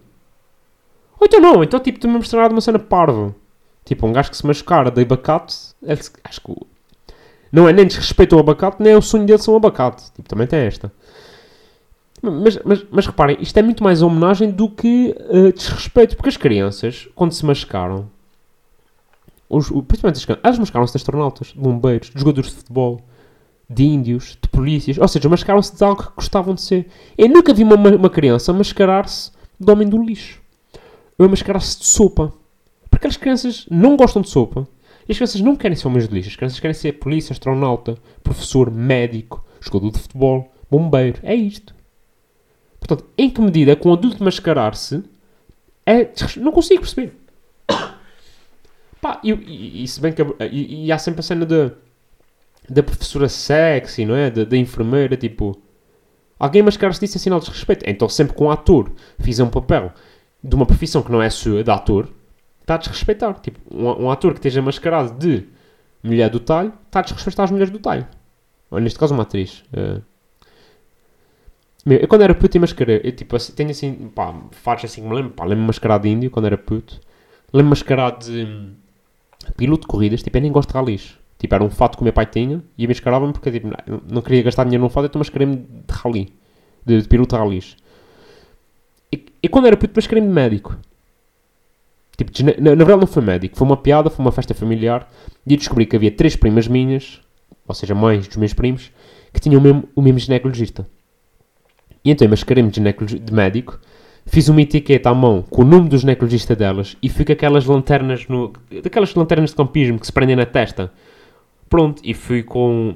Ou 1.20 1.28
então 1.28 1.40
não, 1.40 1.64
então 1.64 1.80
tipo, 1.80 2.00
tu 2.00 2.08
me 2.08 2.16
mostrar 2.16 2.48
de 2.48 2.54
uma 2.54 2.62
cena 2.62 2.80
parva. 2.80 3.34
Tipo, 3.86 4.06
um 4.06 4.12
gajo 4.12 4.30
que 4.30 4.38
se 4.38 4.46
mascara 4.46 4.92
de 4.92 5.02
abacate, 5.02 5.56
acho 6.24 6.42
que 6.42 6.56
não 7.52 7.68
é 7.68 7.74
nem 7.74 7.86
desrespeito 7.86 8.36
ao 8.36 8.42
abacate, 8.42 8.82
nem 8.82 8.94
é 8.94 8.98
o 8.98 9.02
sonho 9.02 9.26
dele 9.26 9.40
ser 9.40 9.52
um 9.52 9.56
abacate. 9.56 10.12
Tipo, 10.14 10.28
também 10.28 10.48
tem 10.48 10.60
esta. 10.60 10.92
Mas, 12.22 12.60
mas, 12.64 12.86
mas 12.92 13.06
reparem, 13.08 13.38
isto 13.40 13.58
é 13.58 13.62
muito 13.62 13.84
mais 13.84 14.02
homenagem 14.02 14.52
do 14.52 14.70
que 14.70 15.16
eh, 15.18 15.52
desrespeito, 15.52 16.16
porque 16.16 16.30
as 16.30 16.38
crianças, 16.38 17.08
quando 17.16 17.32
se 17.32 17.44
mascaram, 17.46 18.10
os, 19.58 19.70
o- 19.72 19.84
principalmente 19.84 20.18
as 20.30 20.38
elas 20.44 20.60
mascaram-se 20.60 20.94
de 20.94 20.98
astronautas, 20.98 21.48
de 21.48 21.60
bombeiros, 21.60 22.10
de 22.10 22.20
jogadores 22.20 22.50
de 22.50 22.56
futebol, 22.58 23.02
de 23.70 23.84
índios, 23.84 24.38
de 24.42 24.50
polícias, 24.50 24.98
ou 24.98 25.08
seja, 25.08 25.30
mascaram-se 25.30 25.76
de 25.76 25.84
algo 25.84 26.04
que 26.04 26.10
gostavam 26.16 26.54
de 26.56 26.62
ser. 26.62 26.88
Eu 27.18 27.30
nunca 27.30 27.54
vi 27.54 27.64
uma, 27.64 27.76
uma 27.76 28.10
criança 28.10 28.52
mascarar-se 28.52 29.32
de 29.60 29.72
homem 29.72 29.88
do 29.88 30.02
lixo. 30.02 30.42
Ou 31.18 31.30
mascarar-se 31.30 31.80
de 31.80 31.86
sopa. 31.86 32.34
Porque 32.90 33.08
as 33.08 33.16
crianças 33.16 33.66
não 33.70 33.96
gostam 33.96 34.22
de 34.22 34.30
sopa. 34.30 34.68
E 35.08 35.12
as 35.12 35.18
crianças 35.18 35.40
não 35.42 35.56
querem 35.56 35.76
ser 35.78 35.88
homens 35.88 36.08
de 36.08 36.14
lixo. 36.14 36.30
As 36.30 36.36
crianças 36.36 36.60
querem 36.60 36.74
ser 36.74 36.94
polícia, 36.94 37.32
astronauta, 37.32 37.98
professor, 38.24 38.70
médico, 38.72 39.44
jogador 39.62 39.92
de 39.92 40.00
futebol, 40.00 40.52
bombeiro. 40.70 41.20
É 41.24 41.34
isto. 41.36 41.74
Portanto, 42.80 43.06
em 43.18 43.30
que 43.30 43.40
medida 43.42 43.76
que 43.76 43.88
um 43.88 43.94
adulto 43.94 44.24
mascarar-se 44.24 45.04
é. 45.86 46.10
Não 46.38 46.52
consigo 46.52 46.82
perceber. 46.82 47.16
Pá, 49.02 49.20
e, 49.24 49.32
e, 49.32 49.84
e 49.84 49.88
se 49.88 50.00
bem 50.00 50.14
que. 50.14 50.22
E, 50.52 50.86
e 50.86 50.92
há 50.92 50.98
sempre 50.98 51.20
a 51.22 51.24
cena 51.24 51.46
da. 51.46 51.72
Da 52.70 52.84
professora 52.84 53.28
sexy, 53.28 54.06
não 54.06 54.16
é? 54.16 54.30
Da, 54.30 54.44
da 54.44 54.56
enfermeira, 54.56 55.18
tipo. 55.18 55.60
Alguém 56.40 56.62
mascarar-se 56.64 57.00
disso 57.00 57.18
é 57.18 57.20
sinal 57.20 57.40
de 57.40 57.46
desrespeito. 57.46 57.84
Então, 57.88 58.08
sempre 58.08 58.36
que 58.36 58.44
um 58.44 58.50
ator 58.50 58.92
fizer 59.20 59.44
um 59.44 59.50
papel 59.50 59.92
de 60.44 60.56
uma 60.56 60.66
profissão 60.66 61.04
que 61.04 61.12
não 61.12 61.22
é 61.22 61.30
sua, 61.30 61.64
de 61.64 61.70
ator, 61.70 62.10
está 62.62 62.76
a 62.76 62.78
desrespeitar. 62.78 63.40
Tipo, 63.40 63.60
um, 63.72 64.06
um 64.06 64.12
ator 64.12 64.34
que 64.34 64.40
esteja 64.40 64.62
mascarado 64.62 65.18
de 65.20 65.46
mulher 66.04 66.30
do 66.30 66.40
talho, 66.40 66.74
está 66.88 67.00
a 67.00 67.04
desrespeitar 67.04 67.46
as 67.46 67.52
mulheres 67.52 67.72
do 67.72 67.80
talho. 67.80 68.08
Ou 68.72 68.80
neste 68.80 68.98
caso, 68.98 69.14
uma 69.14 69.24
atriz. 69.24 69.64
eh. 69.74 70.02
Meu, 71.86 71.98
eu 72.00 72.08
quando 72.08 72.22
era 72.22 72.34
puto 72.36 72.56
e 72.58 72.60
mascarei, 72.60 73.02
eu 73.04 73.12
tipo, 73.12 73.36
assim, 73.36 73.54
tenho 73.54 73.72
assim, 73.72 74.10
pá, 74.14 74.36
fatos 74.52 74.86
assim 74.86 75.02
me 75.02 75.14
lembro, 75.16 75.32
pá, 75.32 75.44
lembro-me 75.44 75.68
mascarado 75.68 76.04
de 76.04 76.10
índio 76.10 76.30
quando 76.32 76.46
era 76.46 76.58
puto. 76.58 77.00
Lembro-me 77.52 77.72
mascarado 77.72 78.26
de 78.26 78.72
piloto 79.58 79.82
de 79.82 79.88
corridas, 79.88 80.22
tipo, 80.24 80.38
eu 80.38 80.42
nem 80.42 80.52
gosto 80.52 80.70
de 80.70 80.76
ralis. 80.76 81.18
Tipo, 81.38 81.56
era 81.56 81.64
um 81.64 81.70
fato 81.70 81.96
que 81.98 82.02
o 82.02 82.04
meu 82.04 82.14
pai 82.14 82.26
tinha 82.26 82.64
e 82.78 82.84
eu 82.84 82.90
mascarava-me 82.90 83.34
porque, 83.34 83.52
tipo, 83.52 83.68
não, 84.12 84.22
queria 84.22 84.44
gastar 84.44 84.64
dinheiro 84.64 84.84
num 84.84 84.90
fato, 84.90 85.06
então 85.06 85.20
mascarei-me 85.20 85.58
de 85.58 85.94
rali. 85.94 86.34
De, 86.86 87.02
de 87.02 87.08
piloto 87.08 87.36
de 87.36 87.42
ralis. 87.42 87.78
E, 89.12 89.26
e 89.44 89.50
quando 89.50 89.68
era 89.68 89.76
puto, 89.76 89.94
mascarei-me 89.96 90.28
de 90.28 90.34
médico. 90.34 90.78
Tipo, 92.18 92.32
na, 92.62 92.76
na 92.76 92.76
verdade 92.76 93.00
não 93.00 93.08
foi 93.08 93.24
médico, 93.24 93.58
foi 93.58 93.66
uma 93.66 93.78
piada, 93.78 94.10
foi 94.10 94.24
uma 94.24 94.32
festa 94.32 94.54
familiar 94.54 95.10
e 95.46 95.54
eu 95.54 95.58
descobri 95.58 95.86
que 95.86 95.96
havia 95.96 96.12
três 96.12 96.36
primas 96.36 96.68
minhas, 96.68 97.20
ou 97.68 97.74
seja, 97.74 97.96
mães 97.96 98.28
dos 98.28 98.38
meus 98.38 98.54
primos, 98.54 98.92
que 99.34 99.40
tinham 99.40 99.60
o 99.60 99.64
mesmo, 99.64 99.90
o 99.96 100.02
mesmo 100.02 100.20
ginecologista. 100.20 100.88
E 102.04 102.12
então 102.12 102.26
eu 102.26 102.30
mascarei-me 102.30 102.70
de, 102.70 102.80
de 102.80 103.34
médico, 103.34 103.80
fiz 104.26 104.48
uma 104.50 104.62
etiqueta 104.62 105.10
à 105.10 105.14
mão 105.14 105.42
com 105.42 105.62
o 105.62 105.66
nome 105.66 105.90
do 105.90 105.98
ginecologista 105.98 106.56
delas 106.56 106.96
e 107.02 107.10
fui 107.10 107.26
com 107.26 107.34
aquelas 107.34 107.66
lanternas, 107.66 108.28
no, 108.28 108.54
daquelas 108.84 109.14
lanternas 109.16 109.52
de 109.52 109.56
campismo 109.56 110.00
que 110.00 110.06
se 110.06 110.14
prendem 110.14 110.36
na 110.36 110.46
testa. 110.46 110.92
Pronto, 111.70 112.02
e 112.04 112.14
fui 112.14 112.44
com, 112.44 112.96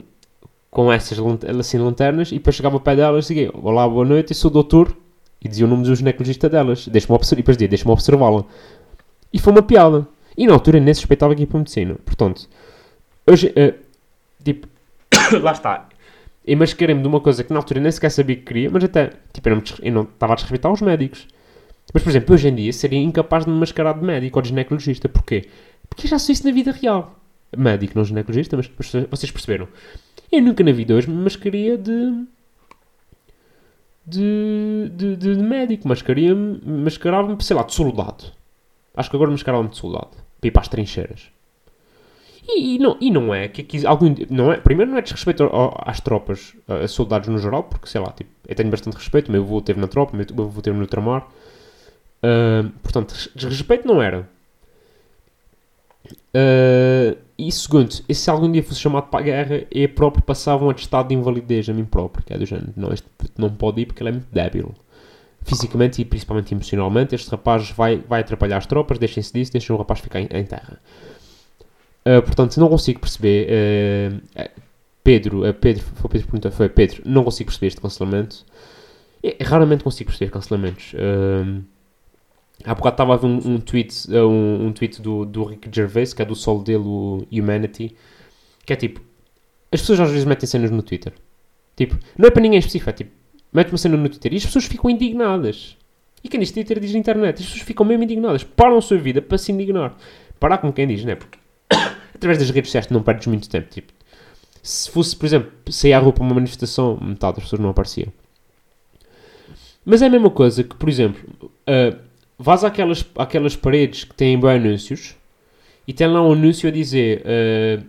com 0.70 0.92
essas 0.92 1.18
assim, 1.60 1.78
lanternas 1.78 2.32
e 2.32 2.36
depois 2.36 2.56
chegava 2.56 2.76
ao 2.76 2.82
pé 2.82 2.96
delas 2.96 3.30
e 3.30 3.34
dizia, 3.34 3.52
olá, 3.54 3.88
boa 3.88 4.06
noite, 4.06 4.32
eu 4.32 4.36
sou 4.36 4.50
o 4.50 4.54
doutor, 4.54 4.96
e 5.46 5.48
dizia 5.48 5.66
o 5.66 5.70
nome 5.70 5.84
do 5.84 5.96
ginecologista 5.96 6.50
delas, 6.50 6.88
deixa-me 6.88 7.16
observar, 7.16 7.40
e 7.40 7.42
depois 7.44 7.56
dizia, 7.56 7.68
deixa-me 7.68 7.92
observá-la. 7.92 8.44
E 9.32 9.40
foi 9.40 9.54
uma 9.54 9.62
piada. 9.62 10.08
E 10.36 10.48
na 10.48 10.54
altura 10.54 10.80
nem 10.80 10.94
suspeitava 10.94 11.36
que 11.36 11.42
ia 11.42 11.48
para 11.48 11.58
a 11.58 11.60
medicina. 11.60 11.96
Portanto, 12.04 12.50
hoje, 13.28 13.54
eh, 13.56 13.76
tipo, 14.44 14.68
lá 15.42 15.52
está. 15.52 15.88
Eu 16.48 16.58
mascarei-me 16.58 17.02
de 17.02 17.08
uma 17.08 17.20
coisa 17.20 17.44
que 17.44 17.52
na 17.52 17.60
altura 17.60 17.80
nem 17.80 17.92
sequer 17.92 18.12
sabia 18.12 18.36
que 18.36 18.44
queria, 18.44 18.70
mas 18.70 18.84
até, 18.84 19.14
tipo, 19.34 19.50
eu 19.50 19.56
não, 19.56 19.64
eu 19.82 19.92
não 19.92 20.04
estava 20.04 20.34
a 20.34 20.36
desrespeitar 20.36 20.72
os 20.72 20.82
médicos. 20.82 21.28
Mas, 21.94 22.04
por 22.04 22.10
exemplo, 22.10 22.36
hoje 22.36 22.48
em 22.48 22.56
dia 22.56 22.72
seria 22.74 23.00
incapaz 23.00 23.46
de 23.46 23.52
me 23.52 23.58
mascarar 23.58 23.94
de 23.94 24.06
médico 24.06 24.38
ou 24.38 24.44
de 24.44 24.50
ginecologista. 24.50 25.10
Porquê? 25.10 25.48
Porque 25.90 26.06
eu 26.06 26.10
já 26.12 26.20
sou 26.20 26.34
isso 26.34 26.46
na 26.46 26.54
vida 26.54 26.72
real. 26.72 27.20
Médico, 27.56 27.94
não 27.96 28.04
ginecologista, 28.06 28.58
mas 28.58 28.70
mas 28.78 28.92
vocês 29.10 29.32
perceberam. 29.32 29.68
Eu 30.32 30.42
nunca 30.42 30.64
na 30.64 30.72
vida 30.72 30.94
hoje 30.94 31.10
me 31.10 31.16
mascaria 31.16 31.78
de... 31.78 32.26
De, 34.08 34.92
de, 34.94 35.16
de, 35.16 35.36
de 35.36 35.42
médico. 35.44 35.88
Mascaria-me, 35.88 36.62
mascarava-me, 36.64 37.42
sei 37.44 37.56
lá, 37.56 37.64
de 37.64 37.74
soldado. 37.74 38.26
Acho 38.96 39.10
que 39.10 39.16
agora 39.16 39.32
mascarava-me 39.32 39.70
de 39.70 39.78
soldado. 39.78 40.12
Para 40.40 40.48
ir 40.48 40.52
para 40.52 40.62
as 40.62 40.68
trincheiras. 40.68 41.32
E, 42.48 42.76
e 42.76 42.80
não, 42.80 42.98
e 43.02 43.10
não 43.12 43.34
é 43.34 43.48
que 43.48 43.62
aqui 43.62 43.86
algum, 43.86 44.14
não 44.30 44.52
é, 44.54 44.58
primeiro 44.58 44.92
não 44.92 44.98
é 44.98 45.02
desrespeito 45.02 45.44
ao- 45.44 45.82
às 45.86 46.00
tropas, 46.00 46.54
a, 46.68 46.88
soldados 46.88 47.28
no 47.28 47.40
geral, 47.40 47.64
porque 47.64 47.88
sei 47.88 48.00
lá, 48.02 48.12
tipo, 48.12 48.30
eu 48.48 48.56
tenho 48.56 48.70
bastante 48.70 48.96
respeito, 48.96 49.32
meu 49.32 49.42
avô 49.42 49.62
teve 49.62 49.80
na 49.80 49.88
tropa, 49.88 50.16
meu 50.16 50.46
avô 50.46 50.62
teve 50.62 50.76
no 50.76 50.84
ultramar. 50.84 51.28
Ah, 52.24 52.66
portanto, 52.84 53.14
des- 53.14 53.30
desrespeito 53.36 53.88
não 53.88 54.02
era. 54.02 54.28
Ah, 56.34 57.16
e 57.38 57.52
segundo, 57.52 57.94
e 58.08 58.16
se 58.16 58.30
algum 58.30 58.50
dia 58.52 58.64
fosse 58.64 58.80
chamado 58.80 59.08
para 59.10 59.20
a 59.20 59.24
guerra, 59.24 59.64
eu 59.72 59.90
próprio 59.90 60.24
passava 60.24 60.64
um 60.66 60.70
atestado 60.70 61.10
de 61.10 61.16
invalidez 61.16 61.68
a 61.70 61.74
mim 61.74 61.86
próprio, 61.86 62.24
que 62.24 62.34
é 62.34 62.38
do 62.38 62.46
género, 62.46 62.72
não, 62.76 62.94
este 62.94 63.08
não 63.38 63.50
pode 63.50 63.82
ir 63.82 63.86
porque 63.86 64.02
ele 64.02 64.10
é 64.10 64.14
muito 64.14 64.28
débil. 64.32 64.74
Fisicamente 65.44 66.02
e 66.02 66.06
principalmente 66.06 66.54
emocionalmente, 66.54 67.16
este 67.16 67.30
rapaz 67.32 67.72
vai, 67.72 67.98
vai 67.98 68.22
atrapalhar 68.22 68.58
as 68.58 68.66
tropas, 68.68 69.00
deixem-se 69.00 69.34
disso, 69.34 69.52
deixem 69.52 69.76
o 69.76 69.80
rapaz 69.80 70.00
ficar 70.00 70.20
em, 70.22 70.28
em 70.32 70.46
terra. 70.46 70.80
Uh, 72.08 72.22
portanto, 72.22 72.58
não 72.60 72.70
consigo 72.70 73.00
perceber. 73.00 73.48
uh, 73.50 74.50
Pedro, 75.04 75.48
uh, 75.48 75.54
Pedro, 75.54 75.84
foi 75.96 76.10
Pedro 76.10 76.52
foi 76.52 76.70
Pedro, 76.70 77.02
não 77.06 77.24
consigo 77.24 77.48
perceber 77.48 77.68
este 77.68 77.82
cancelamento. 77.82 78.46
Eu 79.24 79.36
raramente 79.42 79.84
consigo 79.84 80.10
perceber 80.10 80.32
cancelamentos. 80.32 80.94
Uh, 80.94 81.64
há 82.64 82.76
bocado 82.76 82.94
estava 82.94 83.14
a 83.14 83.18
ver 83.18 83.26
um, 83.26 83.56
um 83.56 83.60
tweet, 83.60 84.08
um, 84.12 84.68
um 84.68 84.72
tweet 84.72 85.02
do, 85.02 85.26
do 85.26 85.44
Rick 85.44 85.70
Gervais, 85.72 86.14
que 86.14 86.22
é 86.22 86.26
do 86.26 86.36
solo 86.36 86.64
dele, 86.64 86.84
o 86.84 87.26
Humanity, 87.32 87.96
que 88.66 88.74
é 88.74 88.76
tipo: 88.76 89.02
as 89.72 89.82
pessoas 89.82 90.00
às 90.00 90.10
vezes 90.10 90.26
metem 90.26 90.48
cenas 90.48 90.70
no 90.70 90.84
Twitter. 90.84 91.14
Tipo, 91.76 91.98
não 92.18 92.28
é 92.28 92.32
para 92.32 92.42
ninguém 92.42 92.60
específico, 92.60 92.90
é 92.90 92.94
tipo, 92.94 93.12
mete 93.52 93.70
uma 93.72 93.78
cena 93.78 93.98
no 93.98 94.08
Twitter 94.08 94.34
e 94.34 94.38
as 94.38 94.46
pessoas 94.46 94.66
ficam 94.66 94.90
indignadas. 94.90 95.76
E 96.24 96.30
quem 96.30 96.40
diz 96.40 96.52
Twitter 96.52 96.80
diz 96.80 96.96
internet. 96.96 97.40
As 97.40 97.46
pessoas 97.46 97.62
ficam 97.62 97.86
mesmo 97.86 98.04
indignadas. 98.04 98.44
Param 98.44 98.78
a 98.78 98.82
sua 98.82 98.98
vida 98.98 99.22
para 99.22 99.38
se 99.38 99.52
indignar. 99.52 99.96
Parar 100.40 100.58
como 100.58 100.74
quem 100.74 100.88
diz, 100.88 101.04
não 101.06 101.12
é? 101.12 101.16
Porque 101.16 101.38
através 102.26 102.40
das 102.40 102.50
redes 102.50 102.70
sociais 102.70 102.88
tu 102.88 102.94
não 102.94 103.04
perdes 103.04 103.28
muito 103.28 103.48
tempo. 103.48 103.70
Tipo, 103.70 103.94
se 104.62 104.90
fosse, 104.90 105.16
por 105.16 105.26
exemplo, 105.26 105.52
sair 105.70 105.94
à 105.94 106.00
rua 106.00 106.12
para 106.12 106.24
uma 106.24 106.34
manifestação, 106.34 106.98
metade 107.00 107.36
das 107.36 107.44
pessoas 107.44 107.62
não 107.62 107.70
apareciam. 107.70 108.12
Mas 109.86 110.02
é 110.02 110.08
a 110.08 110.10
mesma 110.10 110.32
coisa 110.32 110.64
que, 110.64 110.76
por 110.76 110.90
exemplo, 110.90 111.22
uh, 111.44 111.98
vais 112.40 112.64
àquelas, 112.64 113.06
àquelas 113.16 113.56
paredes 113.56 114.04
que 114.04 114.16
têm 114.16 114.40
bem 114.40 114.52
anúncios 114.52 115.16
e 115.88 115.94
tem 115.94 116.08
lá 116.08 116.22
um 116.22 116.34
anúncio 116.34 116.68
a 116.68 116.72
dizer 116.72 117.22
uh, 117.22 117.86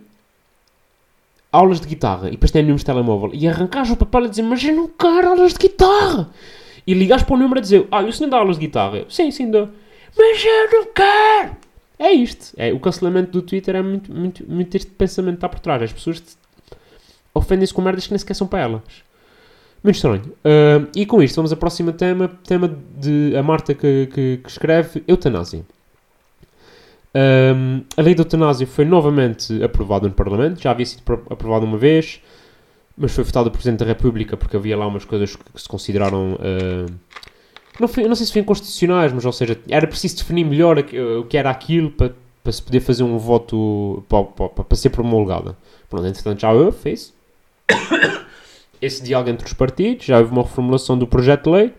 aulas 1.51 1.81
de 1.81 1.87
guitarra 1.87 2.27
e 2.27 2.31
depois 2.31 2.51
tem 2.51 2.61
números 2.61 2.81
de 2.81 2.85
telemóvel 2.85 3.31
e 3.33 3.47
arrancares 3.47 3.89
o 3.89 3.97
papel 3.97 4.25
a 4.25 4.27
dizer 4.27 4.43
mas 4.43 4.63
eu 4.63 4.75
não 4.75 4.87
quero 4.87 5.29
aulas 5.29 5.53
de 5.53 5.59
guitarra 5.59 6.29
e 6.85 6.93
ligas 6.93 7.23
para 7.23 7.33
o 7.33 7.37
número 7.37 7.57
a 7.57 7.61
dizer 7.61 7.87
ah, 7.89 8.01
o 8.01 8.13
senhor 8.13 8.29
dá 8.29 8.37
aulas 8.37 8.59
de 8.59 8.67
guitarra? 8.67 9.05
Sim, 9.09 9.31
sim, 9.31 9.49
dou. 9.49 9.67
Mas 10.15 10.45
eu 10.45 10.71
não 10.71 10.85
quero! 10.93 11.66
É 11.99 12.11
isto. 12.11 12.53
É, 12.57 12.71
o 12.71 12.79
cancelamento 12.79 13.31
do 13.31 13.41
Twitter 13.41 13.75
é 13.75 13.81
muito, 13.81 14.13
muito, 14.13 14.43
muito 14.49 14.75
este 14.77 14.91
pensamento 14.91 15.33
que 15.35 15.37
está 15.37 15.49
por 15.49 15.59
trás. 15.59 15.81
As 15.81 15.93
pessoas 15.93 16.37
ofendem-se 17.33 17.73
com 17.73 17.81
merdas 17.81 18.05
que 18.05 18.11
nem 18.11 18.19
sequer 18.19 18.35
são 18.35 18.47
para 18.47 18.59
elas. 18.59 18.81
Muito 19.83 19.95
estranho. 19.95 20.23
Ah, 20.43 20.87
e 20.95 21.05
com 21.05 21.21
isto, 21.23 21.35
vamos 21.35 21.51
ao 21.51 21.57
próximo 21.57 21.91
tema. 21.91 22.27
Tema 22.45 22.67
de 22.97 23.35
a 23.35 23.41
Marta 23.43 23.73
que, 23.73 24.07
que, 24.13 24.37
que 24.43 24.49
escreve 24.49 25.03
Eutanásia. 25.07 25.65
Um, 27.15 27.83
a 27.95 28.01
lei 28.01 28.13
da 28.13 28.21
eutanásia 28.21 28.67
foi 28.67 28.85
novamente 28.85 29.63
aprovada 29.63 30.07
no 30.07 30.13
Parlamento, 30.13 30.61
já 30.61 30.69
havia 30.69 30.85
sido 30.85 31.01
pro- 31.01 31.25
aprovada 31.31 31.65
uma 31.65 31.77
vez, 31.77 32.21
mas 32.95 33.11
foi 33.11 33.23
votada 33.23 33.49
por 33.49 33.57
Presidente 33.57 33.79
da 33.79 33.85
República 33.85 34.37
porque 34.37 34.55
havia 34.55 34.77
lá 34.77 34.85
umas 34.85 35.03
coisas 35.03 35.35
que, 35.35 35.43
que 35.51 35.59
se 35.59 35.67
consideraram. 35.67 36.33
uh, 36.33 36.93
não, 37.79 37.87
foi- 37.87 38.07
não 38.07 38.15
sei 38.15 38.25
se 38.25 38.31
foram 38.33 38.43
inconstitucionais, 38.43 39.13
mas 39.13 39.25
ou 39.25 39.31
seja, 39.31 39.57
era 39.69 39.85
preciso 39.87 40.17
definir 40.17 40.45
melhor 40.45 40.79
aqu- 40.79 40.95
o 41.21 41.23
que 41.25 41.37
era 41.37 41.49
aquilo 41.49 41.91
para, 41.91 42.13
para 42.43 42.51
se 42.51 42.61
poder 42.61 42.79
fazer 42.79 43.03
um 43.03 43.17
voto 43.17 44.03
para, 44.09 44.23
para, 44.23 44.49
para 44.63 44.75
ser 44.77 44.89
promulgada. 44.89 45.55
Pronto, 45.89 46.05
entretanto 46.07 46.39
já 46.41 46.51
houve, 46.51 46.77
fez 46.77 47.13
esse 48.81 49.03
diálogo 49.03 49.29
entre 49.29 49.45
os 49.47 49.53
partidos, 49.53 50.05
já 50.05 50.19
houve 50.19 50.31
uma 50.31 50.43
reformulação 50.43 50.97
do 50.97 51.07
projeto 51.07 51.45
de 51.45 51.49
lei 51.51 51.73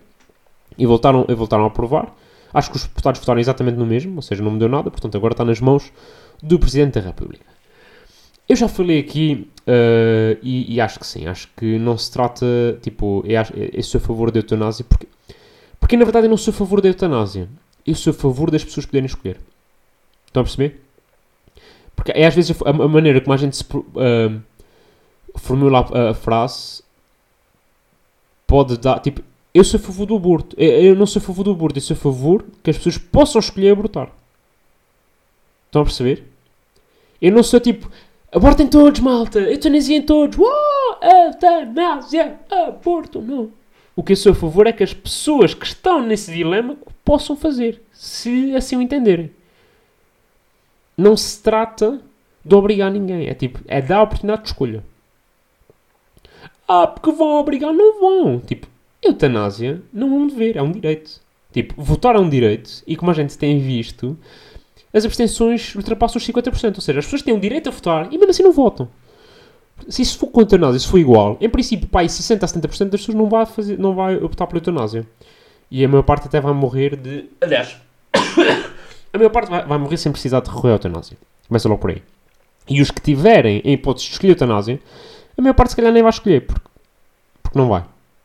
e 0.77 0.87
voltaram, 0.87 1.25
e 1.29 1.35
voltaram 1.35 1.65
a 1.65 1.67
aprovar. 1.69 2.15
Acho 2.53 2.71
que 2.71 2.77
os 2.77 2.85
deputados 2.85 3.21
votaram 3.21 3.41
exatamente 3.41 3.77
no 3.77 3.87
mesmo, 3.87 4.17
ou 4.17 4.23
seja, 4.23 4.43
não 4.43 4.51
mudou 4.51 4.69
nada, 4.69 4.91
portanto 4.91 5.17
agora 5.17 5.33
está 5.35 5.45
nas 5.45 5.61
mãos 5.61 5.93
do 6.43 6.59
Presidente 6.59 6.95
da 6.95 7.01
República. 7.01 7.45
Eu 8.49 8.57
já 8.57 8.67
falei 8.69 8.99
aqui 8.99 9.47
eh, 9.67 10.39
e, 10.43 10.75
e 10.75 10.81
acho 10.81 10.99
que 10.99 11.07
sim, 11.07 11.27
acho 11.27 11.49
que 11.55 11.79
não 11.79 11.99
se 11.99 12.11
trata, 12.11 12.47
tipo, 12.81 13.23
eu, 13.27 13.39
acho- 13.39 13.53
eu 13.55 13.83
sou 13.83 13.99
a 13.99 14.01
favor 14.01 14.31
da 14.31 14.39
eutanásia 14.39 14.85
porque, 14.89 15.07
porque 15.81 15.97
na 15.97 16.05
verdade 16.05 16.27
eu 16.27 16.31
não 16.31 16.37
sou 16.37 16.53
a 16.53 16.57
favor 16.57 16.81
da 16.81 16.89
eutanásia, 16.89 17.49
eu 17.87 17.95
sou 17.95 18.13
a 18.13 18.15
favor 18.15 18.51
das 18.51 18.65
pessoas 18.65 18.87
poderem 18.87 19.07
escolher. 19.07 19.41
Estão 20.27 20.43
a 20.43 20.45
perceber? 20.45 20.83
Porque 21.97 22.13
é 22.13 22.27
às 22.27 22.35
vezes 22.35 22.57
a, 22.63 22.71
a 22.71 22.89
maneira 22.89 23.21
como 23.21 23.35
a 23.35 23.37
gente 23.37 23.57
se 23.57 23.65
eh, 23.65 24.39
formula 25.37 25.81
a, 25.93 26.11
a 26.11 26.15
frase 26.15 26.83
pode 28.47 28.79
dar, 28.79 29.01
tipo, 29.01 29.23
eu 29.55 29.65
sou 29.65 29.79
a 29.79 29.83
favor 29.83 30.07
do 30.07 30.17
aborto. 30.17 30.57
Eu, 30.59 30.71
eu 30.83 30.95
não 30.95 31.07
sou 31.07 31.21
a 31.21 31.25
favor 31.25 31.43
do 31.43 31.51
aborto, 31.51 31.79
eu 31.79 31.83
sou 31.83 31.95
a 31.95 31.99
favor 31.99 32.45
que 32.63 32.71
as 32.71 32.77
pessoas 32.77 32.99
possam 32.99 33.41
escolher 33.41 33.73
abortar. 33.73 34.11
Estão 35.67 35.83
a 35.83 35.85
perceber? 35.85 36.25
Eu 37.21 37.33
não 37.33 37.43
sou 37.43 37.59
tipo, 37.61 37.91
abortem 38.33 38.67
todos, 38.67 39.01
malta, 39.01 39.41
eutanasiem 39.41 40.03
todos, 40.03 40.39
uau, 40.39 41.01
eutanásia, 41.03 42.39
aborto, 42.51 43.21
não. 43.21 43.51
O 43.99 44.03
que 44.05 44.13
a 44.13 44.33
favor 44.33 44.69
é 44.69 44.73
que 44.73 44.85
as 44.85 44.95
pessoas 44.95 45.55
que 45.55 45.67
estão 45.67 46.01
nesse 46.01 46.31
dilema 46.31 46.77
possam 47.05 47.35
fazer, 47.35 47.83
se 47.93 48.55
assim 48.55 48.77
o 48.77 48.81
entenderem. 48.81 49.29
Não 50.97 51.17
se 51.17 51.43
trata 51.43 52.01
de 52.45 52.55
obrigar 52.55 52.93
ninguém, 52.93 53.27
é 53.27 53.35
tipo, 53.35 53.59
é 53.67 53.83
dar 53.83 53.97
a 53.97 54.03
oportunidade 54.05 54.43
de 54.43 54.49
escolha. 54.51 54.85
Ah, 56.69 56.87
porque 56.87 57.11
vão 57.11 57.41
obrigar, 57.41 57.73
não 57.73 57.99
vão. 57.99 58.39
Tipo, 58.39 58.69
eutanásia 59.03 59.83
não 59.93 60.15
é 60.15 60.17
um 60.19 60.27
dever, 60.29 60.57
é 60.57 60.63
um 60.63 60.71
direito. 60.71 61.21
Tipo, 61.53 61.83
votar 61.83 62.15
é 62.15 62.21
um 62.21 62.29
direito 62.29 62.85
e 62.87 62.95
como 62.95 63.11
a 63.11 63.15
gente 63.15 63.37
tem 63.37 63.59
visto, 63.59 64.17
as 64.95 65.05
abstenções 65.05 65.75
ultrapassam 65.75 66.19
os 66.19 66.25
50%. 66.25 66.77
Ou 66.77 66.81
seja, 66.81 67.01
as 67.01 67.05
pessoas 67.05 67.23
têm 67.23 67.35
o 67.35 67.41
direito 67.41 67.69
a 67.69 67.73
votar 67.73 68.07
e 68.13 68.17
mesmo 68.17 68.31
assim 68.31 68.45
não 68.45 68.53
votam. 68.53 68.89
Se 69.89 70.03
isso 70.03 70.19
for 70.19 70.29
com 70.29 70.41
eutanásia, 70.41 70.79
se 70.79 70.89
for 70.89 70.99
igual, 70.99 71.37
em 71.41 71.49
princípio, 71.49 71.89
pá, 71.89 72.01
aí 72.01 72.09
60 72.09 72.45
a 72.45 72.49
70% 72.49 72.61
das 72.91 73.01
pessoas 73.01 73.15
não 73.17 73.29
vai, 73.29 73.47
fazer, 73.47 73.79
não 73.79 73.95
vai 73.95 74.17
optar 74.17 74.47
pela 74.47 74.59
eutanásia. 74.59 75.07
E 75.71 75.85
a 75.85 75.89
maior 75.89 76.03
parte 76.03 76.27
até 76.27 76.41
vai 76.41 76.53
morrer 76.53 76.97
de. 76.97 77.27
Aliás, 77.41 77.77
a 79.13 79.19
maior 79.19 79.31
parte 79.31 79.51
vai, 79.51 79.65
vai 79.67 79.79
morrer 79.79 79.97
sem 79.97 80.11
precisar 80.13 80.41
de 80.41 80.49
recorrer 80.49 80.73
à 80.73 80.75
eutanásia. 80.75 81.17
Começa 81.47 81.69
logo 81.69 81.81
por 81.81 81.91
aí. 81.91 82.03
E 82.69 82.83
os 82.83 82.91
que 82.91 83.01
tiverem 83.01 83.63
a 83.65 83.69
hipótese 83.71 84.07
de 84.07 84.13
escolher 84.13 84.31
a 84.31 84.35
eutanásia, 84.35 84.81
a 85.37 85.43
maior 85.43 85.55
parte 85.55 85.71
se 85.71 85.77
calhar 85.77 85.93
nem 85.93 86.03
vai 86.03 86.11
escolher, 86.11 86.43
porque, 86.47 86.69
porque 87.43 87.59
não 87.59 87.69
vai. 87.69 87.85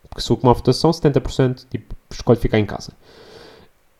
Porque 0.09 0.21
se 0.21 0.27
com 0.35 0.47
uma 0.47 0.53
votação, 0.53 0.91
70% 0.91 1.65
tipo, 1.69 1.95
escolhe 2.11 2.37
ficar 2.39 2.59
em 2.59 2.65
casa. 2.65 2.91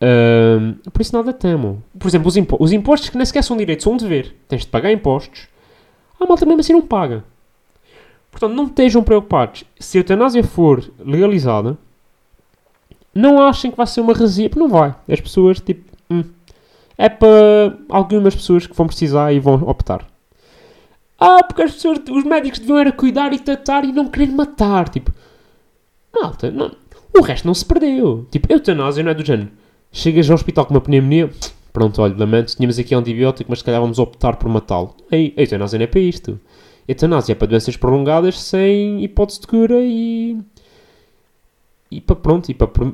Ahm, 0.02 0.74
por 0.92 1.02
isso 1.02 1.16
nada 1.16 1.32
temam. 1.32 1.82
Por 1.98 2.08
exemplo, 2.08 2.28
os, 2.28 2.36
impo- 2.36 2.58
os 2.60 2.72
impostos 2.74 3.10
que 3.10 3.18
nem 3.18 3.26
sequer 3.26 3.44
são 3.44 3.56
direitos, 3.56 3.84
são 3.84 3.94
um 3.94 3.98
dever. 3.98 4.36
Tens 4.48 4.62
de 4.62 4.68
pagar 4.68 4.92
impostos. 4.92 5.48
A 6.20 6.26
malta 6.26 6.46
mesmo 6.46 6.60
assim 6.60 6.74
não 6.74 6.82
paga. 6.82 7.24
Portanto, 8.34 8.56
não 8.56 8.65
estejam 8.65 9.04
preocupados. 9.04 9.63
Se 9.80 9.98
a 9.98 10.02
eutanásia 10.02 10.43
for 10.43 10.84
legalizada, 11.00 11.78
não 13.13 13.39
achem 13.39 13.69
que 13.69 13.78
vai 13.78 13.86
ser 13.86 14.02
uma 14.02 14.12
heresia, 14.12 14.50
porque 14.50 14.60
não 14.60 14.67
vai. 14.67 14.96
As 15.08 15.22
pessoas, 15.22 15.60
tipo, 15.60 15.84
hum, 16.10 16.24
é 16.98 17.08
para 17.08 17.78
algumas 17.88 18.34
pessoas 18.36 18.65
que 18.65 18.76
vão 18.76 18.88
precisar 18.88 19.32
e 19.32 19.39
vão 19.39 19.54
optar. 19.69 20.08
Ah, 21.19 21.43
porque 21.43 21.62
as 21.62 21.74
pessoas, 21.74 22.00
os 22.10 22.24
médicos 22.24 22.58
deviam 22.58 22.80
era 22.80 22.91
cuidar 22.91 23.32
e 23.34 23.39
tratar 23.39 23.86
e 23.86 23.91
não 23.91 24.08
querer 24.08 24.32
matar. 24.32 24.89
Tipo, 24.89 25.13
malta, 26.12 26.50
não, 26.50 26.72
o 27.15 27.22
resto 27.22 27.46
não 27.46 27.54
se 27.54 27.63
perdeu. 27.63 28.28
Tipo, 28.32 28.52
eutanásia 28.52 29.04
não 29.04 29.12
é 29.12 29.13
do 29.13 29.24
género. 29.24 29.52
Chegas 29.91 30.28
ao 30.28 30.34
hospital 30.34 30.65
com 30.65 30.74
uma 30.74 30.82
pneumonia, 30.82 31.30
pronto, 31.72 32.02
olha, 32.02 32.15
lamento, 32.17 32.56
tínhamos 32.56 32.80
aqui 32.80 32.96
antibiótico, 32.96 33.52
mas 33.52 33.60
se 33.60 33.65
calhar 33.65 33.80
vamos 33.80 34.00
optar 34.00 34.38
por 34.38 34.50
matá-lo. 34.50 34.96
Ei, 35.12 35.36
eutanásia 35.38 35.78
não 35.78 35.84
é 35.84 35.88
para 35.88 36.00
isto. 36.00 36.39
Eutanásia 36.88 37.34
é 37.34 37.36
para 37.36 37.48
doenças 37.48 37.78
prolongadas 37.78 38.39
sem 38.39 39.04
hipótese 39.04 39.41
de 39.41 39.48
cura 39.48 39.80
e. 39.82 40.38
e 41.89 42.02
para 42.02 42.15
pronto, 42.15 42.50
e 42.50 42.54
para 42.54 42.67
pre- 42.67 42.93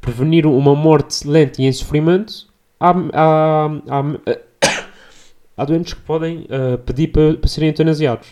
prevenir 0.00 0.46
uma 0.46 0.74
morte 0.74 1.26
lenta 1.28 1.60
e 1.60 1.66
em 1.66 1.72
sofrimento. 1.72 2.46
Há, 2.80 2.90
há, 2.90 3.66
há, 3.66 4.02
há 5.56 5.64
doentes 5.64 5.94
que 5.94 6.00
podem 6.00 6.46
ah, 6.50 6.78
pedir 6.78 7.08
para, 7.08 7.34
para 7.34 7.48
serem 7.48 7.68
eutanasiados. 7.68 8.28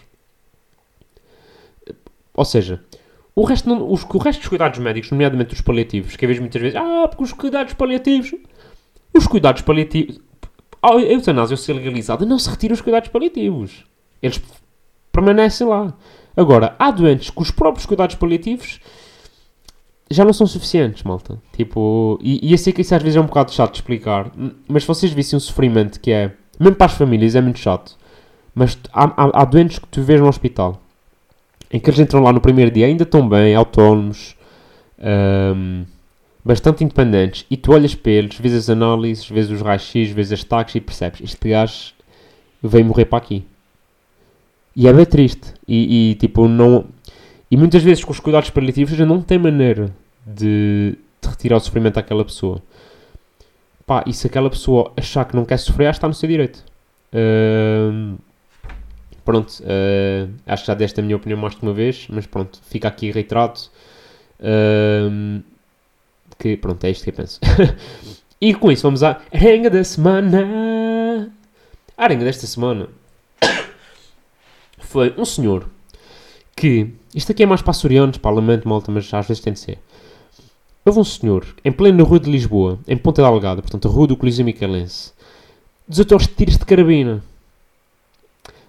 Ou 2.34 2.44
seja, 2.44 2.82
o 3.34 3.44
resto, 3.44 3.68
não, 3.68 3.90
os, 3.90 4.02
o 4.04 4.18
resto 4.18 4.40
dos 4.40 4.48
cuidados 4.48 4.78
médicos, 4.78 5.10
nomeadamente 5.10 5.54
os 5.54 5.60
paliativos, 5.60 6.16
que 6.16 6.24
eu 6.24 6.28
vejo 6.28 6.40
muitas 6.40 6.60
vezes, 6.60 6.76
ah, 6.76 7.06
porque 7.08 7.24
os 7.24 7.32
cuidados 7.32 7.74
paliativos. 7.74 8.34
Os 9.12 9.26
cuidados 9.26 9.62
paliativos. 9.62 10.20
A 10.82 10.94
eutanásia 10.94 11.56
ser 11.56 11.72
legalizada, 11.72 12.26
não 12.26 12.38
se 12.38 12.48
retiram 12.50 12.74
os 12.74 12.80
cuidados 12.80 13.08
paliativos. 13.08 13.84
Eles 14.24 14.40
permanecem 15.12 15.66
lá. 15.66 15.94
Agora, 16.36 16.74
há 16.78 16.90
doentes 16.90 17.30
que 17.30 17.42
os 17.42 17.50
próprios 17.50 17.86
cuidados 17.86 18.16
paliativos 18.16 18.80
já 20.10 20.24
não 20.24 20.32
são 20.32 20.46
suficientes, 20.46 21.02
malta. 21.02 21.38
Tipo, 21.52 22.18
e, 22.22 22.48
e 22.48 22.52
eu 22.52 22.58
sei 22.58 22.72
que 22.72 22.80
isso 22.80 22.94
às 22.94 23.02
vezes 23.02 23.16
é 23.16 23.20
um 23.20 23.26
bocado 23.26 23.52
chato 23.52 23.72
de 23.72 23.78
explicar, 23.78 24.32
mas 24.68 24.84
vocês 24.84 25.12
vissem 25.12 25.36
o 25.36 25.40
sofrimento 25.40 26.00
que 26.00 26.10
é, 26.10 26.32
mesmo 26.58 26.76
para 26.76 26.86
as 26.86 26.94
famílias, 26.94 27.34
é 27.34 27.40
muito 27.40 27.58
chato. 27.58 27.96
Mas 28.54 28.78
há, 28.92 29.04
há, 29.04 29.42
há 29.42 29.44
doentes 29.44 29.78
que 29.78 29.88
tu 29.88 30.02
vês 30.02 30.20
no 30.20 30.28
hospital 30.28 30.80
em 31.74 31.80
que 31.80 31.90
eles 31.90 31.98
entram 31.98 32.22
lá 32.22 32.32
no 32.32 32.40
primeiro 32.40 32.70
dia, 32.70 32.86
ainda 32.86 33.02
estão 33.02 33.28
bem, 33.28 33.52
autónomos, 33.52 34.36
ahm, 34.96 35.82
bastante 36.44 36.84
independentes, 36.84 37.44
e 37.50 37.56
tu 37.56 37.72
olhas 37.72 37.96
para 37.96 38.12
eles, 38.12 38.38
vês 38.38 38.54
as 38.54 38.70
análises, 38.70 39.28
vês 39.28 39.50
os 39.50 39.60
raios-x, 39.60 40.12
vês 40.12 40.30
as 40.30 40.44
taxas 40.44 40.76
e 40.76 40.80
percebes, 40.80 41.20
este 41.20 41.48
gajo 41.48 41.92
veio 42.62 42.84
morrer 42.84 43.06
para 43.06 43.18
aqui. 43.18 43.44
E 44.76 44.88
é 44.88 44.92
bem 44.92 45.04
triste. 45.06 45.54
E, 45.66 46.10
e, 46.10 46.14
tipo, 46.16 46.48
não. 46.48 46.86
E 47.50 47.56
muitas 47.56 47.82
vezes 47.82 48.02
com 48.02 48.10
os 48.10 48.20
cuidados 48.20 48.50
paliativos 48.50 48.96
já 48.96 49.06
não 49.06 49.22
tem 49.22 49.38
maneira 49.38 49.94
de, 50.26 50.96
de 51.22 51.28
retirar 51.28 51.56
o 51.56 51.60
sofrimento 51.60 51.98
àquela 51.98 52.24
pessoa. 52.24 52.60
Pá, 53.86 54.02
e 54.06 54.12
se 54.12 54.26
aquela 54.26 54.50
pessoa 54.50 54.92
achar 54.96 55.24
que 55.26 55.36
não 55.36 55.44
quer 55.44 55.58
sofrer, 55.58 55.90
está 55.90 56.08
no 56.08 56.14
seu 56.14 56.28
direito. 56.28 56.64
Ahm, 57.12 58.16
pronto, 59.24 59.62
ah, 59.64 60.28
acho 60.46 60.64
que 60.64 60.66
já 60.68 60.74
deste 60.74 61.00
a 61.00 61.02
minha 61.02 61.16
opinião 61.16 61.38
mais 61.38 61.54
de 61.54 61.62
uma 61.62 61.72
vez, 61.72 62.06
mas 62.10 62.26
pronto, 62.26 62.60
fica 62.64 62.88
aqui 62.88 63.10
reiterado. 63.10 63.60
Ahm, 64.40 65.42
que 66.38 66.56
pronto, 66.56 66.82
é 66.84 66.90
isto 66.90 67.04
que 67.04 67.10
eu 67.10 67.14
penso. 67.14 67.38
e 68.40 68.54
com 68.54 68.72
isso 68.72 68.82
vamos 68.82 69.02
à 69.02 69.20
arenga 69.32 69.70
da 69.70 69.84
semana. 69.84 71.30
A 71.96 72.04
arenga 72.04 72.24
desta 72.24 72.46
semana 72.46 72.88
foi 74.94 75.12
um 75.18 75.24
senhor 75.24 75.66
que. 76.54 76.88
Isto 77.12 77.32
aqui 77.32 77.42
é 77.42 77.46
mais 77.46 77.60
para 77.60 77.72
açorianos, 77.72 78.16
para 78.16 78.30
lamento, 78.30 78.68
malta, 78.68 78.90
mas 78.92 79.12
às 79.12 79.26
vezes 79.26 79.42
tem 79.42 79.52
de 79.52 79.58
ser. 79.58 79.78
Houve 80.84 81.00
um 81.00 81.04
senhor, 81.04 81.46
em 81.64 81.72
plena 81.72 82.02
rua 82.04 82.20
de 82.20 82.30
Lisboa, 82.30 82.78
em 82.86 82.96
Ponta 82.96 83.22
da 83.22 83.28
Algada, 83.28 83.60
portanto 83.60 83.88
a 83.88 83.90
rua 83.90 84.06
do 84.06 84.16
Coliseu 84.16 84.44
Micalense, 84.44 85.12
desatou 85.88 86.16
aos 86.16 86.26
tiros 86.26 86.58
de 86.58 86.64
carabina. 86.64 87.24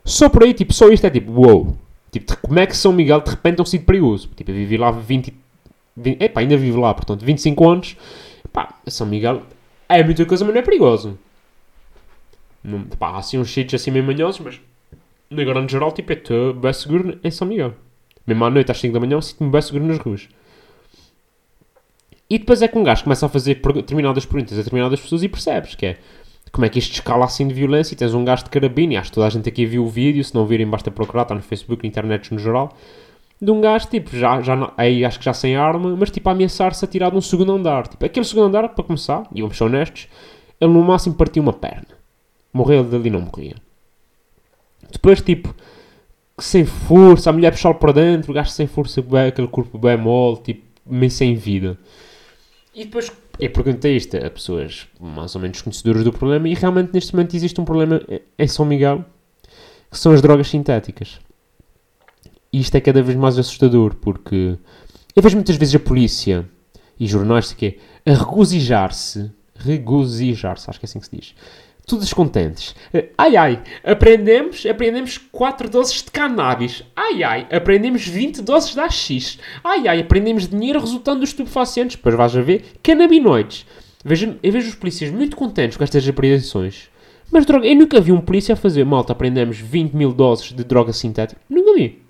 Só 0.03 0.29
por 0.29 0.43
aí, 0.43 0.53
tipo, 0.53 0.73
só 0.73 0.89
isto 0.89 1.05
é 1.05 1.09
tipo, 1.09 1.31
wow. 1.31 1.77
Tipo, 2.11 2.37
como 2.37 2.59
é 2.59 2.65
que 2.65 2.75
São 2.75 2.93
Miguel 2.93 3.21
de 3.21 3.29
repente 3.29 3.59
é 3.59 3.61
um 3.61 3.65
sítio 3.65 3.85
perigoso? 3.85 4.29
Tipo, 4.35 4.51
eu 4.51 4.55
vivi 4.55 4.77
lá 4.77 4.91
20, 4.91 5.33
20 5.97 6.21
epá, 6.21 6.41
ainda 6.41 6.57
vivo 6.57 6.79
lá, 6.79 6.93
portanto, 6.93 7.23
25 7.23 7.69
anos. 7.69 7.97
São 8.87 9.05
Miguel 9.05 9.43
é 9.89 10.03
muita 10.03 10.25
coisa, 10.25 10.45
mas 10.45 10.53
não 10.53 10.61
é 10.61 10.63
perigoso. 10.63 11.19
Não, 12.63 12.83
pá, 12.83 13.09
há 13.09 13.17
assim 13.17 13.37
uns 13.37 13.51
sítios 13.51 13.81
assim 13.81 13.91
meio 13.91 14.05
manhosos, 14.05 14.39
mas 14.39 14.59
na 15.29 15.43
grande 15.43 15.71
geral, 15.71 15.91
tipo, 15.91 16.11
eu 16.11 16.17
estou 16.17 16.53
bem 16.53 16.73
seguro 16.73 17.19
em 17.23 17.31
São 17.31 17.47
Miguel. 17.47 17.73
Mesmo 18.25 18.45
à 18.45 18.49
noite, 18.49 18.71
às 18.71 18.79
5 18.79 18.93
da 18.93 18.99
manhã, 18.99 19.13
eu 19.13 19.21
sinto-me 19.21 19.49
bem 19.49 19.61
seguro 19.61 19.85
nas 19.85 19.97
ruas. 19.97 20.27
E 22.29 22.39
depois 22.39 22.61
é 22.61 22.67
que 22.67 22.77
um 22.77 22.83
gajo 22.83 23.03
começa 23.03 23.25
a 23.25 23.29
fazer 23.29 23.61
determinadas 23.61 24.25
perguntas 24.25 24.57
a 24.57 24.61
determinadas 24.61 24.99
pessoas 24.99 25.21
e 25.21 25.29
percebes 25.29 25.75
que 25.75 25.85
é 25.85 25.97
como 26.51 26.65
é 26.65 26.69
que 26.69 26.79
isto 26.79 26.93
escala 26.93 27.25
assim 27.25 27.47
de 27.47 27.53
violência 27.53 27.93
e 27.93 27.97
tens 27.97 28.13
um 28.13 28.23
gajo 28.23 28.45
de 28.45 28.49
carabina, 28.49 28.93
e 28.93 28.97
acho 28.97 29.09
que 29.09 29.15
toda 29.15 29.27
a 29.27 29.29
gente 29.29 29.49
aqui 29.49 29.65
viu 29.65 29.83
o 29.83 29.89
vídeo, 29.89 30.23
se 30.23 30.33
não 30.33 30.45
virem 30.45 30.65
basta 30.65 30.89
procurar, 30.89 31.23
está 31.23 31.35
no 31.35 31.41
Facebook, 31.41 31.83
na 31.83 31.89
internet 31.89 32.33
no 32.33 32.39
geral, 32.39 32.71
de 33.41 33.51
um 33.51 33.59
gajo, 33.59 33.87
tipo, 33.87 34.15
já, 34.15 34.41
já 34.41 34.71
aí 34.77 35.03
acho 35.03 35.19
que 35.19 35.25
já 35.25 35.33
sem 35.33 35.57
arma, 35.57 35.95
mas 35.97 36.09
tipo 36.09 36.29
a 36.29 36.31
ameaçar-se 36.31 36.85
a 36.85 36.87
tirar 36.87 37.11
de 37.11 37.17
um 37.17 37.21
segundo 37.21 37.51
andar. 37.51 37.87
Tipo, 37.87 38.05
aquele 38.05 38.25
segundo 38.25 38.47
andar, 38.47 38.69
para 38.69 38.83
começar, 38.85 39.27
e 39.35 39.41
vamos 39.41 39.57
ser 39.57 39.65
honestos, 39.65 40.07
ele 40.59 40.71
no 40.71 40.81
máximo 40.81 41.15
partiu 41.15 41.43
uma 41.43 41.51
perna. 41.51 41.87
Morrer 42.53 42.83
dali 42.83 43.09
não 43.09 43.19
morria. 43.19 43.55
Depois, 44.95 45.21
tipo, 45.21 45.53
sem 46.39 46.65
força, 46.65 47.29
a 47.29 47.33
mulher 47.33 47.51
puxá-lo 47.51 47.75
para 47.75 47.91
dentro, 47.91 48.31
o 48.31 48.33
gajo 48.33 48.49
sem 48.49 48.65
força, 48.65 49.01
bem, 49.01 49.27
aquele 49.27 49.47
corpo 49.49 49.77
bem 49.77 49.97
mole, 49.97 50.37
tipo, 50.41 50.63
meio 50.85 51.11
sem 51.11 51.35
vida. 51.35 51.77
E 52.73 52.85
depois 52.85 53.11
eu 53.37 53.49
perguntei 53.49 53.97
isto 53.97 54.15
a 54.15 54.29
pessoas 54.29 54.87
mais 54.99 55.35
ou 55.35 55.41
menos 55.41 55.61
conhecedoras 55.61 56.03
do 56.03 56.13
problema 56.13 56.47
e 56.47 56.53
realmente 56.53 56.91
neste 56.93 57.13
momento 57.13 57.35
existe 57.35 57.59
um 57.59 57.65
problema 57.65 58.01
em 58.39 58.47
São 58.47 58.65
Miguel 58.65 59.03
que 59.91 59.99
são 59.99 60.13
as 60.13 60.21
drogas 60.21 60.47
sintéticas. 60.47 61.19
E 62.53 62.61
isto 62.61 62.75
é 62.75 62.79
cada 62.81 63.01
vez 63.01 63.17
mais 63.17 63.37
assustador 63.37 63.95
porque 63.95 64.57
eu 65.13 65.21
vejo 65.21 65.35
muitas 65.35 65.57
vezes 65.57 65.75
a 65.75 65.79
polícia 65.79 66.47
e 66.97 67.05
jornais 67.05 67.51
que 67.51 67.79
a 68.05 68.13
regozijar-se, 68.13 69.29
regozijar-se, 69.55 70.69
acho 70.69 70.79
que 70.79 70.85
é 70.85 70.87
assim 70.87 70.99
que 70.99 71.05
se 71.05 71.15
diz, 71.15 71.35
todos 71.85 72.11
contentes. 72.13 72.75
Ai 73.17 73.35
ai, 73.37 73.61
aprendemos, 73.83 74.65
aprendemos 74.65 75.17
4 75.17 75.69
doses 75.69 76.03
de 76.03 76.11
cannabis. 76.11 76.83
Ai 76.95 77.23
ai, 77.23 77.47
aprendemos 77.51 78.07
20 78.07 78.41
doses 78.41 78.73
de 78.73 78.79
AX. 78.79 79.39
Ai 79.63 79.87
ai, 79.87 79.99
aprendemos 80.01 80.47
dinheiro 80.47 80.79
resultando 80.79 81.19
dos 81.19 81.29
estupefacientes. 81.29 81.95
Depois 81.95 82.15
vais 82.15 82.35
a 82.35 82.41
ver 82.41 82.65
canabinoides. 82.81 83.65
Vejo, 84.03 84.37
eu 84.41 84.51
vejo 84.51 84.69
os 84.69 84.75
polícias 84.75 85.11
muito 85.11 85.35
contentes 85.35 85.77
com 85.77 85.83
estas 85.83 86.07
apreensões. 86.07 86.89
Mas 87.31 87.45
droga, 87.45 87.67
eu 87.67 87.75
nunca 87.75 87.99
vi 87.99 88.11
um 88.11 88.21
polícia 88.21 88.53
a 88.53 88.55
fazer, 88.55 88.85
malta, 88.85 89.11
aprendemos 89.11 89.57
20 89.57 89.93
mil 89.93 90.13
doses 90.13 90.53
de 90.53 90.63
droga 90.63 90.93
sintética. 90.93 91.41
Nunca 91.49 91.73
vi. 91.73 92.01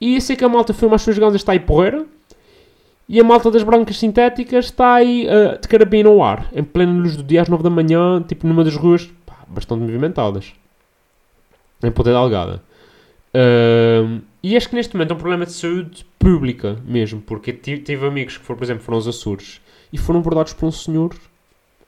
E 0.00 0.16
eu 0.16 0.20
sei 0.20 0.34
que 0.34 0.44
a 0.44 0.48
malta 0.48 0.74
foi 0.74 0.88
umas 0.88 1.02
suas 1.02 1.16
gandas, 1.16 1.40
está 1.40 1.52
aí 1.52 1.60
porreira. 1.60 2.04
E 3.12 3.20
a 3.20 3.24
malta 3.24 3.50
das 3.50 3.62
brancas 3.62 3.98
sintéticas 3.98 4.64
está 4.64 4.94
aí 4.94 5.26
uh, 5.26 5.60
de 5.60 5.68
carabina 5.68 6.08
ao 6.08 6.22
ar, 6.22 6.48
em 6.50 6.64
plena 6.64 6.98
luz 6.98 7.14
do 7.14 7.22
dia 7.22 7.42
às 7.42 7.48
9 7.50 7.62
da 7.62 7.68
manhã, 7.68 8.24
tipo 8.26 8.46
numa 8.46 8.64
das 8.64 8.74
ruas 8.74 9.04
pá, 9.26 9.44
bastante 9.46 9.82
movimentadas. 9.82 10.54
Em 11.82 11.90
Ponta 11.90 12.10
Delgada. 12.10 12.62
Uh, 13.34 14.22
e 14.42 14.56
acho 14.56 14.70
que 14.70 14.74
neste 14.74 14.94
momento 14.94 15.10
é 15.10 15.14
um 15.14 15.18
problema 15.18 15.44
de 15.44 15.52
saúde 15.52 16.06
pública 16.18 16.78
mesmo, 16.86 17.20
porque 17.20 17.52
tive 17.52 18.06
amigos 18.06 18.38
que, 18.38 18.44
foram, 18.46 18.56
por 18.56 18.64
exemplo, 18.64 18.82
foram 18.82 18.96
aos 18.96 19.06
Açores 19.06 19.60
e 19.92 19.98
foram 19.98 20.20
abordados 20.20 20.54
por 20.54 20.64
um 20.64 20.72
senhor 20.72 21.14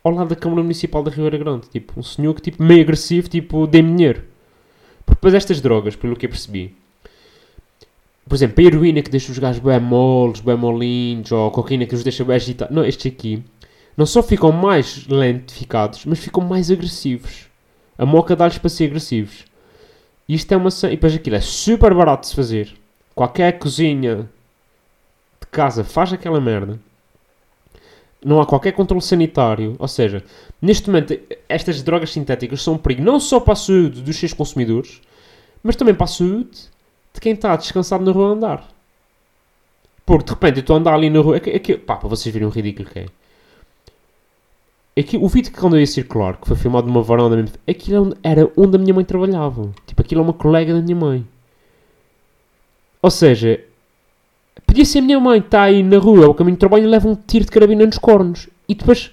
ao 0.04 0.12
lado 0.12 0.28
da 0.28 0.36
Câmara 0.36 0.60
Municipal 0.60 1.02
da 1.02 1.10
Ribeira 1.10 1.38
Grande. 1.38 1.70
Tipo, 1.70 1.98
um 1.98 2.02
senhor 2.02 2.34
que, 2.34 2.42
tipo, 2.42 2.62
meio 2.62 2.82
agressivo, 2.82 3.30
tipo, 3.30 3.66
dê 3.66 3.80
dinheiro. 3.80 4.24
Porque 5.06 5.20
depois 5.20 5.32
estas 5.32 5.62
drogas, 5.62 5.96
pelo 5.96 6.16
que 6.16 6.26
eu 6.26 6.30
percebi, 6.30 6.76
por 8.26 8.34
exemplo, 8.34 8.62
a 8.62 8.66
heroína 8.66 9.02
que 9.02 9.10
deixa 9.10 9.30
os 9.30 9.38
gajos 9.38 9.60
bem 9.60 9.78
moles, 9.80 10.40
bem 10.40 10.56
molinhos, 10.56 11.30
ou 11.30 11.48
a 11.48 11.50
cocaína 11.50 11.86
que 11.86 11.94
os 11.94 12.02
deixa 12.02 12.24
bem 12.24 12.36
agitados. 12.36 12.74
Não, 12.74 12.84
estes 12.84 13.12
aqui 13.12 13.42
não 13.96 14.06
só 14.06 14.22
ficam 14.22 14.50
mais 14.50 15.06
lentificados, 15.06 16.04
mas 16.06 16.18
ficam 16.18 16.42
mais 16.42 16.70
agressivos. 16.70 17.46
A 17.96 18.04
moca 18.04 18.34
dá-lhes 18.34 18.58
para 18.58 18.70
ser 18.70 18.86
agressivos. 18.86 19.44
E 20.28 20.34
isto 20.34 20.50
é 20.52 20.56
uma... 20.56 20.70
E 20.84 20.90
depois 20.90 21.14
aquilo 21.14 21.36
é 21.36 21.40
super 21.40 21.94
barato 21.94 22.22
de 22.22 22.28
se 22.28 22.34
fazer. 22.34 22.74
Qualquer 23.14 23.58
cozinha 23.58 24.28
de 25.40 25.46
casa 25.50 25.84
faz 25.84 26.12
aquela 26.12 26.40
merda. 26.40 26.80
Não 28.24 28.40
há 28.40 28.46
qualquer 28.46 28.72
controle 28.72 29.02
sanitário. 29.02 29.76
Ou 29.78 29.86
seja, 29.86 30.24
neste 30.60 30.88
momento, 30.88 31.16
estas 31.48 31.82
drogas 31.82 32.10
sintéticas 32.10 32.62
são 32.62 32.74
um 32.74 32.78
perigo 32.78 33.02
não 33.02 33.20
só 33.20 33.38
para 33.38 33.52
a 33.52 33.56
saúde 33.56 34.00
dos 34.00 34.16
seus 34.16 34.32
consumidores, 34.32 35.00
mas 35.62 35.76
também 35.76 35.94
para 35.94 36.04
a 36.04 36.08
saúde 36.08 36.73
de 37.14 37.20
quem 37.20 37.32
está 37.32 37.54
descansado 37.54 38.04
na 38.04 38.10
rua 38.10 38.30
a 38.30 38.32
andar. 38.32 38.68
Porque 40.04 40.24
de 40.24 40.30
repente 40.32 40.56
eu 40.56 40.60
estou 40.60 40.76
a 40.76 40.78
andar 40.80 40.94
ali 40.94 41.08
na 41.08 41.20
rua. 41.20 41.36
É 41.36 41.40
que, 41.40 41.78
pá, 41.78 41.96
para 41.96 42.08
vocês 42.08 42.32
verem 42.32 42.46
o 42.46 42.50
ridículo 42.50 42.88
que 42.88 42.98
é. 42.98 43.06
É 44.96 45.02
que 45.02 45.16
o 45.16 45.26
vídeo 45.28 45.52
que 45.52 45.58
quando 45.58 45.76
eu 45.76 45.80
ia 45.80 45.86
circular, 45.86 46.36
que 46.36 46.46
foi 46.46 46.56
filmado 46.56 46.86
numa 46.86 47.02
varanda 47.02 47.36
mesmo, 47.36 47.56
aquilo 47.68 48.16
era 48.22 48.50
onde 48.56 48.76
a 48.76 48.78
minha 48.78 48.94
mãe 48.94 49.04
trabalhava. 49.04 49.72
Tipo, 49.86 50.02
aquilo 50.02 50.20
é 50.20 50.24
uma 50.24 50.32
colega 50.32 50.74
da 50.74 50.80
minha 50.82 50.94
mãe. 50.94 51.26
Ou 53.02 53.10
seja, 53.10 53.60
podia 54.66 54.84
ser 54.84 55.00
a 55.00 55.02
minha 55.02 55.18
mãe, 55.18 55.38
está 55.38 55.62
aí 55.62 55.82
na 55.82 55.98
rua, 55.98 56.26
ao 56.26 56.34
caminho 56.34 56.56
de 56.56 56.60
trabalho, 56.60 56.84
e 56.84 56.86
leva 56.86 57.08
um 57.08 57.16
tiro 57.16 57.44
de 57.44 57.50
carabina 57.50 57.84
nos 57.86 57.98
cornos. 57.98 58.48
E 58.68 58.74
depois, 58.74 59.10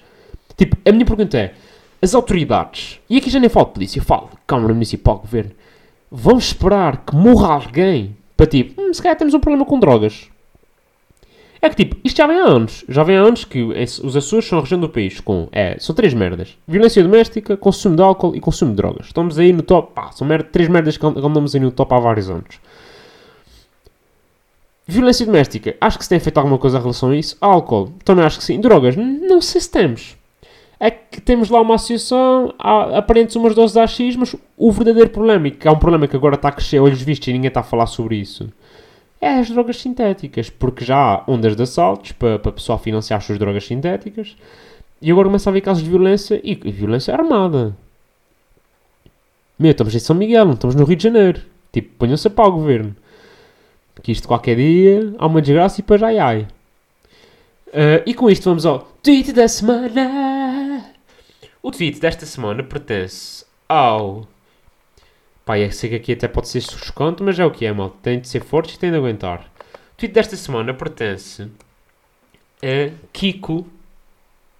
tipo, 0.55 0.77
a 0.87 0.91
minha 0.91 1.05
pergunta 1.05 1.37
é: 1.37 1.55
as 2.01 2.13
autoridades, 2.13 2.99
e 3.09 3.17
aqui 3.17 3.29
já 3.29 3.39
nem 3.39 3.49
falo 3.49 3.67
de 3.67 3.73
polícia, 3.73 4.01
falo 4.03 4.29
Câmara 4.45 4.73
Municipal, 4.73 5.17
Governo, 5.17 5.51
vamos 6.11 6.45
esperar 6.45 7.05
que 7.05 7.15
morra 7.15 7.53
alguém 7.53 8.17
para 8.35 8.45
tipo, 8.45 8.81
hum, 8.81 8.93
se 8.93 9.01
calhar 9.01 9.17
temos 9.17 9.33
um 9.33 9.39
problema 9.39 9.65
com 9.65 9.79
drogas. 9.79 10.29
É 11.61 11.69
que 11.69 11.75
tipo, 11.75 11.95
isto 12.03 12.17
já 12.17 12.25
vem 12.25 12.39
há 12.39 12.43
anos. 12.43 12.83
Já 12.89 13.03
vem 13.03 13.15
há 13.15 13.21
anos 13.21 13.45
que 13.45 13.61
os 13.61 14.17
Açores 14.17 14.47
são 14.47 14.57
a 14.57 14.61
região 14.61 14.79
do 14.79 14.89
país 14.89 15.19
com. 15.19 15.47
É, 15.51 15.77
são 15.79 15.93
três 15.93 16.11
merdas: 16.13 16.57
violência 16.67 17.03
doméstica, 17.03 17.55
consumo 17.55 17.95
de 17.95 18.01
álcool 18.01 18.35
e 18.35 18.39
consumo 18.39 18.71
de 18.71 18.77
drogas. 18.77 19.05
Estamos 19.05 19.37
aí 19.37 19.53
no 19.53 19.61
top. 19.61 19.93
Pá, 19.93 20.11
são 20.11 20.27
mer 20.27 20.41
três 20.43 20.67
merdas 20.67 20.97
que 20.97 21.05
andamos 21.05 21.53
aí 21.53 21.61
no 21.61 21.71
top 21.71 21.93
há 21.93 21.99
vários 21.99 22.31
anos. 22.31 22.59
Violência 24.87 25.25
doméstica, 25.25 25.77
acho 25.79 25.99
que 25.99 26.03
se 26.03 26.09
tem 26.09 26.19
feito 26.19 26.37
alguma 26.39 26.57
coisa 26.57 26.79
em 26.79 26.81
relação 26.81 27.11
a 27.11 27.15
isso. 27.15 27.37
Álcool, 27.39 27.93
também 28.03 28.25
acho 28.25 28.39
que 28.39 28.43
sim. 28.43 28.59
Drogas, 28.59 28.95
não 28.95 29.39
sei 29.39 29.61
se 29.61 29.69
temos 29.69 30.17
é 30.83 30.89
que 30.89 31.21
temos 31.21 31.51
lá 31.51 31.61
uma 31.61 31.75
associação, 31.75 32.55
aparentes 32.57 33.35
umas 33.35 33.53
doses 33.53 33.73
de 33.95 34.17
mas 34.17 34.35
o 34.57 34.71
verdadeiro 34.71 35.11
problema, 35.11 35.47
e 35.47 35.51
que 35.51 35.67
é 35.67 35.71
um 35.71 35.77
problema 35.77 36.07
que 36.07 36.15
agora 36.15 36.33
está 36.33 36.47
a 36.47 36.51
crescer 36.51 36.79
olhos 36.79 36.99
vistos 37.03 37.27
e 37.27 37.33
ninguém 37.33 37.49
está 37.49 37.59
a 37.59 37.63
falar 37.63 37.85
sobre 37.85 38.15
isso, 38.15 38.51
é 39.21 39.29
as 39.37 39.47
drogas 39.47 39.77
sintéticas, 39.77 40.49
porque 40.49 40.83
já 40.83 40.97
há 40.97 41.23
ondas 41.27 41.55
de 41.55 41.61
assaltos 41.61 42.13
para, 42.13 42.39
para 42.39 42.51
pessoal 42.51 42.79
financiar 42.79 43.19
as 43.19 43.25
suas 43.25 43.37
drogas 43.37 43.63
sintéticas, 43.63 44.35
e 44.99 45.11
agora 45.11 45.27
começa 45.27 45.47
a 45.47 45.51
haver 45.51 45.61
casos 45.61 45.83
de 45.83 45.89
violência, 45.89 46.41
e, 46.43 46.59
e 46.65 46.71
violência 46.71 47.13
armada. 47.13 47.77
Meu, 49.59 49.69
estamos 49.69 49.93
em 49.93 49.99
São 49.99 50.15
Miguel, 50.15 50.45
não 50.45 50.53
estamos 50.53 50.75
no 50.75 50.83
Rio 50.83 50.95
de 50.95 51.03
Janeiro. 51.03 51.41
Tipo, 51.71 51.89
ponham-se 51.99 52.25
a 52.27 52.31
pau 52.31 52.51
governo. 52.51 52.95
Que 54.01 54.11
isto 54.11 54.27
qualquer 54.27 54.55
dia 54.55 55.13
há 55.19 55.27
uma 55.27 55.39
desgraça 55.39 55.79
e 55.79 55.83
depois 55.83 56.01
ai 56.01 56.17
ai. 56.17 56.47
Uh, 57.67 58.01
e 58.03 58.15
com 58.15 58.31
isto 58.31 58.45
vamos 58.45 58.65
ao 58.65 58.79
tweet 59.03 59.31
da 59.31 59.47
semana. 59.47 60.50
O 61.63 61.69
tweet 61.71 61.99
desta 61.99 62.25
semana 62.25 62.63
pertence 62.63 63.45
ao. 63.69 64.27
Pá, 65.45 65.59
eu 65.59 65.71
sei 65.71 65.91
que 65.91 65.95
aqui 65.95 66.13
até 66.13 66.27
pode 66.27 66.47
ser 66.47 66.59
desconto, 66.59 67.23
mas 67.23 67.37
é 67.37 67.45
o 67.45 67.51
que 67.51 67.65
é, 67.65 67.71
mal. 67.71 67.91
Tem 68.01 68.19
de 68.19 68.27
ser 68.27 68.43
forte 68.43 68.75
e 68.75 68.79
tem 68.79 68.89
de 68.89 68.97
aguentar. 68.97 69.41
O 69.93 69.97
tweet 69.97 70.13
desta 70.13 70.35
semana 70.35 70.73
pertence 70.73 71.49
a 72.63 72.91
Kiko 73.13 73.67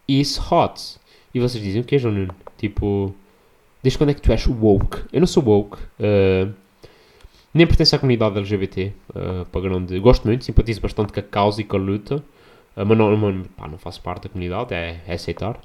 is 0.07 0.39
hot. 0.51 0.99
E 1.33 1.39
vocês 1.39 1.63
dizem 1.63 1.81
o 1.81 1.83
que 1.83 1.95
é, 1.95 1.99
João 1.99 2.13
Nuno? 2.13 2.35
Tipo, 2.57 3.15
desde 3.81 3.97
quando 3.97 4.09
é 4.09 4.13
que 4.13 4.21
tu 4.21 4.31
és 4.31 4.45
woke? 4.47 5.03
Eu 5.11 5.21
não 5.21 5.27
sou 5.27 5.43
woke. 5.43 5.77
Uh, 5.99 6.53
nem 7.53 7.65
pertenço 7.65 7.95
à 7.95 7.99
comunidade 7.99 8.37
LGBT. 8.37 8.93
Uh, 9.09 9.45
para 9.45 9.61
grande. 9.61 9.97
Gosto 9.99 10.25
muito, 10.25 10.45
simpatizo 10.45 10.81
bastante 10.81 11.13
com 11.13 11.19
a 11.19 11.23
causa 11.23 11.61
e 11.61 11.63
com 11.63 11.77
a 11.77 11.79
luta. 11.79 12.17
Uh, 12.75 12.85
mas 12.85 12.97
não, 12.97 13.15
não, 13.15 13.43
pá, 13.43 13.67
não 13.67 13.77
faço 13.77 14.01
parte 14.01 14.23
da 14.23 14.29
comunidade, 14.29 14.73
é, 14.73 15.01
é, 15.07 15.13
aceitar. 15.13 15.59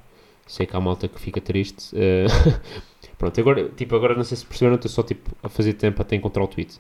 Sei 0.47 0.65
que 0.65 0.77
há 0.77 0.81
malta 0.81 1.09
que 1.09 1.21
fica 1.21 1.41
triste. 1.41 1.95
Uh, 1.95 2.61
pronto, 3.19 3.41
agora, 3.41 3.69
tipo, 3.71 3.97
agora 3.97 4.15
não 4.15 4.25
sei 4.25 4.37
se 4.37 4.47
perceberam, 4.47 4.77
estou 4.77 4.91
só 4.91 5.03
tipo, 5.03 5.31
a 5.43 5.49
fazer 5.49 5.73
tempo 5.75 6.01
até 6.01 6.15
encontrar 6.15 6.45
o 6.45 6.47
tweet. 6.47 6.79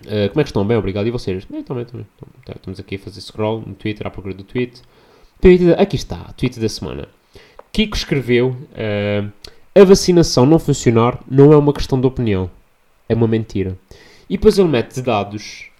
Uh, 0.00 0.28
como 0.30 0.40
é 0.40 0.44
que 0.44 0.50
estão? 0.50 0.64
Bem, 0.64 0.76
obrigado. 0.76 1.06
E 1.06 1.10
vocês? 1.10 1.44
Bem, 1.44 1.62
também, 1.62 1.84
também. 1.84 2.06
Então, 2.42 2.54
estamos 2.56 2.78
aqui 2.78 2.94
a 2.94 2.98
fazer 2.98 3.20
scroll 3.20 3.62
no 3.66 3.74
Twitter, 3.74 4.06
à 4.06 4.10
procura 4.10 4.34
do 4.34 4.44
tweet. 4.44 4.80
tweet 5.40 5.72
aqui 5.72 5.96
está, 5.96 6.32
tweet 6.36 6.60
da 6.60 6.68
semana. 6.68 7.08
Kiko 7.72 7.96
escreveu: 7.96 8.50
uh, 8.72 9.32
A 9.74 9.84
vacinação 9.84 10.46
não 10.46 10.58
funcionar 10.58 11.18
não 11.28 11.52
é 11.52 11.56
uma 11.56 11.72
questão 11.72 12.00
de 12.00 12.06
opinião, 12.06 12.50
é 13.08 13.14
uma 13.14 13.26
mentira. 13.26 13.76
E 14.30 14.36
depois 14.36 14.58
ele 14.58 14.68
mete 14.68 15.00
dados. 15.02 15.70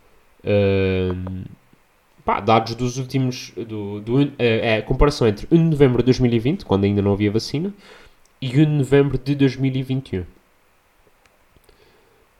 Uh, 0.42 1.44
pá, 2.28 2.40
dados 2.40 2.74
dos 2.74 2.98
últimos. 2.98 3.54
Do, 3.56 4.02
do, 4.02 4.20
é, 4.38 4.74
é, 4.74 4.76
a 4.76 4.82
comparação 4.82 5.26
entre 5.26 5.48
1 5.50 5.56
de 5.56 5.64
novembro 5.70 6.02
de 6.02 6.04
2020, 6.04 6.66
quando 6.66 6.84
ainda 6.84 7.00
não 7.00 7.14
havia 7.14 7.30
vacina, 7.30 7.72
e 8.38 8.48
1 8.48 8.50
de 8.50 8.66
novembro 8.66 9.16
de 9.16 9.34
2021. 9.34 10.26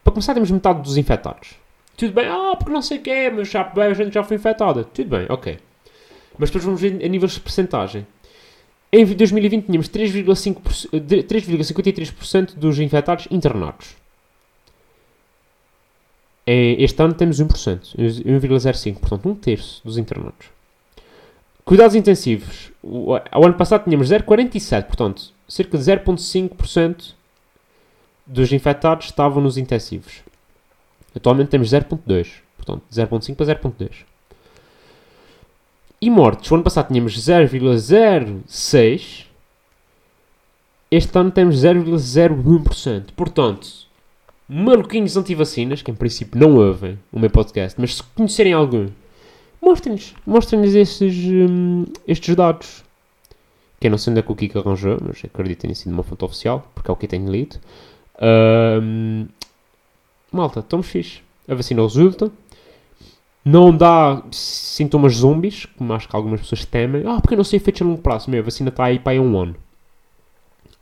Para 0.05 0.12
começar, 0.12 0.35
temos 0.35 0.51
metade 0.51 0.83
dos 0.83 0.98
infectados. 0.98 1.55
Tudo 1.96 2.12
bem, 2.12 2.27
ah, 2.27 2.55
porque 2.55 2.70
não 2.70 2.83
sei 2.83 2.98
o 2.98 3.01
que 3.01 3.09
é, 3.09 3.31
mas 3.31 3.48
já, 3.48 3.62
a 3.62 3.94
gente 3.94 4.12
já 4.12 4.22
foi 4.22 4.37
infectada. 4.37 4.85
Tudo 4.85 5.09
bem, 5.09 5.24
ok. 5.31 5.59
Mas 6.38 6.51
depois 6.51 6.66
vamos 6.66 6.83
ver 6.83 7.03
a 7.03 7.09
níveis 7.09 7.33
de 7.33 7.40
percentagem. 7.40 8.07
Em 8.92 9.07
2020 9.07 9.64
tínhamos 9.64 9.88
3,53% 9.88 12.57
dos 12.57 12.79
infectados 12.79 13.27
internados. 13.31 13.96
É, 16.50 16.82
este 16.82 17.02
ano 17.02 17.12
temos 17.12 17.38
1%, 17.38 17.94
1,05%, 17.98 19.00
portanto 19.00 19.28
um 19.28 19.34
terço 19.34 19.82
dos 19.84 19.98
internados. 19.98 20.46
Cuidados 21.62 21.94
intensivos. 21.94 22.72
O, 22.82 23.14
ano 23.14 23.52
passado 23.52 23.84
tínhamos 23.84 24.08
0,47%, 24.08 24.84
portanto 24.84 25.34
cerca 25.46 25.76
de 25.76 25.84
0,5% 25.84 27.12
dos 28.26 28.50
infectados 28.50 29.04
estavam 29.04 29.42
nos 29.42 29.58
intensivos. 29.58 30.22
Atualmente 31.14 31.50
temos 31.50 31.68
0,2%, 31.68 32.26
portanto 32.56 32.82
0,5% 32.90 33.37
para 33.37 33.54
0,2%. 33.54 33.90
E 36.00 36.08
mortes. 36.08 36.50
O 36.50 36.54
ano 36.54 36.64
passado 36.64 36.88
tínhamos 36.88 37.14
0,06%. 37.14 39.26
Este 40.90 41.18
ano 41.18 41.30
temos 41.30 41.56
0,01%. 41.56 43.12
Portanto, 43.14 43.87
maluquinhos 44.48 45.16
anti-vacinas, 45.16 45.82
que 45.82 45.90
em 45.90 45.94
princípio 45.94 46.40
não 46.40 46.56
ouvem 46.56 46.98
o 47.12 47.18
meu 47.18 47.28
podcast, 47.28 47.78
mas 47.78 47.96
se 47.96 48.02
conhecerem 48.02 48.54
algum, 48.54 48.88
mostrem-nos. 49.61 50.14
Mostrem-nos 50.26 50.74
estes, 50.74 51.14
hum, 51.26 51.84
estes 52.06 52.34
dados. 52.34 52.84
Que 53.78 53.87
eu 53.87 53.90
não 53.90 53.98
sei 53.98 54.11
onde 54.11 54.20
é 54.20 54.22
que 54.22 54.32
o 54.32 54.34
Kiko 54.34 54.58
arranjou, 54.58 54.98
mas 55.00 55.22
acredito 55.24 55.61
tenha 55.61 55.74
sido 55.74 55.92
uma 55.92 56.02
fonte 56.02 56.24
oficial, 56.24 56.68
porque 56.74 56.90
é 56.90 56.92
o 56.92 56.96
que 56.96 57.04
eu 57.04 57.11
tenho 57.11 57.30
lido. 57.30 57.61
Hum, 58.82 59.26
malta, 60.32 60.61
estamos 60.61 60.87
fixe. 60.87 61.20
A 61.46 61.54
vacina 61.54 61.82
resulta. 61.82 62.32
Não 63.44 63.74
dá 63.74 64.22
sintomas 64.30 65.14
zombies, 65.14 65.66
como 65.66 65.92
acho 65.92 66.08
que 66.08 66.16
algumas 66.16 66.40
pessoas 66.40 66.64
temem. 66.64 67.04
Ah, 67.06 67.20
porque 67.20 67.34
eu 67.34 67.38
não 67.38 67.44
sei 67.44 67.58
efeitos 67.58 67.82
a 67.82 67.84
longo 67.84 68.02
prazo. 68.02 68.30
Meu, 68.30 68.40
a 68.40 68.44
vacina 68.44 68.68
está 68.70 68.84
aí 68.84 68.98
para 68.98 69.12
aí 69.12 69.20
um 69.20 69.38
ano. 69.38 69.54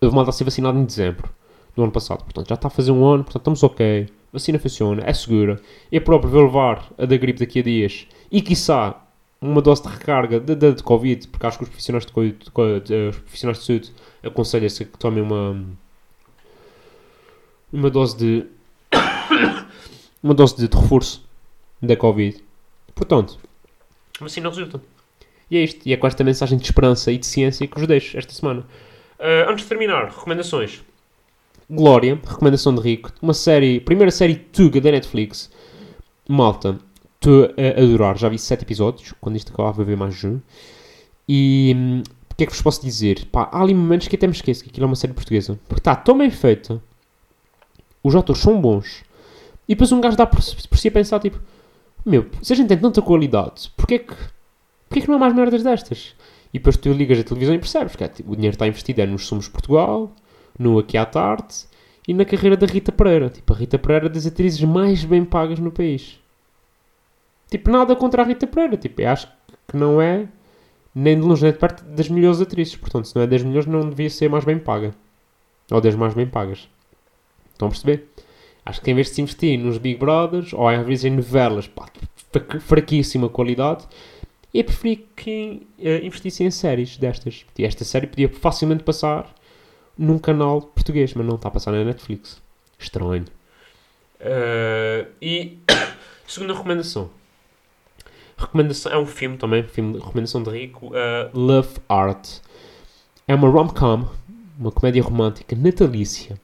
Houve 0.00 0.14
malta 0.14 0.30
a 0.30 0.32
ser 0.32 0.44
vacinado 0.44 0.78
em 0.78 0.84
dezembro 0.84 1.35
do 1.76 1.82
ano 1.82 1.92
passado. 1.92 2.24
Portanto, 2.24 2.48
já 2.48 2.54
está 2.54 2.68
a 2.68 2.70
fazer 2.70 2.90
um 2.90 3.06
ano, 3.06 3.22
portanto, 3.22 3.42
estamos 3.42 3.62
ok. 3.62 4.08
A 4.10 4.32
vacina 4.32 4.58
funciona, 4.58 5.02
é 5.06 5.12
segura. 5.12 5.60
Eu 5.92 6.00
próprio 6.00 6.30
vou 6.30 6.42
levar 6.44 6.90
a 6.98 7.04
da 7.04 7.16
gripe 7.16 7.38
daqui 7.38 7.60
a 7.60 7.62
dias. 7.62 8.08
E, 8.32 8.40
quiçá, 8.42 9.00
uma 9.40 9.60
dose 9.62 9.82
de 9.82 9.88
recarga 9.88 10.40
de, 10.40 10.54
de, 10.54 10.72
de 10.72 10.82
Covid, 10.82 11.28
porque 11.28 11.46
acho 11.46 11.58
que 11.58 11.64
os 11.64 11.68
profissionais 11.68 12.06
de, 12.06 12.12
COVID, 12.12 12.38
de, 12.38 12.80
de, 12.80 13.08
os 13.10 13.18
profissionais 13.18 13.58
de 13.58 13.64
saúde 13.64 13.92
aconselham-se 14.22 14.84
que 14.84 14.98
tomem 14.98 15.22
uma, 15.22 15.64
uma 17.72 17.90
dose 17.90 18.16
de 18.16 18.46
uma 20.22 20.34
dose 20.34 20.56
de, 20.56 20.66
de 20.66 20.76
reforço 20.76 21.24
da 21.82 21.96
Covid. 21.96 22.42
Portanto, 22.94 23.38
a 24.18 24.24
vacina 24.24 24.48
resulta. 24.48 24.80
E 25.50 25.56
é 25.56 25.62
isto. 25.62 25.86
E 25.86 25.92
é 25.92 25.96
com 25.96 26.06
esta 26.06 26.24
mensagem 26.24 26.58
de 26.58 26.64
esperança 26.64 27.12
e 27.12 27.18
de 27.18 27.26
ciência 27.26 27.66
que 27.66 27.78
vos 27.78 27.86
deixo 27.86 28.16
esta 28.16 28.32
semana. 28.32 28.62
Uh, 29.18 29.48
antes 29.48 29.64
de 29.64 29.68
terminar, 29.68 30.08
recomendações. 30.08 30.82
Glória, 31.68 32.20
recomendação 32.24 32.72
de 32.72 32.80
Rico. 32.80 33.10
Uma 33.20 33.34
série, 33.34 33.80
primeira 33.80 34.12
série 34.12 34.36
Tuga 34.36 34.80
da 34.80 34.92
Netflix. 34.92 35.50
Malta, 36.28 36.78
estou 37.16 37.50
a 37.56 37.82
adorar. 37.82 38.16
Já 38.16 38.28
vi 38.28 38.38
7 38.38 38.62
episódios. 38.62 39.12
Quando 39.20 39.34
isto 39.34 39.52
acabar, 39.52 39.72
vou 39.72 39.84
ver 39.84 39.96
mais 39.96 40.22
um. 40.22 40.38
E 41.28 41.74
hum, 41.76 42.02
o 42.30 42.34
que 42.36 42.44
é 42.44 42.46
que 42.46 42.52
vos 42.52 42.62
posso 42.62 42.80
dizer? 42.80 43.26
Pá, 43.32 43.48
há 43.50 43.60
ali 43.60 43.74
momentos 43.74 44.06
que 44.06 44.14
até 44.14 44.28
me 44.28 44.32
esqueço 44.32 44.62
que 44.62 44.70
aquilo 44.70 44.84
é 44.84 44.86
uma 44.86 44.94
série 44.94 45.12
portuguesa. 45.12 45.58
Porque 45.66 45.80
está 45.80 45.96
tão 45.96 46.16
bem 46.16 46.30
feita. 46.30 46.80
Os 48.00 48.14
atores 48.14 48.42
são 48.42 48.60
bons. 48.60 49.02
E 49.66 49.74
depois 49.74 49.90
um 49.90 50.00
gajo 50.00 50.16
dá 50.16 50.24
por, 50.24 50.38
por 50.38 50.78
si 50.78 50.86
a 50.86 50.92
pensar, 50.92 51.18
tipo... 51.18 51.40
Meu, 52.04 52.26
se 52.42 52.52
a 52.52 52.56
gente 52.56 52.68
tem 52.68 52.78
tanta 52.78 53.02
qualidade, 53.02 53.72
porquê 53.76 53.98
que, 53.98 54.14
porquê 54.88 55.00
que 55.00 55.08
não 55.08 55.16
há 55.16 55.18
mais 55.18 55.34
merdas 55.34 55.64
destas? 55.64 56.14
E 56.54 56.58
depois 56.58 56.76
tu 56.76 56.92
ligas 56.92 57.18
a 57.18 57.24
televisão 57.24 57.56
e 57.56 57.58
percebes 57.58 57.96
que 57.96 58.04
é, 58.04 58.08
tipo, 58.08 58.30
o 58.30 58.36
dinheiro 58.36 58.54
está 58.54 58.68
investido 58.68 59.00
é 59.00 59.06
nos 59.06 59.26
Somos 59.26 59.48
Portugal, 59.48 60.14
no 60.58 60.78
Aqui 60.78 60.96
à 60.96 61.04
Tarde 61.04 61.66
e 62.06 62.14
na 62.14 62.24
carreira 62.24 62.56
da 62.56 62.66
Rita 62.66 62.92
Pereira. 62.92 63.30
Tipo, 63.30 63.52
a 63.52 63.56
Rita 63.56 63.78
Pereira 63.78 64.06
é 64.06 64.08
das 64.08 64.26
atrizes 64.26 64.62
mais 64.62 65.04
bem 65.04 65.24
pagas 65.24 65.58
no 65.58 65.70
país. 65.70 66.18
Tipo, 67.50 67.70
nada 67.70 67.94
contra 67.96 68.22
a 68.22 68.24
Rita 68.24 68.46
Pereira. 68.46 68.76
Tipo, 68.76 69.02
eu 69.02 69.08
acho 69.08 69.28
que 69.68 69.76
não 69.76 70.00
é 70.00 70.28
nem 70.94 71.20
de 71.20 71.26
longe 71.26 71.42
nem 71.42 71.52
de 71.52 71.58
perto 71.58 71.84
das 71.84 72.08
melhores 72.08 72.40
atrizes. 72.40 72.76
Portanto, 72.76 73.06
se 73.08 73.16
não 73.16 73.22
é 73.22 73.26
das 73.26 73.42
melhores, 73.42 73.66
não 73.66 73.88
devia 73.88 74.08
ser 74.08 74.28
mais 74.28 74.44
bem 74.44 74.58
paga. 74.58 74.94
Ou 75.70 75.80
das 75.80 75.94
mais 75.94 76.14
bem 76.14 76.26
pagas. 76.26 76.68
Estão 77.52 77.68
a 77.68 77.70
perceber? 77.70 78.08
Acho 78.64 78.80
que 78.80 78.90
em 78.90 78.94
vez 78.94 79.08
de 79.08 79.14
se 79.14 79.22
investir 79.22 79.58
nos 79.58 79.78
Big 79.78 79.98
Brothers, 79.98 80.52
ou 80.52 80.68
às 80.68 80.84
vezes 80.84 81.04
em 81.04 81.10
novelas, 81.10 81.68
pá, 81.68 81.86
fraquíssima 82.60 83.28
qualidade, 83.28 83.86
eu 84.52 84.64
preferi 84.64 85.06
que 85.14 85.66
uh, 85.78 86.04
investissem 86.04 86.46
em 86.46 86.50
séries 86.50 86.96
destas. 86.96 87.44
E 87.56 87.64
esta 87.64 87.84
série 87.84 88.06
podia 88.06 88.28
facilmente 88.28 88.82
passar 88.82 89.32
num 89.96 90.18
canal 90.18 90.62
português, 90.62 91.14
mas 91.14 91.26
não 91.26 91.36
está 91.36 91.48
a 91.48 91.50
passar 91.50 91.72
na 91.72 91.84
Netflix. 91.84 92.40
Estranho. 92.78 93.24
Uh, 94.20 95.06
e 95.20 95.58
segunda 96.26 96.54
recomendação. 96.54 97.10
Recomendação 98.36 98.92
é 98.92 98.98
um 98.98 99.06
filme 99.06 99.38
também, 99.38 99.62
filme, 99.62 99.98
recomendação 99.98 100.42
de 100.42 100.50
Rico, 100.50 100.88
uh, 100.88 101.30
Love 101.32 101.78
Art. 101.88 102.40
É 103.26 103.34
uma 103.34 103.48
rom-com, 103.48 104.06
uma 104.58 104.70
comédia 104.70 105.02
romântica 105.02 105.56
natalícia 105.56 106.38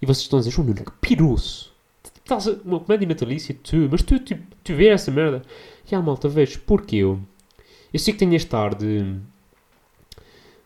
e 0.00 0.06
vocês 0.06 0.22
estão 0.22 0.38
a 0.38 0.42
dizer, 0.42 0.58
Nuno, 0.58 0.74
que 0.74 0.92
piruço. 1.00 1.74
Estás 2.16 2.46
uma 2.64 2.80
comédia 2.80 3.06
natalícia, 3.06 3.56
tu, 3.62 3.88
mas 3.90 4.02
tu, 4.02 4.18
tu, 4.18 4.36
tu 4.64 4.74
vês 4.74 4.92
essa 4.92 5.10
merda? 5.10 5.42
E 5.90 5.94
a 5.94 6.02
malta, 6.02 6.28
vejo, 6.28 6.60
porque 6.66 6.96
eu, 6.96 7.20
eu 7.92 7.98
sei 7.98 8.12
que 8.12 8.18
tenho 8.18 8.34
este 8.34 8.54
ar 8.54 8.74
de, 8.74 9.02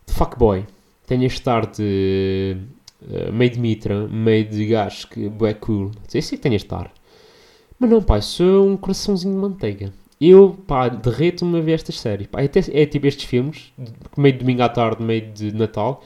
de 0.07 0.12
fuckboy, 0.12 0.66
tenho 1.11 1.25
este 1.25 1.51
ar 1.51 1.66
de 1.66 2.57
uh, 3.03 3.33
meio 3.33 3.51
de 3.51 3.59
mitra, 3.59 4.07
meio 4.07 4.44
de 4.49 4.64
gajo 4.64 5.09
que 5.09 5.29
é 5.44 5.55
cool. 5.55 5.90
Eu 6.14 6.23
sei 6.23 6.38
que 6.38 6.42
tenho 6.42 6.55
este 6.55 6.73
ar. 6.73 6.92
Mas 7.81 7.90
não, 7.90 8.01
pá, 8.01 8.20
sou 8.20 8.68
um 8.68 8.77
coraçãozinho 8.77 9.35
de 9.35 9.40
manteiga. 9.40 9.92
Eu, 10.20 10.57
pá, 10.68 10.88
derreto-me 10.88 11.59
a 11.59 11.62
ver 11.62 11.73
estas 11.73 11.99
séries. 11.99 12.29
Pá, 12.29 12.42
até, 12.42 12.61
é 12.73 12.87
tipo 12.87 13.09
estes 13.09 13.25
filmes, 13.25 13.73
meio 14.16 14.35
de 14.35 14.38
domingo 14.38 14.62
à 14.62 14.68
tarde, 14.68 15.03
meio 15.03 15.33
de 15.33 15.53
Natal. 15.53 16.05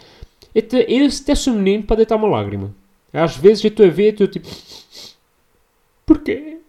Eu 0.55 0.63
até, 0.63 0.87
eu 0.91 1.07
até 1.07 1.35
sou 1.35 1.53
menino 1.53 1.83
para 1.83 1.97
deitar 1.97 2.17
uma 2.17 2.29
lágrima. 2.29 2.75
Às 3.13 3.37
vezes 3.37 3.63
eu 3.63 3.69
estou 3.69 3.85
a 3.85 3.91
ver 3.91 4.05
e 4.05 4.09
estou 4.09 4.27
tipo. 4.27 4.49
Porquê? 6.07 6.61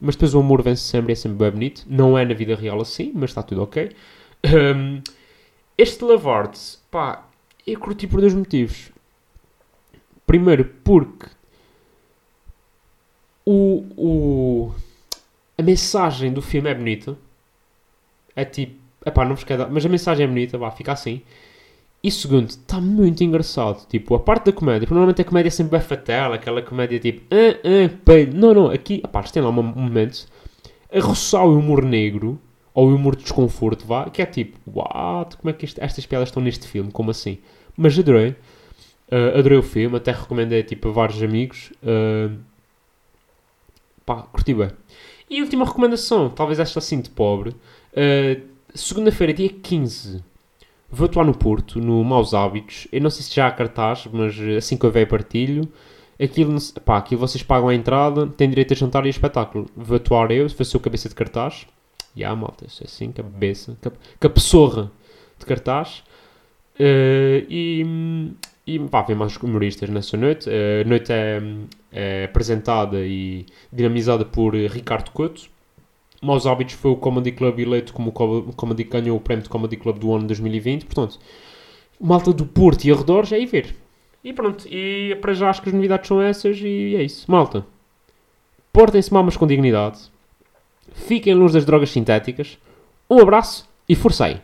Mas 0.00 0.16
depois 0.16 0.34
o 0.34 0.40
amor 0.40 0.62
vence 0.62 0.82
sempre, 0.82 1.12
é 1.12 1.14
sempre 1.14 1.38
bem 1.38 1.50
bonito. 1.52 1.84
Não 1.86 2.18
é 2.18 2.24
na 2.24 2.34
vida 2.34 2.56
real 2.56 2.80
assim, 2.80 3.12
mas 3.14 3.30
está 3.30 3.40
tudo 3.40 3.62
ok. 3.62 3.92
Um, 4.44 5.00
este 5.76 6.02
Lavard, 6.02 6.58
pá, 6.90 7.27
eu 7.72 7.78
curti 7.78 8.06
por 8.06 8.20
dois 8.20 8.34
motivos. 8.34 8.90
Primeiro, 10.26 10.64
porque 10.84 11.26
o, 13.44 13.84
o, 13.96 14.74
a 15.56 15.62
mensagem 15.62 16.32
do 16.32 16.42
filme 16.42 16.70
é 16.70 16.74
bonita. 16.74 17.16
É 18.36 18.44
tipo, 18.44 18.78
epá, 19.04 19.24
não 19.24 19.34
vos 19.34 19.44
quero 19.44 19.64
dar, 19.64 19.70
mas 19.70 19.84
a 19.84 19.88
mensagem 19.88 20.24
é 20.24 20.28
bonita, 20.28 20.58
vá, 20.58 20.70
fica 20.70 20.92
assim. 20.92 21.22
E 22.02 22.10
segundo, 22.10 22.50
está 22.50 22.80
muito 22.80 23.24
engraçado. 23.24 23.86
Tipo, 23.88 24.14
a 24.14 24.20
parte 24.20 24.46
da 24.46 24.52
comédia, 24.52 24.80
porque 24.80 24.94
normalmente 24.94 25.22
a 25.22 25.24
comédia 25.24 25.48
é 25.48 25.50
sempre 25.50 25.78
bem 25.78 25.86
fatela, 25.86 26.36
aquela 26.36 26.62
comédia 26.62 26.98
tipo, 26.98 27.22
ah, 27.34 27.58
ah, 27.64 27.98
peido. 28.04 28.36
Não, 28.36 28.54
não, 28.54 28.70
aqui, 28.70 29.00
a 29.02 29.08
parte 29.08 29.32
tem 29.32 29.42
lá 29.42 29.48
um 29.48 29.62
momento 29.62 30.26
a 30.92 31.00
roçar 31.00 31.44
o 31.44 31.58
humor 31.58 31.84
negro, 31.84 32.40
ou 32.72 32.90
o 32.90 32.94
humor 32.94 33.16
de 33.16 33.22
desconforto, 33.22 33.84
vá, 33.84 34.08
que 34.08 34.22
é 34.22 34.26
tipo, 34.26 34.56
what, 34.72 35.36
como 35.36 35.50
é 35.50 35.52
que 35.52 35.64
isto, 35.64 35.82
estas 35.82 36.06
piadas 36.06 36.28
estão 36.28 36.40
neste 36.40 36.68
filme, 36.68 36.92
como 36.92 37.10
assim? 37.10 37.38
Mas 37.78 37.96
adorei, 37.96 38.30
uh, 39.12 39.38
adorei 39.38 39.56
o 39.56 39.62
filme, 39.62 39.96
até 39.96 40.10
recomendei 40.10 40.64
tipo 40.64 40.88
a 40.88 40.92
vários 40.92 41.22
amigos, 41.22 41.72
uh, 41.82 42.36
pá, 44.04 44.22
curti 44.22 44.52
bem. 44.52 44.70
E 45.30 45.40
última 45.40 45.64
recomendação, 45.64 46.28
talvez 46.28 46.58
esta 46.58 46.80
assim 46.80 47.00
de 47.00 47.08
pobre, 47.10 47.50
uh, 47.50 48.42
segunda-feira, 48.74 49.32
dia 49.32 49.48
15 49.48 50.24
Vou 50.90 51.04
atuar 51.04 51.24
no 51.24 51.36
Porto, 51.36 51.78
no 51.78 52.02
Maus 52.02 52.32
Hábitos. 52.32 52.88
Eu 52.90 53.02
não 53.02 53.10
sei 53.10 53.22
se 53.22 53.34
já 53.34 53.46
há 53.46 53.50
cartaz, 53.50 54.08
mas 54.10 54.38
assim 54.56 54.76
que 54.76 54.86
eu 54.86 54.90
vejo 54.90 55.06
partilho. 55.06 55.68
Aquilo, 56.20 56.56
pá, 56.84 56.96
aquilo 56.96 57.20
vocês 57.20 57.42
pagam 57.42 57.68
a 57.68 57.74
entrada, 57.74 58.26
têm 58.26 58.48
direito 58.48 58.72
a 58.72 58.76
jantar 58.76 59.04
e 59.04 59.08
a 59.08 59.10
espetáculo. 59.10 59.66
Vou 59.76 59.96
atuar 59.98 60.30
eu, 60.30 60.48
vou 60.48 60.64
ser 60.64 60.76
o 60.76 60.80
cabeça 60.80 61.08
de 61.08 61.14
cartaz. 61.14 61.66
E 62.16 62.20
yeah, 62.20 62.34
malta, 62.34 62.66
isso 62.66 62.82
é 62.82 62.86
assim, 62.86 63.12
cabeça, 63.12 63.76
cabeçorra 64.18 64.90
de 65.38 65.44
cartaz. 65.44 66.02
Uh, 66.78 67.44
e, 67.48 67.84
e 68.66 68.78
pá, 68.78 69.02
vem 69.02 69.16
mais 69.16 69.36
humoristas 69.36 69.88
nessa 69.90 70.16
noite. 70.16 70.48
Uh, 70.48 70.82
a 70.84 70.88
noite 70.88 71.12
é, 71.12 71.42
é 71.92 72.24
apresentada 72.24 72.98
e 73.04 73.46
dinamizada 73.72 74.24
por 74.24 74.54
Ricardo 74.54 75.10
Couto 75.10 75.50
Maus 76.20 76.46
Hábitos 76.46 76.74
foi 76.74 76.90
o 76.90 76.96
Comedy 76.96 77.32
Club 77.32 77.60
eleito 77.60 77.92
como 77.92 78.10
o 78.10 78.52
Comedy 78.52 78.84
ganhou 78.84 79.16
o 79.16 79.20
prémio 79.20 79.44
de 79.44 79.48
Comedy 79.48 79.76
Club 79.76 79.98
do 79.98 80.12
ano 80.12 80.26
2020. 80.26 80.84
Portanto, 80.84 81.18
malta 82.00 82.32
do 82.32 82.44
Porto 82.44 82.84
e 82.84 82.92
arredores, 82.92 83.32
é 83.32 83.36
aí 83.36 83.46
ver. 83.46 83.76
E 84.24 84.32
pronto, 84.32 84.66
e 84.68 85.16
para 85.20 85.32
já 85.32 85.48
acho 85.48 85.62
que 85.62 85.68
as 85.68 85.74
novidades 85.74 86.08
são 86.08 86.20
essas 86.20 86.58
e 86.60 86.96
é 86.96 87.02
isso. 87.02 87.30
Malta, 87.30 87.64
portem-se 88.72 89.12
mal, 89.12 89.22
mas 89.22 89.36
com 89.36 89.46
dignidade. 89.46 90.00
Fiquem 90.92 91.34
longe 91.34 91.54
das 91.54 91.64
drogas 91.64 91.90
sintéticas. 91.90 92.58
Um 93.08 93.20
abraço 93.20 93.68
e 93.88 93.94
forcei. 93.94 94.40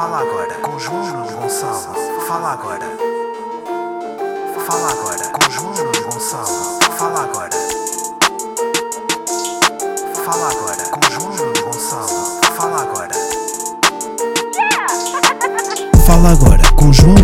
Fala 0.00 0.20
agora 0.20 0.54
com 0.62 0.78
João 0.78 1.26
Gonçalo. 1.26 1.94
Fala 2.26 2.52
agora. 2.52 2.86
Fala 4.66 4.92
agora 4.92 5.28
com 5.28 5.50
João 5.50 5.74
Gonçalo. 6.10 6.78
Fala 6.96 7.24
agora. 7.24 7.50
Fala 10.24 10.48
agora 10.48 10.84
com 10.90 11.02
João 11.12 11.52
Gonçalo. 11.62 12.40
Fala 12.56 12.80
agora. 12.80 13.12
Fala 16.06 16.30
agora 16.30 16.62
com 16.74 16.90
João 16.94 17.14